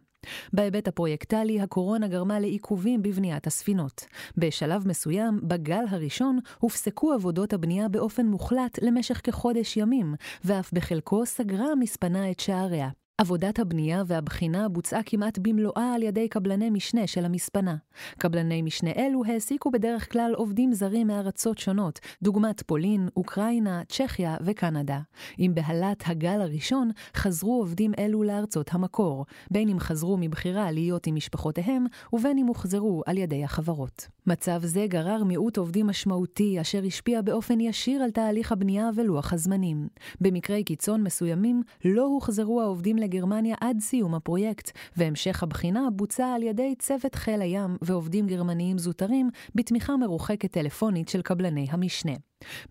בהיבט 0.53 0.89
הפרויקטלי, 0.89 1.61
הקורונה 1.61 2.09
גרמה 2.09 2.41
לעיכובים 2.41 3.03
בבניית 3.03 3.47
הספינות. 3.47 4.05
בשלב 4.37 4.89
מסוים, 4.89 5.41
בגל 5.43 5.85
הראשון, 5.91 6.39
הופסקו 6.59 7.12
עבודות 7.12 7.53
הבנייה 7.53 7.89
באופן 7.89 8.27
מוחלט 8.27 8.79
למשך 8.83 9.21
כחודש 9.25 9.77
ימים, 9.77 10.14
ואף 10.45 10.73
בחלקו 10.73 11.27
סגרה 11.27 11.73
המספנה 11.73 12.31
את 12.31 12.41
שעריה. 12.41 12.89
עבודת 13.21 13.59
הבנייה 13.59 14.03
והבחינה 14.07 14.69
בוצעה 14.69 15.03
כמעט 15.03 15.39
במלואה 15.39 15.93
על 15.95 16.03
ידי 16.03 16.29
קבלני 16.29 16.71
משנה 16.71 17.07
של 17.07 17.25
המספנה. 17.25 17.77
קבלני 18.19 18.62
משנה 18.62 18.91
אלו 18.97 19.23
העסיקו 19.25 19.71
בדרך 19.71 20.12
כלל 20.12 20.33
עובדים 20.37 20.73
זרים 20.73 21.07
מארצות 21.07 21.59
שונות, 21.59 22.01
דוגמת 22.23 22.62
פולין, 22.62 23.09
אוקראינה, 23.16 23.83
צ'כיה 23.89 24.37
וקנדה. 24.45 25.01
עם 25.39 25.55
בהלת 25.55 26.03
הגל 26.07 26.41
הראשון, 26.41 26.91
חזרו 27.16 27.59
עובדים 27.59 27.93
אלו 27.99 28.23
לארצות 28.23 28.71
המקור, 28.73 29.27
בין 29.51 29.69
אם 29.69 29.81
חזרו 29.81 30.16
מבחירה 30.16 30.71
להיות 30.71 31.07
עם 31.07 31.14
משפחותיהם, 31.14 31.87
ובין 32.12 32.39
אם 32.39 32.47
הוחזרו 32.47 33.03
על 33.07 33.19
ידי 33.19 33.45
החברות. 33.45 34.09
מצב 34.27 34.61
זה 34.64 34.87
גרר 34.89 35.25
מיעוט 35.25 35.57
עובדים 35.57 35.87
משמעותי, 35.87 36.61
אשר 36.61 36.85
השפיע 36.87 37.23
באופן 37.23 37.61
ישיר 37.61 38.03
על 38.03 38.11
תהליך 38.11 38.53
הבנייה 38.53 38.91
ולוח 38.95 39.33
הזמנים. 39.33 39.89
במקרי 40.21 40.64
קיצון 40.64 41.03
מסוימים, 41.03 41.62
לא 41.85 42.03
הוחזרו 42.03 42.62
העובדים 42.62 42.97
לגרמניה 43.09 43.57
עד 43.61 43.81
סיום 43.81 44.15
הפרויקט, 44.15 44.71
והמשך 44.97 45.43
הבחינה 45.43 45.89
בוצע 45.93 46.27
על 46.27 46.43
ידי 46.43 46.75
צוות 46.79 47.15
חיל 47.15 47.43
הים 47.43 47.77
ועובדים 47.83 48.27
גרמניים 48.27 48.79
זוטרים, 48.79 49.31
בתמיכה 49.55 49.97
מרוחקת 49.97 50.53
טלפונית 50.53 51.09
של 51.09 51.23
קבלני 51.23 51.67
המשנה. 51.71 52.13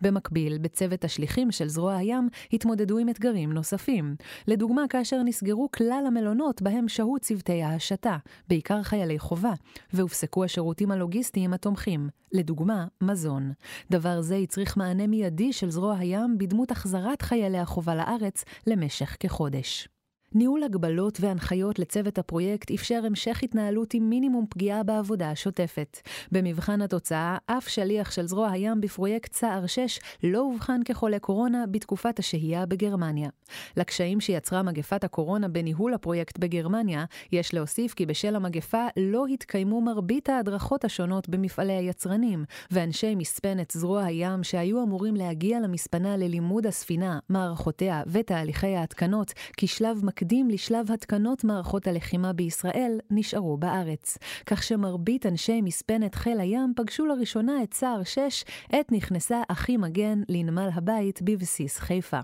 במקביל, 0.02 0.58
בצוות 0.58 1.04
השליחים 1.04 1.52
של 1.52 1.68
זרוע 1.68 1.96
הים 1.96 2.30
התמודדו 2.54 2.98
עם 2.98 3.10
אתגרים 3.10 3.54
נוספים. 3.54 4.16
לדוגמה, 4.48 4.82
כאשר 4.90 5.24
נסגרו 5.24 5.72
כלל 5.72 6.04
המלונות 6.08 6.62
בהם 6.62 6.88
שהו 6.88 7.20
צוותי 7.22 7.64
ההשתה, 7.64 8.18
בעיקר 8.48 8.84
חיילי 8.84 9.20
חובה, 9.20 9.54
והופסקו 9.94 10.44
השירותים 10.44 10.92
הלוגיסטיים 10.92 11.54
התומכים, 11.54 12.10
לדוגמה, 12.32 12.86
מזון. 13.02 13.52
דבר 13.92 14.22
זה 14.22 14.36
הצריך 14.36 14.78
מענה 14.78 15.08
מיידי 15.08 15.54
של 15.54 15.70
זרוע 15.70 15.98
הים 15.98 16.38
בדמות 16.38 16.72
החזרת 16.72 17.22
חיילי 17.22 17.60
החובה 17.60 17.96
לארץ 17.96 18.44
למשך 18.68 19.18
כחודש. 19.20 19.88
ניהול 20.36 20.64
הגבלות 20.64 21.18
והנחיות 21.22 21.80
לצוות 21.80 22.18
הפרויקט 22.18 22.72
אפשר 22.72 23.02
המשך 23.06 23.44
התנהלות 23.44 23.94
עם 23.94 24.10
מינימום 24.10 24.46
פגיעה 24.50 24.84
בעבודה 24.84 25.32
השוטפת. 25.32 25.98
במבחן 26.32 26.82
התוצאה, 26.82 27.38
אף 27.46 27.68
שליח 27.68 28.12
של 28.12 28.28
זרוע 28.28 28.50
הים 28.50 28.82
בפרויקט 28.82 29.32
צער 29.32 29.68
6 29.68 30.00
לא 30.24 30.40
אובחן 30.40 30.82
כחולה 30.86 31.20
קורונה 31.20 31.66
בתקופת 31.72 32.20
השהייה 32.20 32.66
בגרמניה. 32.66 33.30
לקשיים 33.78 34.20
שיצרה 34.20 34.64
מגפת 34.64 35.04
הקורונה 35.04 35.48
בניהול 35.48 35.94
הפרויקט 35.94 36.38
בגרמניה, 36.38 37.06
יש 37.32 37.54
להוסיף 37.54 37.94
כי 37.94 38.06
בשל 38.06 38.36
המגפה 38.36 38.88
לא 38.98 39.26
התקיימו 39.26 39.82
מרבית 39.82 40.30
ההדרכות 40.30 40.86
השונות 40.86 41.30
במפעלי 41.30 41.74
היצרנים, 41.74 42.46
ואנשי 42.72 43.16
מספנת 43.16 43.72
זרוע 43.72 44.04
הים 44.04 44.44
שהיו 44.44 44.84
אמורים 44.84 45.16
להגיע 45.16 45.60
למספנה 45.60 46.18
ללימוד 46.18 46.68
הספינה, 46.68 47.20
מערכותיה 47.30 48.04
ותהליכי 48.08 48.76
ההתקנות, 48.76 49.34
כשלב 49.58 50.06
מקדים 50.18 50.50
לשלב 50.50 50.92
התקנות 50.92 51.44
מערכות 51.44 51.88
הלחימה 51.88 52.34
בישראל 52.34 53.00
נשארו 53.12 53.58
בארץ, 53.58 54.18
כך 54.46 54.64
שמרבית 54.64 55.26
אנשי 55.26 55.62
מספנת 55.62 56.16
חיל 56.16 56.40
הים 56.40 56.74
פגשו 56.76 57.06
לראשונה 57.06 57.64
את 57.64 57.72
צער 57.72 58.04
6 58.04 58.44
עת 58.72 58.92
נכנסה 58.92 59.42
אחי 59.48 59.78
מגן 59.78 60.22
לנמל 60.30 60.70
הבית 60.74 61.22
בבסיס 61.22 61.78
חיפה. 61.78 62.20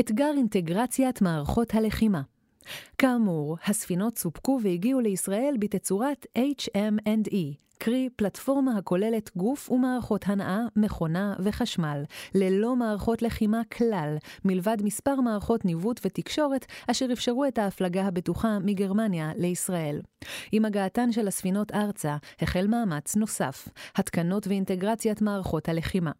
אתגר 0.00 0.30
אינטגרציית 0.36 1.22
מערכות 1.22 1.74
הלחימה 1.74 2.22
כאמור, 2.98 3.56
הספינות 3.66 4.18
סופקו 4.18 4.58
והגיעו 4.62 5.00
לישראל 5.00 5.54
בתצורת 5.58 6.26
HM&E, 6.38 7.67
קרי 7.78 8.08
פלטפורמה 8.16 8.78
הכוללת 8.78 9.30
גוף 9.36 9.70
ומערכות 9.70 10.24
הנעה, 10.26 10.60
מכונה 10.76 11.34
וחשמל, 11.44 12.04
ללא 12.34 12.76
מערכות 12.76 13.22
לחימה 13.22 13.60
כלל, 13.76 14.16
מלבד 14.44 14.76
מספר 14.82 15.20
מערכות 15.20 15.64
ניווט 15.64 16.00
ותקשורת 16.04 16.66
אשר 16.90 17.06
אפשרו 17.12 17.44
את 17.44 17.58
ההפלגה 17.58 18.02
הבטוחה 18.06 18.58
מגרמניה 18.58 19.30
לישראל. 19.36 20.00
עם 20.52 20.64
הגעתן 20.64 21.12
של 21.12 21.28
הספינות 21.28 21.72
ארצה 21.72 22.16
החל 22.40 22.66
מאמץ 22.66 23.16
נוסף, 23.16 23.68
התקנות 23.96 24.46
ואינטגרציית 24.46 25.22
מערכות 25.22 25.68
הלחימה. 25.68 26.10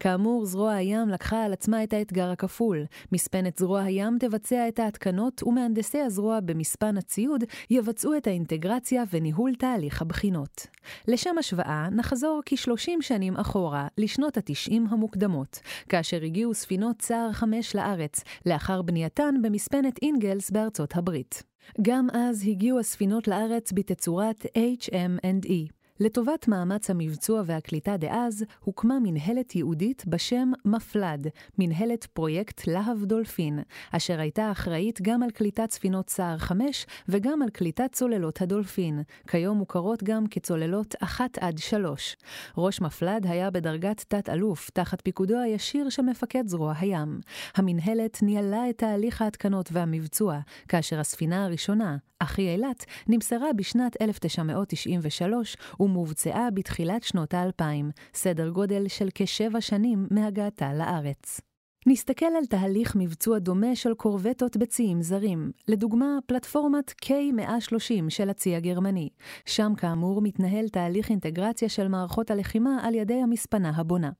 כאמור, 0.00 0.44
זרוע 0.46 0.72
הים 0.72 1.08
לקחה 1.08 1.44
על 1.44 1.52
עצמה 1.52 1.84
את 1.84 1.92
האתגר 1.92 2.30
הכפול. 2.30 2.84
מספנת 3.12 3.58
זרוע 3.58 3.82
הים 3.82 4.16
תבצע 4.20 4.68
את 4.68 4.78
ההתקנות, 4.78 5.42
ומהנדסי 5.42 6.00
הזרוע 6.00 6.40
במספן 6.40 6.96
הציוד 6.96 7.44
יבצעו 7.70 8.16
את 8.16 8.26
האינטגרציה 8.26 9.02
וניהול 9.10 9.54
תהליך 9.54 10.02
הבחינות. 10.02 10.66
לשם 11.08 11.38
השוואה, 11.38 11.88
נחזור 11.90 12.40
כ-30 12.46 12.90
שנים 13.00 13.36
אחורה, 13.36 13.88
לשנות 13.98 14.36
ה-90 14.36 14.74
המוקדמות, 14.90 15.60
כאשר 15.88 16.22
הגיעו 16.22 16.54
ספינות 16.54 16.98
צער 16.98 17.32
5 17.32 17.76
לארץ, 17.76 18.24
לאחר 18.46 18.82
בנייתן 18.82 19.34
במספנת 19.42 19.98
אינגלס 20.02 20.50
בארצות 20.50 20.96
הברית. 20.96 21.42
גם 21.82 22.06
אז 22.12 22.42
הגיעו 22.46 22.78
הספינות 22.78 23.28
לארץ 23.28 23.72
בתצורת 23.72 24.46
HM&E. 24.46 25.81
לטובת 26.00 26.48
מאמץ 26.48 26.90
המבצוע 26.90 27.42
והקליטה 27.46 27.96
דאז, 27.96 28.44
הוקמה 28.60 28.98
מנהלת 29.02 29.54
ייעודית 29.54 30.04
בשם 30.06 30.52
מפלד, 30.64 31.26
מנהלת 31.58 32.06
פרויקט 32.06 32.66
להב 32.66 33.04
דולפין, 33.04 33.58
אשר 33.92 34.20
הייתה 34.20 34.50
אחראית 34.50 35.02
גם 35.02 35.22
על 35.22 35.30
קליטת 35.30 35.70
ספינות 35.70 36.10
סער 36.10 36.38
5 36.38 36.86
וגם 37.08 37.42
על 37.42 37.50
קליטת 37.50 37.92
צוללות 37.92 38.42
הדולפין, 38.42 39.02
כיום 39.26 39.58
מוכרות 39.58 40.02
גם 40.02 40.26
כצוללות 40.26 40.94
1 41.02 41.38
עד 41.38 41.58
3. 41.58 42.16
ראש 42.58 42.80
מפלד 42.80 43.26
היה 43.26 43.50
בדרגת 43.50 44.04
תת-אלוף, 44.08 44.70
תחת 44.70 45.00
פיקודו 45.00 45.38
הישיר 45.38 45.88
של 45.88 46.02
מפקד 46.02 46.46
זרוע 46.46 46.74
הים. 46.78 47.20
המנהלת 47.56 48.22
ניהלה 48.22 48.70
את 48.70 48.78
תהליך 48.78 49.22
ההתקנות 49.22 49.68
והמבצוע, 49.72 50.38
כאשר 50.68 51.00
הספינה 51.00 51.44
הראשונה, 51.44 51.96
אחי 52.22 52.48
אילת, 52.48 52.84
נמסרה 53.08 53.52
בשנת 53.52 54.02
1993 54.02 55.56
ומובצעה 55.80 56.50
בתחילת 56.50 57.02
שנות 57.02 57.34
האלפיים, 57.34 57.90
סדר 58.14 58.48
גודל 58.48 58.88
של 58.88 59.08
כשבע 59.14 59.60
שנים 59.60 60.06
מהגעתה 60.10 60.74
לארץ. 60.74 61.40
נסתכל 61.86 62.26
על 62.38 62.46
תהליך 62.46 62.96
מבצוע 62.96 63.38
דומה 63.38 63.76
של 63.76 63.94
קורבטות 63.94 64.56
בציים 64.56 65.02
זרים, 65.02 65.52
לדוגמה 65.68 66.18
פלטפורמת 66.26 66.94
K130 67.04 68.08
של 68.08 68.30
הצי 68.30 68.56
הגרמני. 68.56 69.08
שם 69.46 69.72
כאמור 69.76 70.22
מתנהל 70.22 70.68
תהליך 70.68 71.10
אינטגרציה 71.10 71.68
של 71.68 71.88
מערכות 71.88 72.30
הלחימה 72.30 72.78
על 72.82 72.94
ידי 72.94 73.22
המספנה 73.22 73.72
הבונה. 73.76 74.10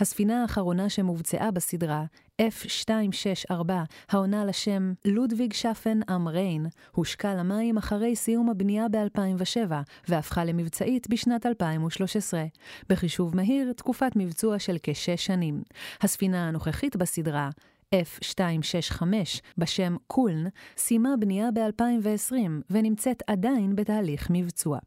הספינה 0.00 0.42
האחרונה 0.42 0.88
שמובצעה 0.88 1.50
בסדרה, 1.50 2.04
F264, 2.42 3.70
העונה 4.08 4.44
לשם 4.44 4.92
לודוויג 5.04 5.52
שפן 5.52 6.00
עם 6.08 6.28
ריין, 6.28 6.66
הושקע 6.92 7.34
למים 7.34 7.76
אחרי 7.76 8.16
סיום 8.16 8.50
הבנייה 8.50 8.86
ב-2007, 8.88 9.72
והפכה 10.08 10.44
למבצעית 10.44 11.08
בשנת 11.08 11.46
2013. 11.46 12.44
בחישוב 12.88 13.36
מהיר, 13.36 13.72
תקופת 13.72 14.12
מבצוע 14.16 14.58
של 14.58 14.76
כשש 14.82 15.26
שנים. 15.26 15.62
הספינה 16.00 16.48
הנוכחית 16.48 16.96
בסדרה, 16.96 17.50
F265 17.94 19.02
בשם 19.58 19.96
קולן, 20.06 20.44
סיימה 20.76 21.10
בנייה 21.20 21.48
ב-2020 21.50 22.34
ונמצאת 22.70 23.22
עדיין 23.26 23.76
בתהליך 23.76 24.28
מבצוע. 24.30 24.78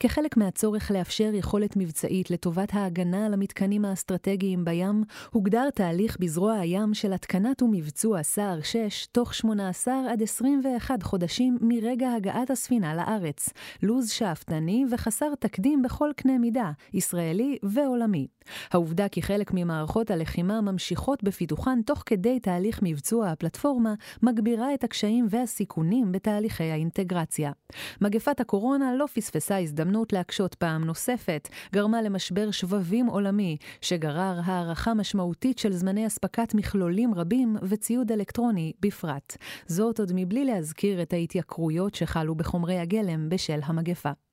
כחלק 0.00 0.36
מהצורך 0.36 0.90
לאפשר 0.90 1.30
יכולת 1.34 1.76
מבצעית 1.76 2.30
לטובת 2.30 2.74
ההגנה 2.74 3.26
על 3.26 3.34
המתקנים 3.34 3.84
האסטרטגיים 3.84 4.64
בים, 4.64 5.04
הוגדר 5.30 5.70
תהליך 5.70 6.16
בזרוע 6.20 6.54
הים 6.54 6.94
של 6.94 7.12
התקנת 7.12 7.62
ומבצוע 7.62 8.22
סער 8.22 8.60
6 8.62 9.06
תוך 9.12 9.34
18 9.34 9.94
עד 10.12 10.22
21 10.22 11.02
חודשים 11.02 11.58
מרגע 11.60 12.12
הגעת 12.12 12.50
הספינה 12.50 12.94
לארץ. 12.94 13.48
לו"ז 13.82 14.10
שאפתני 14.10 14.84
וחסר 14.90 15.34
תקדים 15.38 15.82
בכל 15.82 16.10
קנה 16.16 16.38
מידה, 16.38 16.70
ישראלי 16.94 17.58
ועולמי. 17.62 18.26
העובדה 18.70 19.08
כי 19.08 19.22
חלק 19.22 19.50
ממערכות 19.54 20.10
הלחימה 20.10 20.60
ממשיכות 20.60 21.24
בפיתוחן 21.24 21.82
תוך 21.86 22.02
כדי 22.06 22.40
תהליך 22.40 22.80
מבצוע 22.82 23.28
הפלטפורמה, 23.28 23.94
מגבירה 24.22 24.74
את 24.74 24.84
הקשיים 24.84 25.26
והסיכונים 25.30 26.12
בתהליכי 26.12 26.64
האינטגרציה. 26.64 27.52
מגפת 28.00 28.40
הקורונה 28.40 28.94
לא 28.94 29.06
פספסה 29.14 29.47
הזדמנות 29.56 30.12
להקשות 30.12 30.54
פעם 30.54 30.84
נוספת, 30.84 31.48
גרמה 31.72 32.02
למשבר 32.02 32.50
שבבים 32.50 33.06
עולמי, 33.06 33.56
שגרר 33.80 34.40
הערכה 34.44 34.94
משמעותית 34.94 35.58
של 35.58 35.72
זמני 35.72 36.06
אספקת 36.06 36.54
מכלולים 36.54 37.14
רבים 37.14 37.56
וציוד 37.62 38.12
אלקטרוני 38.12 38.72
בפרט. 38.80 39.36
זאת 39.66 40.00
עוד 40.00 40.12
מבלי 40.14 40.44
להזכיר 40.44 41.02
את 41.02 41.12
ההתייקרויות 41.12 41.94
שחלו 41.94 42.34
בחומרי 42.34 42.78
הגלם 42.78 43.28
בשל 43.28 43.60
המגפה. 43.62 44.27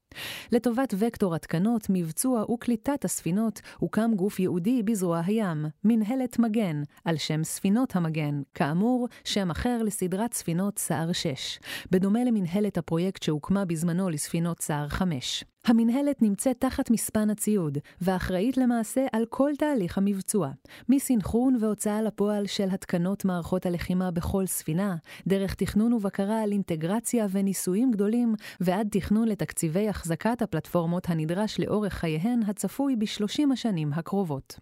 לטובת 0.52 0.94
וקטור 0.98 1.36
התקנות, 1.36 1.88
מבצוע 1.90 2.52
וקליטת 2.52 3.06
הספינות, 3.06 3.62
הוקם 3.78 4.12
גוף 4.16 4.40
ייעודי 4.40 4.84
בזרוע 4.84 5.22
הים, 5.26 5.66
מנהלת 5.84 6.40
מגן, 6.40 6.84
על 7.06 7.18
שם 7.18 7.44
ספינות 7.44 7.96
המגן, 7.96 8.42
כאמור, 8.54 9.08
שם 9.24 9.52
אחר 9.52 9.84
לסדרת 9.84 10.34
ספינות 10.34 10.80
סער 10.80 11.12
6, 11.12 11.60
בדומה 11.92 12.24
למנהלת 12.24 12.78
הפרויקט 12.78 13.24
שהוקמה 13.24 13.66
בזמנו 13.66 14.10
לספינות 14.10 14.62
סער 14.62 14.88
5. 14.90 15.44
המינהלת 15.66 16.22
נמצאת 16.22 16.56
תחת 16.60 16.92
מספן 16.92 17.30
הציוד, 17.30 17.78
ואחראית 18.02 18.58
למעשה 18.58 19.06
על 19.12 19.26
כל 19.30 19.52
תהליך 19.58 19.98
המבצוע, 19.98 20.50
מסנכרון 20.90 21.58
והוצאה 21.62 22.02
לפועל 22.02 22.48
של 22.48 22.68
התקנות 22.72 23.26
מערכות 23.26 23.66
הלחימה 23.66 24.12
בכל 24.12 24.46
ספינה, 24.46 24.96
דרך 25.28 25.54
תכנון 25.54 25.94
ובקרה 25.94 26.42
על 26.42 26.52
אינטגרציה 26.52 27.28
וניסויים 27.32 27.92
גדולים, 27.92 28.36
ועד 28.60 28.88
תכנון 28.92 29.28
לתקציבי 29.28 29.90
החזקת 29.90 30.42
הפלטפורמות 30.42 31.10
הנדרש 31.10 31.60
לאורך 31.60 31.94
חייהן 31.94 32.40
הצפוי 32.48 32.96
בשלושים 32.96 33.52
השנים 33.52 33.94
הקרובות. 33.94 34.60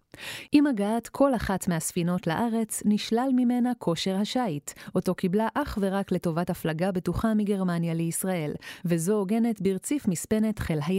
עם 0.52 0.68
הגעת 0.68 1.08
כל 1.08 1.36
אחת 1.36 1.68
מהספינות 1.68 2.28
לארץ, 2.28 2.82
נשלל 2.86 3.30
ממנה 3.36 3.72
כושר 3.78 4.16
השיט, 4.16 4.72
אותו 4.96 5.16
קיבלה 5.16 5.48
אך 5.54 5.78
ורק 5.82 6.12
לטובת 6.12 6.50
הפלגה 6.50 6.92
בטוחה 6.92 7.34
מגרמניה 7.34 7.94
לישראל, 7.94 8.54
וזו 8.86 9.14
עוגנת 9.16 9.62
ברציף 9.62 10.08
מספנת 10.08 10.60
חיל 10.60 10.80
הים. 10.88 10.93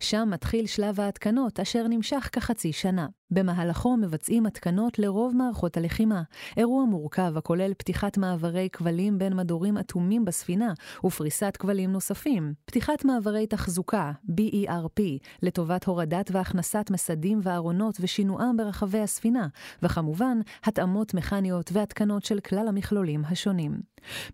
שם 0.00 0.28
מתחיל 0.32 0.66
שלב 0.66 1.00
ההתקנות, 1.00 1.60
אשר 1.60 1.86
נמשך 1.88 2.28
כחצי 2.32 2.72
שנה. 2.72 3.06
במהלכו 3.30 3.96
מבצעים 3.96 4.46
התקנות 4.46 4.98
לרוב 4.98 5.36
מערכות 5.36 5.76
הלחימה, 5.76 6.22
אירוע 6.56 6.84
מורכב 6.84 7.32
הכולל 7.36 7.74
פתיחת 7.74 8.18
מעברי 8.18 8.68
כבלים 8.72 9.18
בין 9.18 9.36
מדורים 9.36 9.78
אטומים 9.78 10.24
בספינה 10.24 10.72
ופריסת 11.04 11.56
כבלים 11.56 11.92
נוספים, 11.92 12.54
פתיחת 12.64 13.04
מעברי 13.04 13.46
תחזוקה, 13.46 14.12
BERP, 14.30 15.02
לטובת 15.42 15.84
הורדת 15.84 16.30
והכנסת 16.32 16.90
מסדים 16.90 17.40
וארונות 17.42 17.96
ושינועם 18.00 18.56
ברחבי 18.56 19.00
הספינה, 19.00 19.48
וכמובן, 19.82 20.38
התאמות 20.64 21.14
מכניות 21.14 21.70
והתקנות 21.72 22.24
של 22.24 22.40
כלל 22.40 22.68
המכלולים 22.68 23.22
השונים. 23.24 23.80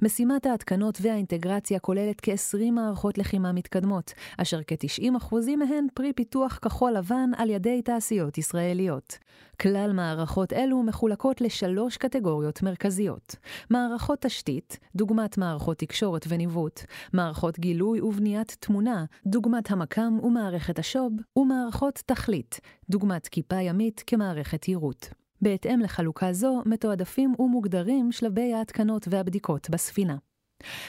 משימת 0.03 0.47
ההתקנות 0.47 0.99
והאינטגרציה 1.03 1.79
כוללת 1.79 2.21
כ-20 2.23 2.71
מערכות 2.73 3.19
לחימה 3.19 3.53
מתקדמות, 3.53 4.13
אשר 4.39 4.61
כ-90% 4.67 5.35
מהן 5.57 5.87
פרי 5.95 6.13
פיתוח 6.13 6.59
כחול 6.63 6.93
לבן 6.93 7.31
על 7.37 7.51
ידי 7.51 7.83
תעשיות 7.83 8.39
ישראליות. 8.39 9.19
כלל 9.61 9.93
מערכות 9.93 10.53
אלו 10.53 10.83
מחולקות 10.83 11.41
לשלוש 11.41 11.97
קטגוריות 11.97 12.63
מרכזיות. 12.63 13.37
מערכות 13.71 14.21
תשתית, 14.21 14.79
דוגמת 14.97 15.39
מערכות 15.39 15.79
תקשורת 15.79 16.27
וניווט, 16.29 16.81
מערכות 17.13 17.59
גילוי 17.59 18.01
ובניית 18.01 18.57
תמונה, 18.61 19.05
דוגמת 19.27 19.71
המקם 19.71 20.19
ומערכת 20.23 20.79
השוב, 20.79 21.13
ומערכות 21.37 22.03
תכלית, 22.07 22.61
דוגמת 22.91 23.29
כיפה 23.29 23.57
ימית 23.57 24.05
כמערכת 24.07 24.69
יירוט. 24.69 25.07
בהתאם 25.41 25.81
לחלוקה 25.81 26.33
זו, 26.33 26.63
מתועדפים 26.67 27.35
ומוגדרים 27.39 28.13
שלבי 28.13 28.55
ההתקנות 28.55 29.09
והבדיקות 29.11 29.71
בספינה. 29.71 30.17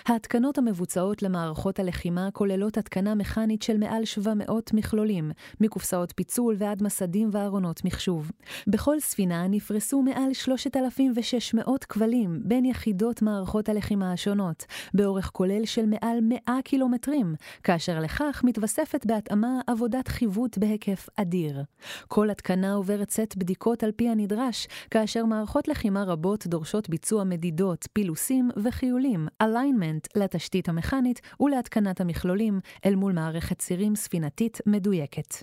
ההתקנות 0.05 0.57
המבוצעות 0.57 1.24
למערכות 1.24 1.80
הלחימה 1.80 2.30
כוללות 2.34 2.78
התקנה 2.78 3.15
מכנית 3.15 3.61
של 3.61 3.78
מעל 3.78 4.05
700 4.05 4.74
מכלולים, 4.74 5.32
מקופסאות 5.61 6.13
פיצול 6.15 6.55
ועד 6.57 6.84
מסדים 6.84 7.30
וארונות 7.32 7.86
מחשוב. 7.86 8.32
בכל 8.68 8.99
ספינה 8.99 9.47
נפרסו 9.47 10.01
מעל 10.01 10.34
3,600 10.34 11.86
כבלים 11.86 12.41
בין 12.43 12.65
יחידות 12.65 13.22
מערכות 13.22 13.70
הלחימה 13.70 14.13
השונות, 14.13 14.65
באורך 14.93 15.30
כולל 15.34 15.65
של 15.65 15.86
מעל 15.86 16.20
100 16.22 16.38
קילומטרים, 16.63 17.36
כאשר 17.63 17.99
לכך 17.99 18.41
מתווספת 18.45 19.05
בהתאמה 19.05 19.59
עבודת 19.68 20.07
חיווט 20.07 20.57
בהיקף 20.57 21.09
אדיר. 21.15 21.63
כל 22.07 22.30
התקנה 22.30 22.74
עוברת 22.74 23.09
סט 23.09 23.36
בדיקות 23.38 23.84
על 23.84 23.91
פי 23.91 24.09
הנדרש, 24.09 24.68
כאשר 24.91 25.26
מערכות 25.26 25.68
לחימה 25.68 26.03
רבות 26.03 26.47
דורשות 26.47 26.89
ביצוע 26.89 27.24
מדידות, 27.24 27.88
פילוסים 27.93 28.49
וחיולים, 28.63 29.28
alignment 29.58 30.20
לתשתית 30.22 30.70
המכנית 30.70 31.22
ולהתקנת 31.39 32.01
המכלולים 32.01 32.60
אל 32.86 32.95
מול 32.95 33.14
מערכת 33.14 33.60
צירים 33.60 33.95
ספינתית 33.95 34.62
מדויקת. 34.66 35.36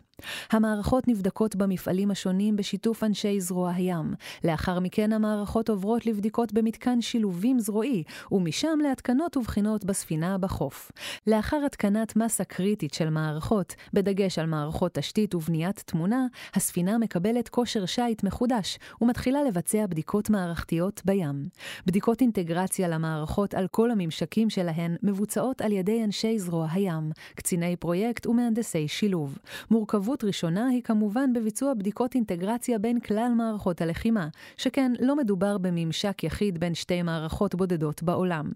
המערכות 0.50 1.08
נבדקות 1.08 1.56
במפעלים 1.56 2.10
השונים 2.10 2.56
בשיתוף 2.56 3.04
אנשי 3.04 3.40
זרוע 3.40 3.70
הים. 3.70 4.14
לאחר 4.44 4.80
מכן 4.80 5.12
המערכות 5.12 5.68
עוברות 5.68 6.06
לבדיקות 6.06 6.52
במתקן 6.52 7.00
שילובים 7.00 7.58
זרועי, 7.58 8.02
ומשם 8.32 8.78
להתקנות 8.82 9.36
ובחינות 9.36 9.84
בספינה 9.84 10.38
בחוף. 10.38 10.92
לאחר 11.26 11.62
התקנת 11.66 12.16
מסה 12.16 12.44
קריטית 12.44 12.94
של 12.94 13.10
מערכות, 13.10 13.74
בדגש 13.92 14.38
על 14.38 14.46
מערכות 14.46 14.94
תשתית 14.94 15.34
ובניית 15.34 15.82
תמונה, 15.86 16.26
הספינה 16.54 16.98
מקבלת 16.98 17.48
כושר 17.48 17.86
שיט 17.86 18.22
מחודש, 18.22 18.78
ומתחילה 19.00 19.44
לבצע 19.44 19.86
בדיקות 19.86 20.30
מערכתיות 20.30 21.02
בים. 21.04 21.48
בדיקות 21.86 22.20
אינטגרציה 22.20 22.88
למערכות 22.88 23.54
על 23.54 23.66
כל 23.70 23.90
הממשקים 23.90 24.50
שלהן 24.50 24.96
מבוצעות 25.02 25.60
על 25.60 25.72
ידי 25.72 26.04
אנשי 26.04 26.38
זרוע 26.38 26.68
הים, 26.70 27.10
קציני 27.34 27.76
פרויקט 27.76 28.26
ומהנדסי 28.26 28.88
שילוב. 28.88 29.38
מורכבות 29.70 30.03
מורכבות 30.05 30.24
ראשונה 30.24 30.68
היא 30.68 30.82
כמובן 30.82 31.32
בביצוע 31.32 31.74
בדיקות 31.74 32.14
אינטגרציה 32.14 32.78
בין 32.78 33.00
כלל 33.00 33.32
מערכות 33.36 33.80
הלחימה, 33.80 34.28
שכן 34.57 34.92
לא 35.00 35.16
מדובר 35.16 35.59
בממשק 35.59 36.24
יחיד 36.24 36.61
בין 36.61 36.74
שתי 36.74 37.02
מערכות 37.02 37.55
בודדות 37.55 38.02
בעולם. 38.02 38.50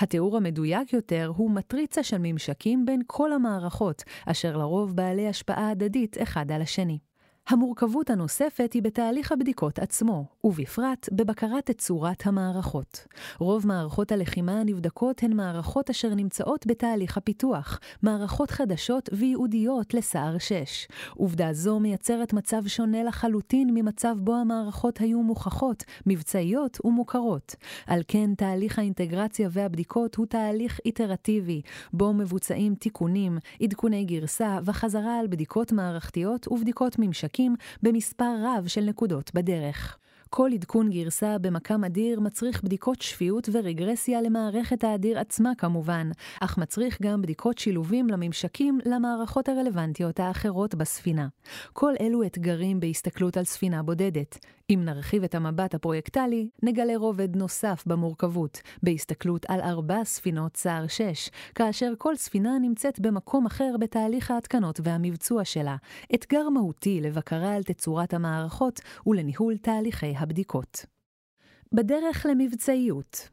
התיאור 0.00 0.36
המדויק 0.36 0.92
יותר 0.92 1.32
הוא 1.36 1.50
מטריצה 1.50 2.02
של 2.02 2.16
ממשקים 2.20 2.86
בין 2.86 3.02
כל 3.06 3.32
המערכות, 3.32 4.02
אשר 4.26 4.56
לרוב 4.56 4.96
בעלי 4.96 5.28
השפעה 5.28 5.70
הדדית 5.70 6.16
אחד 6.22 6.52
על 6.52 6.62
השני. 6.62 6.98
המורכבות 7.48 8.10
הנוספת 8.10 8.72
היא 8.72 8.82
בתהליך 8.82 9.32
הבדיקות 9.32 9.78
עצמו, 9.78 10.24
ובפרט 10.44 11.08
בבקרת 11.12 11.70
תצורת 11.70 12.26
המערכות. 12.26 13.06
רוב 13.38 13.66
מערכות 13.66 14.12
הלחימה 14.12 14.60
הנבדקות 14.60 15.22
הן 15.22 15.32
מערכות 15.32 15.90
אשר 15.90 16.14
נמצאות 16.14 16.66
בתהליך 16.66 17.16
הפיתוח, 17.16 17.80
מערכות 18.02 18.50
חדשות 18.50 19.08
וייעודיות 19.12 19.94
לסער 19.94 20.38
6. 20.38 20.88
עובדה 21.16 21.52
זו 21.52 21.80
מייצרת 21.80 22.32
מצב 22.32 22.66
שונה 22.66 23.04
לחלוטין 23.04 23.70
ממצב 23.74 24.16
בו 24.18 24.34
המערכות 24.34 24.98
היו 24.98 25.22
מוכחות, 25.22 25.84
מבצעיות 26.06 26.78
ומוכרות. 26.84 27.54
על 27.86 28.02
כן, 28.08 28.34
תהליך 28.34 28.78
האינטגרציה 28.78 29.48
והבדיקות 29.52 30.14
הוא 30.14 30.26
תהליך 30.26 30.80
איטרטיבי, 30.84 31.62
בו 31.92 32.12
מבוצעים 32.12 32.74
תיקונים, 32.74 33.38
עדכוני 33.62 34.04
גרסה 34.04 34.58
וחזרה 34.64 35.18
על 35.18 35.26
בדיקות 35.26 35.72
מערכתיות 35.72 36.48
ובדיקות 36.48 36.96
ממשקים. 36.98 37.33
ממשקים 37.34 37.54
במספר 37.82 38.34
רב 38.44 38.66
של 38.66 38.80
נקודות 38.80 39.30
בדרך. 39.34 39.98
כל 40.30 40.50
עדכון 40.54 40.90
גרסה 40.90 41.38
במקם 41.38 41.84
אדיר 41.84 42.20
מצריך 42.20 42.62
בדיקות 42.62 43.02
שפיות 43.02 43.48
ורגרסיה 43.52 44.22
למערכת 44.22 44.84
האדיר 44.84 45.18
עצמה 45.18 45.52
כמובן, 45.58 46.10
אך 46.40 46.58
מצריך 46.58 46.98
גם 47.02 47.22
בדיקות 47.22 47.58
שילובים 47.58 48.08
לממשקים 48.08 48.78
למערכות 48.86 49.48
הרלוונטיות 49.48 50.20
האחרות 50.20 50.74
בספינה. 50.74 51.28
כל 51.72 51.92
אלו 52.00 52.22
אתגרים 52.22 52.80
בהסתכלות 52.80 53.36
על 53.36 53.44
ספינה 53.44 53.82
בודדת. 53.82 54.38
אם 54.70 54.80
נרחיב 54.84 55.24
את 55.24 55.34
המבט 55.34 55.74
הפרויקטלי, 55.74 56.48
נגלה 56.62 56.96
רובד 56.96 57.36
נוסף 57.36 57.82
במורכבות, 57.86 58.60
בהסתכלות 58.82 59.46
על 59.48 59.60
ארבע 59.60 60.04
ספינות 60.04 60.52
צער 60.52 60.86
6, 60.86 61.30
כאשר 61.54 61.92
כל 61.98 62.16
ספינה 62.16 62.58
נמצאת 62.60 63.00
במקום 63.00 63.46
אחר 63.46 63.74
בתהליך 63.80 64.30
ההתקנות 64.30 64.80
והמבצוע 64.82 65.44
שלה, 65.44 65.76
אתגר 66.14 66.48
מהותי 66.48 67.00
לבקרה 67.00 67.54
על 67.54 67.62
תצורת 67.62 68.14
המערכות 68.14 68.80
ולניהול 69.06 69.56
תהליכי 69.56 70.14
הבדיקות. 70.16 70.86
בדרך 71.72 72.26
למבצעיות 72.30 73.28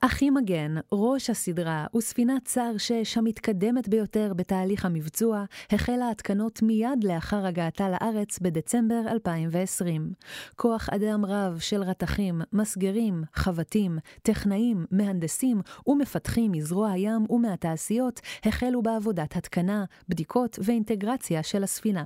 אחי 0.00 0.30
מגן, 0.30 0.74
ראש 0.92 1.30
הסדרה, 1.30 1.86
וספינת 1.96 2.44
צער 2.44 2.76
6 2.78 3.18
המתקדמת 3.18 3.88
ביותר 3.88 4.32
בתהליך 4.36 4.84
המבצוע, 4.84 5.44
החלה 5.70 6.10
התקנות 6.10 6.62
מיד 6.62 7.04
לאחר 7.04 7.46
הגעתה 7.46 7.88
לארץ 7.88 8.38
בדצמבר 8.38 9.00
2020. 9.08 10.12
כוח 10.56 10.88
אדם 10.88 11.24
רב 11.24 11.58
של 11.58 11.82
רתכים, 11.82 12.40
מסגרים, 12.52 13.24
חבטים, 13.34 13.98
טכנאים, 14.22 14.86
מהנדסים 14.90 15.60
ומפתחים 15.86 16.52
מזרוע 16.52 16.90
הים 16.90 17.26
ומהתעשיות 17.30 18.20
החלו 18.44 18.82
בעבודת 18.82 19.36
התקנה, 19.36 19.84
בדיקות 20.08 20.58
ואינטגרציה 20.62 21.42
של 21.42 21.62
הספינה. 21.62 22.04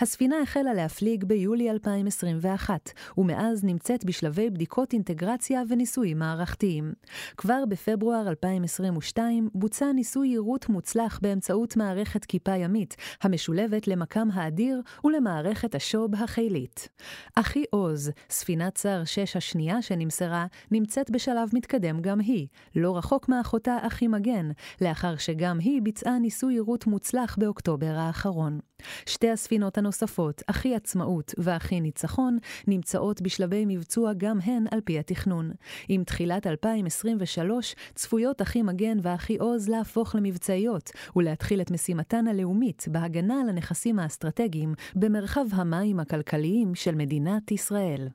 הספינה 0.00 0.36
החלה 0.42 0.74
להפליג 0.74 1.24
ביולי 1.24 1.70
2021, 1.70 2.90
ומאז 3.18 3.64
נמצאת 3.64 4.04
בשלבי 4.04 4.50
בדיקות 4.50 4.92
אינטגרציה 4.92 5.62
וניסויים 5.68 6.18
מערכתיים. 6.18 6.92
כבר 7.36 7.64
בפברואר 7.68 8.28
2022 8.28 9.48
בוצע 9.54 9.92
ניסוי 9.92 10.28
יירוט 10.28 10.68
מוצלח 10.68 11.18
באמצעות 11.22 11.76
מערכת 11.76 12.24
כיפה 12.24 12.56
ימית, 12.56 12.96
המשולבת 13.22 13.88
למקם 13.88 14.28
האדיר 14.32 14.80
ולמערכת 15.04 15.74
השוב 15.74 16.14
החילית. 16.14 16.88
אחי 17.34 17.64
עוז, 17.70 18.10
ספינת 18.30 18.74
צר 18.74 19.04
6 19.04 19.36
השנייה 19.36 19.82
שנמסרה, 19.82 20.46
נמצאת 20.70 21.10
בשלב 21.10 21.48
מתקדם 21.52 22.00
גם 22.00 22.20
היא, 22.20 22.46
לא 22.76 22.96
רחוק 22.96 23.28
מאחותה 23.28 23.76
אחי 23.82 24.08
מגן, 24.08 24.50
לאחר 24.80 25.16
שגם 25.16 25.58
היא 25.58 25.82
ביצעה 25.82 26.18
ניסוי 26.18 26.54
יירוט 26.54 26.86
מוצלח 26.86 27.36
באוקטובר 27.38 27.94
האחרון. 27.98 28.60
שתי 29.06 29.30
הספינות 29.30 29.59
הנוספות, 29.78 30.42
אחי 30.46 30.74
עצמאות 30.74 31.34
ואחי 31.38 31.80
ניצחון, 31.80 32.38
נמצאות 32.66 33.22
בשלבי 33.22 33.64
מבצוע 33.66 34.12
גם 34.16 34.38
הן 34.44 34.64
על 34.70 34.80
פי 34.80 34.98
התכנון. 34.98 35.50
עם 35.88 36.04
תחילת 36.04 36.46
2023 36.46 37.74
צפויות 37.94 38.42
אחי 38.42 38.62
מגן 38.62 38.98
ואחי 39.02 39.36
עוז 39.36 39.68
להפוך 39.68 40.14
למבצעיות 40.14 40.90
ולהתחיל 41.16 41.60
את 41.60 41.70
משימתן 41.70 42.26
הלאומית 42.26 42.84
בהגנה 42.90 43.40
על 43.40 43.48
הנכסים 43.48 43.98
האסטרטגיים 43.98 44.74
במרחב 44.94 45.46
המים 45.52 46.00
הכלכליים 46.00 46.74
של 46.74 46.94
מדינת 46.94 47.50
ישראל. 47.50 48.08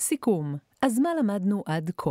סיכום, 0.00 0.56
אז 0.82 0.98
מה 0.98 1.10
למדנו 1.18 1.62
עד 1.66 1.90
כה? 1.96 2.10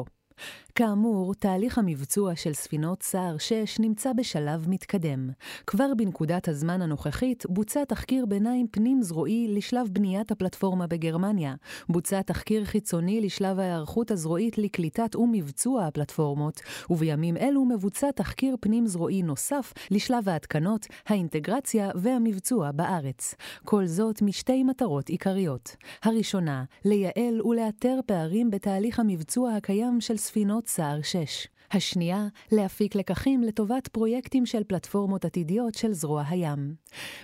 כאמור, 0.75 1.33
תהליך 1.33 1.77
המבצוע 1.77 2.35
של 2.35 2.53
ספינות 2.53 3.03
סער 3.03 3.37
6 3.37 3.79
נמצא 3.79 4.13
בשלב 4.13 4.69
מתקדם. 4.69 5.29
כבר 5.67 5.93
בנקודת 5.97 6.47
הזמן 6.47 6.81
הנוכחית 6.81 7.45
בוצע 7.49 7.83
תחקיר 7.83 8.25
ביניים 8.25 8.67
פנים-זרועי 8.71 9.47
לשלב 9.49 9.87
בניית 9.91 10.31
הפלטפורמה 10.31 10.87
בגרמניה, 10.87 11.55
בוצע 11.89 12.21
תחקיר 12.21 12.65
חיצוני 12.65 13.21
לשלב 13.21 13.59
ההיערכות 13.59 14.11
הזרועית 14.11 14.57
לקליטת 14.57 15.15
ומבצוע 15.15 15.85
הפלטפורמות, 15.85 16.61
ובימים 16.89 17.37
אלו 17.37 17.65
מבוצע 17.65 18.11
תחקיר 18.11 18.55
פנים-זרועי 18.59 19.21
נוסף 19.21 19.73
לשלב 19.91 20.29
ההתקנות, 20.29 20.87
האינטגרציה 21.07 21.89
והמבצוע 21.95 22.71
בארץ. 22.71 23.35
כל 23.65 23.85
זאת 23.85 24.21
משתי 24.21 24.63
מטרות 24.63 25.09
עיקריות. 25.09 25.75
הראשונה, 26.03 26.63
לייעל 26.85 27.41
ולאתר 27.45 27.99
פערים 28.05 28.51
בתהליך 28.51 28.99
המבצוע 28.99 29.53
הקיים 29.53 30.01
של 30.01 30.17
ספינות 30.17 30.32
סער 30.67 31.01
6. 31.01 31.47
השנייה, 31.73 32.27
להפיק 32.51 32.95
לקחים 32.95 33.43
לטובת 33.43 33.87
פרויקטים 33.87 34.45
של 34.45 34.63
פלטפורמות 34.63 35.25
עתידיות 35.25 35.75
של 35.75 35.93
זרוע 35.93 36.23
הים. 36.27 36.75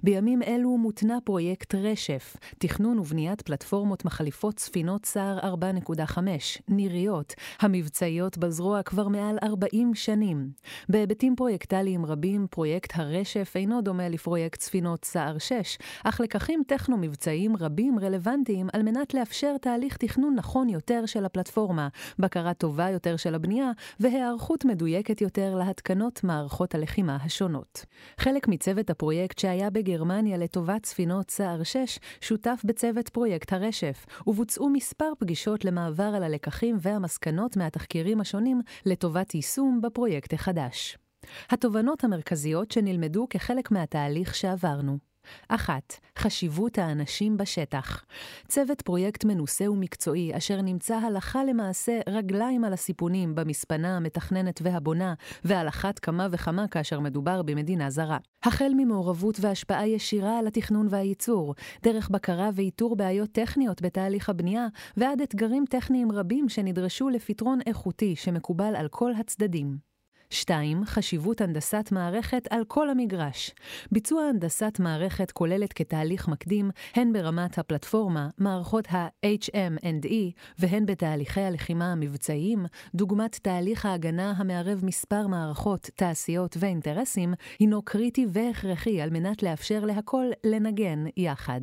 בימים 0.04 0.44
אלו 0.44 0.78
מותנע 0.78 1.18
פרויקט 1.24 1.76
רשף, 1.76 2.36
תכנון 2.58 3.00
ובניית 3.00 3.42
פלטפורמות 3.42 4.06
מחליפות 4.06 4.60
ספינות 4.60 5.06
סער 5.06 5.40
4.5, 5.40 6.18
ניריות, 6.68 7.34
המבצעיות 7.60 8.38
בזרוע 8.38 8.84
כבר 8.84 9.08
מעל 9.08 9.38
40 9.44 9.96
שנים. 9.96 10.52
בהיבטים 10.90 11.36
פרויקטליים 11.36 12.06
רבים, 12.06 12.48
פרויקט 12.50 12.92
הרשף 12.96 13.54
אינו 13.56 13.82
דומה 13.82 14.10
לפרויקט 14.10 14.62
ספינות 14.62 15.06
סער 15.06 15.38
6, 15.38 15.78
אך 16.04 16.22
לקחים 16.22 16.64
טכנו-מבצעיים 16.68 17.56
רבים 17.58 18.00
רלוונטיים 18.00 18.68
על 18.74 18.84
מנת 18.84 19.14
לאפשר 19.14 19.58
תהליך 19.62 19.98
תכנון 19.98 20.36
נכון 20.36 20.70
יותר 20.70 21.06
של 21.06 21.26
הפלטפורמה, 21.26 21.88
בקרה 22.20 22.54
טובה 22.54 22.90
יותר 22.90 23.16
של 23.18 23.36
הבנייה, 23.36 23.72
והיערכות 24.00 24.39
היערכות 24.40 24.66
מדויקת 24.66 25.22
יותר 25.22 25.56
להתקנות 25.56 26.24
מערכות 26.24 26.76
הלחימה 26.76 27.18
השונות. 27.22 27.86
חלק 28.20 28.48
מצוות 28.48 28.90
הפרויקט 28.90 29.40
שהיה 29.40 29.70
בגרמניה 29.70 30.38
לטובת 30.38 30.86
ספינות 30.86 31.32
סער 31.32 31.64
6 31.64 32.00
שותף 32.22 32.62
בצוות 32.66 33.10
פרויקט 33.10 33.54
הרשף, 33.54 34.06
ובוצעו 34.28 34.70
מספר 34.70 35.12
פגישות 35.20 35.66
למעבר 35.66 36.04
על 36.04 36.24
הלקחים 36.24 36.78
והמסקנות 36.82 37.58
מהתחקירים 37.58 38.22
השונים 38.22 38.62
לטובת 38.86 39.36
יישום 39.36 39.82
בפרויקט 39.82 40.34
החדש. 40.34 40.98
התובנות 41.50 42.04
המרכזיות 42.04 42.72
שנלמדו 42.72 43.28
כחלק 43.30 43.72
מהתהליך 43.72 44.36
שעברנו 44.36 45.09
אחת, 45.50 45.94
חשיבות 46.18 46.78
האנשים 46.78 47.38
בשטח. 47.38 48.06
צוות 48.48 48.82
פרויקט 48.82 49.26
מנוסה 49.26 49.72
ומקצועי, 49.72 50.38
אשר 50.38 50.62
נמצא 50.62 50.96
הלכה 50.96 51.44
למעשה 51.44 52.00
רגליים 52.10 52.64
על 52.64 52.74
הסיפונים 52.74 53.36
במספנה 53.36 53.98
המתכננת 53.98 54.60
והבונה, 54.64 55.14
ועל 55.44 55.68
אחת 55.68 56.00
כמה 56.00 56.28
וכמה 56.32 56.68
כאשר 56.68 57.00
מדובר 57.00 57.42
במדינה 57.42 57.90
זרה. 57.90 58.18
החל 58.44 58.72
ממעורבות 58.78 59.38
והשפעה 59.42 59.88
ישירה 59.88 60.40
על 60.40 60.48
התכנון 60.48 60.88
והייצור, 60.90 61.56
דרך 61.84 62.10
בקרה 62.10 62.50
ואיתור 62.54 62.96
בעיות 62.96 63.32
טכניות 63.32 63.82
בתהליך 63.82 64.30
הבנייה, 64.30 64.68
ועד 64.98 65.22
אתגרים 65.22 65.66
טכניים 65.70 66.12
רבים 66.12 66.50
שנדרשו 66.50 67.10
לפתרון 67.10 67.60
איכותי 67.66 68.16
שמקובל 68.16 68.76
על 68.76 68.88
כל 68.88 69.12
הצדדים. 69.20 69.89
2. 70.30 70.86
חשיבות 70.86 71.42
הנדסת 71.42 71.90
מערכת 71.92 72.48
על 72.50 72.64
כל 72.68 72.90
המגרש. 72.90 73.52
ביצוע 73.92 74.24
הנדסת 74.24 74.80
מערכת 74.80 75.32
כוללת 75.32 75.74
כתהליך 75.74 76.28
מקדים 76.28 76.72
הן 76.96 77.14
ברמת 77.14 77.58
הפלטפורמה, 77.58 78.30
מערכות 78.38 78.88
ה-HM&E, 78.92 80.14
והן 80.60 80.86
בתהליכי 80.86 81.42
הלחימה 81.42 81.92
המבצעיים, 81.92 82.66
דוגמת 82.96 83.40
תהליך 83.42 83.86
ההגנה 83.86 84.34
המערב 84.38 84.86
מספר 84.86 85.28
מערכות, 85.28 85.90
תעשיות 85.96 86.58
ואינטרסים, 86.60 87.34
הינו 87.60 87.82
קריטי 87.82 88.26
והכרחי 88.30 89.02
על 89.02 89.10
מנת 89.10 89.44
לאפשר 89.44 89.86
להכל 89.86 90.26
לנגן 90.44 91.06
יחד. 91.18 91.62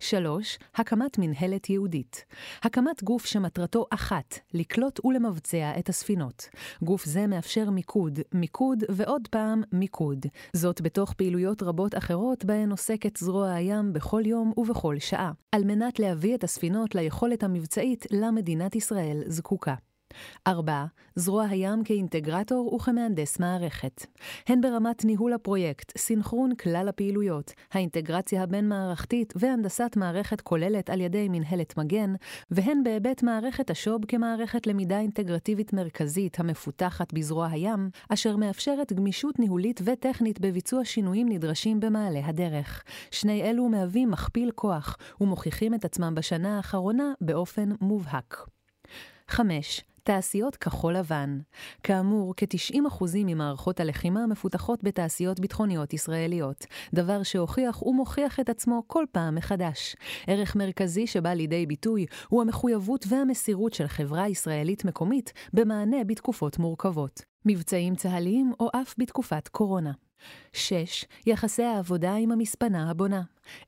3. 0.00 0.58
הקמת 0.74 1.18
מנהלת 1.18 1.70
ייעודית. 1.70 2.24
הקמת 2.62 3.02
גוף 3.02 3.26
שמטרתו 3.26 3.86
אחת, 3.90 4.38
לקלוט 4.54 5.04
ולמבצע 5.04 5.72
את 5.78 5.88
הספינות. 5.88 6.48
גוף 6.82 7.04
זה 7.04 7.26
מאפשר 7.26 7.70
מיקוד, 7.70 8.18
מיקוד 8.34 8.84
ועוד 8.88 9.28
פעם 9.30 9.62
מיקוד. 9.72 10.26
זאת 10.52 10.80
בתוך 10.80 11.12
פעילויות 11.12 11.62
רבות 11.62 11.96
אחרות 11.96 12.44
בהן 12.44 12.70
עוסקת 12.70 13.16
זרוע 13.16 13.52
הים 13.52 13.92
בכל 13.92 14.22
יום 14.26 14.52
ובכל 14.56 14.98
שעה, 14.98 15.32
על 15.52 15.64
מנת 15.64 15.98
להביא 15.98 16.34
את 16.34 16.44
הספינות 16.44 16.94
ליכולת 16.94 17.42
המבצעית 17.42 18.06
למדינת 18.10 18.76
ישראל 18.76 19.22
זקוקה. 19.26 19.74
4. 20.46 20.84
זרוע 21.14 21.44
הים 21.44 21.84
כאינטגרטור 21.84 22.74
וכמהנדס 22.74 23.38
מערכת. 23.38 24.06
הן 24.46 24.60
ברמת 24.60 25.04
ניהול 25.04 25.32
הפרויקט, 25.32 25.98
סינכרון 25.98 26.54
כלל 26.54 26.88
הפעילויות, 26.88 27.52
האינטגרציה 27.72 28.42
הבין-מערכתית 28.42 29.32
והנדסת 29.36 29.96
מערכת 29.96 30.40
כוללת 30.40 30.90
על 30.90 31.00
ידי 31.00 31.28
מנהלת 31.28 31.76
מגן, 31.76 32.14
והן 32.50 32.82
בהיבט 32.84 33.22
מערכת 33.22 33.70
השוב 33.70 34.04
כמערכת 34.08 34.66
למידה 34.66 34.98
אינטגרטיבית 34.98 35.72
מרכזית 35.72 36.40
המפותחת 36.40 37.12
בזרוע 37.12 37.46
הים, 37.46 37.90
אשר 38.08 38.36
מאפשרת 38.36 38.92
גמישות 38.92 39.38
ניהולית 39.38 39.80
וטכנית 39.84 40.40
בביצוע 40.40 40.84
שינויים 40.84 41.28
נדרשים 41.28 41.80
במעלה 41.80 42.20
הדרך. 42.24 42.84
שני 43.10 43.42
אלו 43.42 43.68
מהווים 43.68 44.10
מכפיל 44.10 44.50
כוח 44.54 44.96
ומוכיחים 45.20 45.74
את 45.74 45.84
עצמם 45.84 46.14
בשנה 46.14 46.56
האחרונה 46.56 47.12
באופן 47.20 47.68
מובהק. 47.80 48.48
5. 49.28 49.84
תעשיות 50.08 50.56
כחול 50.56 50.96
לבן. 50.96 51.38
כאמור, 51.82 52.34
כ-90% 52.36 53.04
ממערכות 53.14 53.80
הלחימה 53.80 54.26
מפותחות 54.26 54.84
בתעשיות 54.84 55.40
ביטחוניות 55.40 55.92
ישראליות, 55.92 56.66
דבר 56.94 57.22
שהוכיח 57.22 57.82
ומוכיח 57.82 58.40
את 58.40 58.48
עצמו 58.48 58.82
כל 58.86 59.04
פעם 59.12 59.34
מחדש. 59.34 59.96
ערך 60.26 60.56
מרכזי 60.56 61.06
שבא 61.06 61.30
לידי 61.30 61.66
ביטוי 61.66 62.06
הוא 62.28 62.42
המחויבות 62.42 63.04
והמסירות 63.08 63.74
של 63.74 63.86
חברה 63.86 64.28
ישראלית 64.28 64.84
מקומית 64.84 65.32
במענה 65.52 66.04
בתקופות 66.04 66.58
מורכבות. 66.58 67.22
מבצעים 67.46 67.94
צה"ליים 67.94 68.52
או 68.60 68.68
אף 68.74 68.94
בתקופת 68.98 69.48
קורונה. 69.48 69.92
6. 70.52 71.04
יחסי 71.26 71.62
העבודה 71.62 72.14
עם 72.14 72.32
המספנה 72.32 72.90
הבונה. 72.90 73.22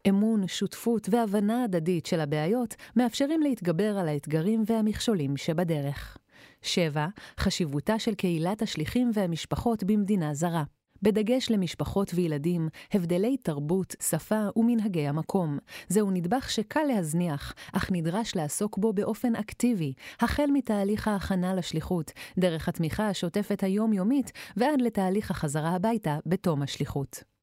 אמון, 0.08 0.46
שותפות 0.46 1.08
והבנה 1.10 1.64
הדדית 1.64 2.06
של 2.06 2.20
הבעיות 2.20 2.74
מאפשרים 2.96 3.42
להתגבר 3.42 3.98
על 3.98 4.08
האתגרים 4.08 4.62
והמכשולים 4.66 5.36
שבדרך. 5.36 6.19
7. 6.62 7.06
חשיבותה 7.38 7.98
של 7.98 8.14
קהילת 8.14 8.62
השליחים 8.62 9.10
והמשפחות 9.14 9.84
במדינה 9.84 10.34
זרה. 10.34 10.64
בדגש 11.02 11.50
למשפחות 11.50 12.10
וילדים, 12.14 12.68
הבדלי 12.92 13.36
תרבות, 13.36 13.94
שפה 14.02 14.40
ומנהגי 14.56 15.08
המקום. 15.08 15.58
זהו 15.88 16.10
נדבך 16.10 16.50
שקל 16.50 16.82
להזניח, 16.82 17.54
אך 17.72 17.90
נדרש 17.92 18.36
לעסוק 18.36 18.78
בו 18.78 18.92
באופן 18.92 19.36
אקטיבי, 19.36 19.92
החל 20.20 20.46
מתהליך 20.52 21.08
ההכנה 21.08 21.54
לשליחות, 21.54 22.12
דרך 22.38 22.68
התמיכה 22.68 23.08
השוטפת 23.08 23.62
היומיומית, 23.62 24.32
ועד 24.56 24.80
לתהליך 24.80 25.30
החזרה 25.30 25.70
הביתה 25.70 26.18
בתום 26.26 26.62
השליחות. 26.62 27.39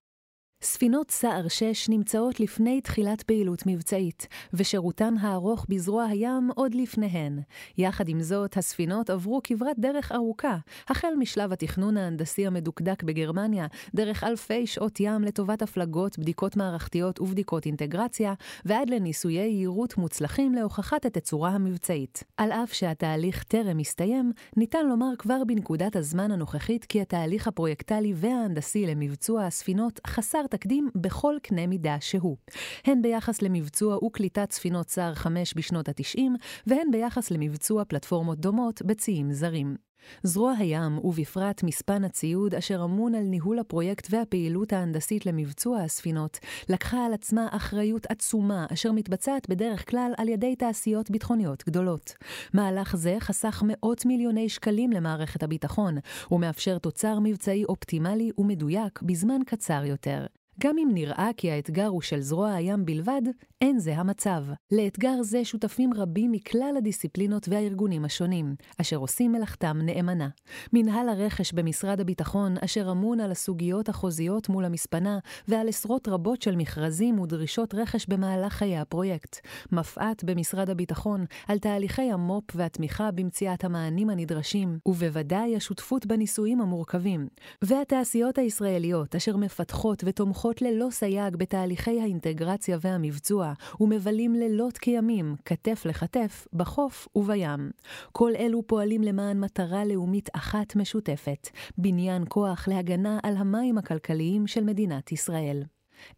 ספינות 0.61 1.11
סער 1.11 1.47
6 1.47 1.89
נמצאות 1.89 2.39
לפני 2.39 2.81
תחילת 2.81 3.23
פעילות 3.23 3.63
מבצעית, 3.65 4.27
ושירותן 4.53 5.13
הארוך 5.19 5.65
בזרוע 5.69 6.03
הים 6.03 6.49
עוד 6.55 6.75
לפניהן. 6.75 7.39
יחד 7.77 8.09
עם 8.09 8.21
זאת, 8.21 8.57
הספינות 8.57 9.09
עברו 9.09 9.41
כברת 9.43 9.79
דרך 9.79 10.11
ארוכה, 10.11 10.57
החל 10.87 11.13
משלב 11.19 11.51
התכנון 11.51 11.97
ההנדסי 11.97 12.47
המדוקדק 12.47 13.03
בגרמניה, 13.03 13.67
דרך 13.95 14.23
אלפי 14.23 14.67
שעות 14.67 14.99
ים 14.99 15.23
לטובת 15.23 15.61
הפלגות, 15.61 16.19
בדיקות 16.19 16.57
מערכתיות 16.57 17.19
ובדיקות 17.19 17.65
אינטגרציה, 17.65 18.33
ועד 18.65 18.89
לניסויי 18.89 19.37
יעירות 19.37 19.97
מוצלחים 19.97 20.53
להוכחת 20.53 21.05
התצורה 21.05 21.49
המבצעית. 21.49 22.23
על 22.37 22.51
אף 22.51 22.73
שהתהליך 22.73 23.43
טרם 23.43 23.79
הסתיים, 23.79 24.31
ניתן 24.55 24.85
לומר 24.85 25.11
כבר 25.19 25.43
בנקודת 25.47 25.95
הזמן 25.95 26.31
הנוכחית 26.31 26.85
כי 26.85 27.01
התהליך 27.01 27.47
הפרויקטלי 27.47 28.13
וההנדסי 28.15 28.85
למבצוע 28.85 29.45
הספינות 29.45 29.99
חסר 30.07 30.46
תקדים 30.47 30.89
בכל 30.95 31.35
קנה 31.43 31.67
מידה 31.67 31.97
שהוא. 31.99 32.37
הן 32.85 33.01
ביחס 33.01 33.41
למבצוע 33.41 34.05
וקליטת 34.05 34.51
ספינות 34.51 34.85
צער 34.85 35.13
5 35.13 35.53
בשנות 35.53 35.89
ה-90, 35.89 36.21
והן 36.67 36.91
ביחס 36.91 37.31
למבצוע 37.31 37.85
פלטפורמות 37.85 38.39
דומות 38.39 38.81
בציים 38.81 39.31
זרים. 39.31 39.87
זרוע 40.23 40.53
הים, 40.57 40.97
ובפרט 41.03 41.63
מספן 41.63 42.03
הציוד 42.03 42.55
אשר 42.55 42.83
אמון 42.83 43.15
על 43.15 43.23
ניהול 43.23 43.59
הפרויקט 43.59 44.07
והפעילות 44.09 44.73
ההנדסית 44.73 45.25
למבצוע 45.25 45.79
הספינות, 45.79 46.39
לקחה 46.69 47.05
על 47.05 47.13
עצמה 47.13 47.47
אחריות 47.51 48.05
עצומה 48.09 48.65
אשר 48.73 48.91
מתבצעת 48.91 49.49
בדרך 49.49 49.89
כלל 49.89 50.11
על 50.17 50.29
ידי 50.29 50.55
תעשיות 50.55 51.11
ביטחוניות 51.11 51.63
גדולות. 51.67 52.13
מהלך 52.53 52.95
זה 52.95 53.17
חסך 53.19 53.63
מאות 53.65 54.05
מיליוני 54.05 54.49
שקלים 54.49 54.91
למערכת 54.91 55.43
הביטחון, 55.43 55.97
ומאפשר 56.31 56.77
תוצר 56.77 57.19
מבצעי 57.19 57.65
אופטימלי 57.65 58.31
ומדויק 58.37 59.01
בזמן 59.01 59.39
קצר 59.45 59.83
יותר. 59.85 60.25
גם 60.59 60.75
אם 60.77 60.89
נראה 60.93 61.29
כי 61.37 61.51
האתגר 61.51 61.85
הוא 61.87 62.01
של 62.01 62.21
זרוע 62.21 62.53
הים 62.53 62.85
בלבד, 62.85 63.21
אין 63.61 63.79
זה 63.79 63.97
המצב. 63.97 64.43
לאתגר 64.71 65.21
זה 65.21 65.45
שותפים 65.45 65.93
רבים 65.93 66.31
מכלל 66.31 66.73
הדיסציפלינות 66.77 67.47
והארגונים 67.49 68.05
השונים, 68.05 68.55
אשר 68.81 68.97
עושים 68.97 69.31
מלאכתם 69.31 69.77
נאמנה. 69.81 70.29
מנהל 70.73 71.09
הרכש 71.09 71.53
במשרד 71.53 71.99
הביטחון, 71.99 72.55
אשר 72.61 72.91
אמון 72.91 73.19
על 73.19 73.31
הסוגיות 73.31 73.89
החוזיות 73.89 74.49
מול 74.49 74.65
המספנה, 74.65 75.19
ועל 75.47 75.69
עשרות 75.69 76.07
רבות 76.07 76.41
של 76.41 76.55
מכרזים 76.55 77.19
ודרישות 77.19 77.73
רכש 77.73 78.05
במהלך 78.07 78.53
חיי 78.53 78.77
הפרויקט. 78.77 79.47
מפא"ת 79.71 80.23
במשרד 80.23 80.69
הביטחון, 80.69 81.25
על 81.47 81.59
תהליכי 81.59 82.11
המו"פ 82.11 82.55
והתמיכה 82.55 83.11
במציאת 83.11 83.63
המענים 83.63 84.09
הנדרשים, 84.09 84.79
ובוודאי 84.85 85.55
השותפות 85.55 86.05
בניסויים 86.05 86.61
המורכבים. 86.61 87.27
והתעשיות 87.61 88.37
הישראליות, 88.37 89.15
אשר 89.15 89.37
מפתחות 89.37 90.03
ותומכות 90.05 90.46
פותחות 90.47 90.61
ללא 90.61 90.87
סייג 90.91 91.35
בתהליכי 91.35 92.01
האינטגרציה 92.01 92.77
והמבצוע, 92.81 93.53
ומבלים 93.79 94.33
לילות 94.33 94.77
כימים, 94.77 95.35
כתף 95.45 95.85
לכתף, 95.85 96.47
בחוף 96.53 97.07
ובים. 97.15 97.71
כל 98.11 98.31
אלו 98.35 98.67
פועלים 98.67 99.01
למען 99.01 99.39
מטרה 99.39 99.85
לאומית 99.85 100.29
אחת 100.35 100.75
משותפת, 100.75 101.49
בניין 101.77 102.23
כוח 102.29 102.67
להגנה 102.67 103.19
על 103.23 103.37
המים 103.37 103.77
הכלכליים 103.77 104.47
של 104.47 104.63
מדינת 104.63 105.11
ישראל. 105.11 105.63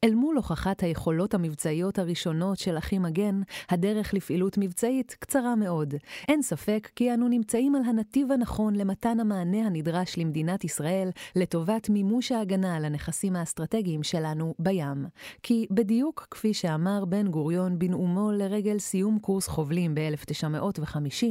אל 0.03 0.15
מול 0.15 0.35
הוכחת 0.35 0.83
היכולות 0.83 1.33
המבצעיות 1.33 1.99
הראשונות 1.99 2.57
של 2.57 2.77
אחי 2.77 2.99
מגן, 2.99 3.41
הדרך 3.69 4.13
לפעילות 4.13 4.57
מבצעית 4.57 5.15
קצרה 5.19 5.55
מאוד. 5.55 5.93
אין 6.27 6.41
ספק 6.41 6.89
כי 6.95 7.13
אנו 7.13 7.27
נמצאים 7.27 7.75
על 7.75 7.81
הנתיב 7.85 8.31
הנכון 8.31 8.75
למתן 8.75 9.19
המענה 9.19 9.65
הנדרש 9.65 10.17
למדינת 10.17 10.63
ישראל 10.63 11.09
לטובת 11.35 11.89
מימוש 11.89 12.31
ההגנה 12.31 12.75
על 12.75 12.85
הנכסים 12.85 13.35
האסטרטגיים 13.35 14.03
שלנו 14.03 14.53
בים. 14.59 15.05
כי 15.43 15.67
בדיוק 15.71 16.27
כפי 16.31 16.53
שאמר 16.53 17.05
בן 17.05 17.27
גוריון 17.27 17.79
בנאומו 17.79 18.31
לרגל 18.31 18.79
סיום 18.79 19.19
קורס 19.19 19.47
חובלים 19.47 19.95
ב-1950, 19.95 21.25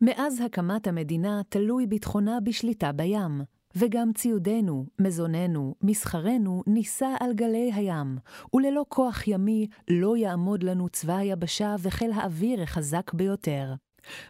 מאז 0.00 0.40
הקמת 0.40 0.86
המדינה 0.86 1.40
תלוי 1.48 1.86
ביטחונה 1.86 2.40
בשליטה 2.40 2.92
בים. 2.92 3.42
וגם 3.76 4.12
ציודנו, 4.12 4.86
מזוננו, 4.98 5.74
מסחרנו, 5.82 6.62
נישא 6.66 7.14
על 7.20 7.34
גלי 7.34 7.70
הים, 7.74 8.18
וללא 8.54 8.84
כוח 8.88 9.28
ימי 9.28 9.66
לא 9.90 10.16
יעמוד 10.16 10.62
לנו 10.62 10.88
צבא 10.88 11.16
היבשה 11.16 11.74
וחיל 11.82 12.12
האוויר 12.12 12.62
החזק 12.62 13.12
ביותר. 13.14 13.74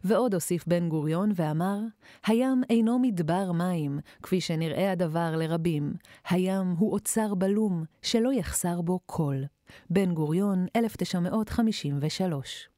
ועוד 0.04 0.34
הוסיף 0.34 0.66
בן 0.66 0.88
גוריון 0.88 1.30
ואמר, 1.34 1.78
הים 2.26 2.62
אינו 2.70 2.98
מדבר 2.98 3.52
מים, 3.52 3.98
כפי 4.22 4.40
שנראה 4.40 4.92
הדבר 4.92 5.36
לרבים. 5.36 5.94
הים 6.28 6.74
הוא 6.78 6.92
אוצר 6.92 7.34
בלום, 7.34 7.84
שלא 8.02 8.32
יחסר 8.32 8.80
בו 8.80 9.00
כל. 9.06 9.36
בן 9.90 10.14
גוריון, 10.14 10.66
1953 10.76 12.71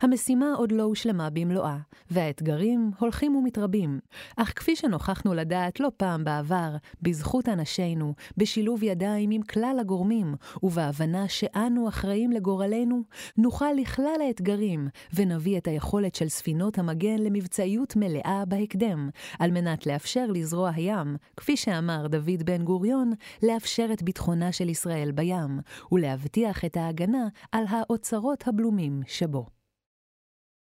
המשימה 0.00 0.52
עוד 0.56 0.72
לא 0.72 0.82
הושלמה 0.82 1.30
במלואה, 1.30 1.76
והאתגרים 2.10 2.90
הולכים 2.98 3.36
ומתרבים. 3.36 3.98
אך 4.36 4.52
כפי 4.56 4.76
שנוכחנו 4.76 5.34
לדעת 5.34 5.80
לא 5.80 5.90
פעם 5.96 6.24
בעבר, 6.24 6.76
בזכות 7.02 7.48
אנשינו, 7.48 8.14
בשילוב 8.36 8.82
ידיים 8.82 9.30
עם 9.30 9.42
כלל 9.42 9.76
הגורמים, 9.80 10.34
ובהבנה 10.62 11.28
שאנו 11.28 11.88
אחראים 11.88 12.32
לגורלנו, 12.32 13.02
נוכל 13.36 13.72
לכלל 13.76 14.18
האתגרים, 14.26 14.88
ונביא 15.14 15.58
את 15.58 15.68
היכולת 15.68 16.14
של 16.14 16.28
ספינות 16.28 16.78
המגן 16.78 17.18
למבצעיות 17.18 17.96
מלאה 17.96 18.44
בהקדם, 18.48 19.10
על 19.38 19.50
מנת 19.50 19.86
לאפשר 19.86 20.26
לזרוע 20.26 20.70
הים, 20.74 21.16
כפי 21.36 21.56
שאמר 21.56 22.06
דוד 22.06 22.42
בן 22.44 22.64
גוריון, 22.64 23.12
לאפשר 23.42 23.88
את 23.92 24.02
ביטחונה 24.02 24.52
של 24.52 24.68
ישראל 24.68 25.12
בים, 25.12 25.60
ולהבטיח 25.92 26.64
את 26.64 26.76
ההגנה 26.76 27.28
על 27.52 27.64
האוצרות 27.68 28.48
הבלומים 28.48 29.02
שבו. 29.06 29.57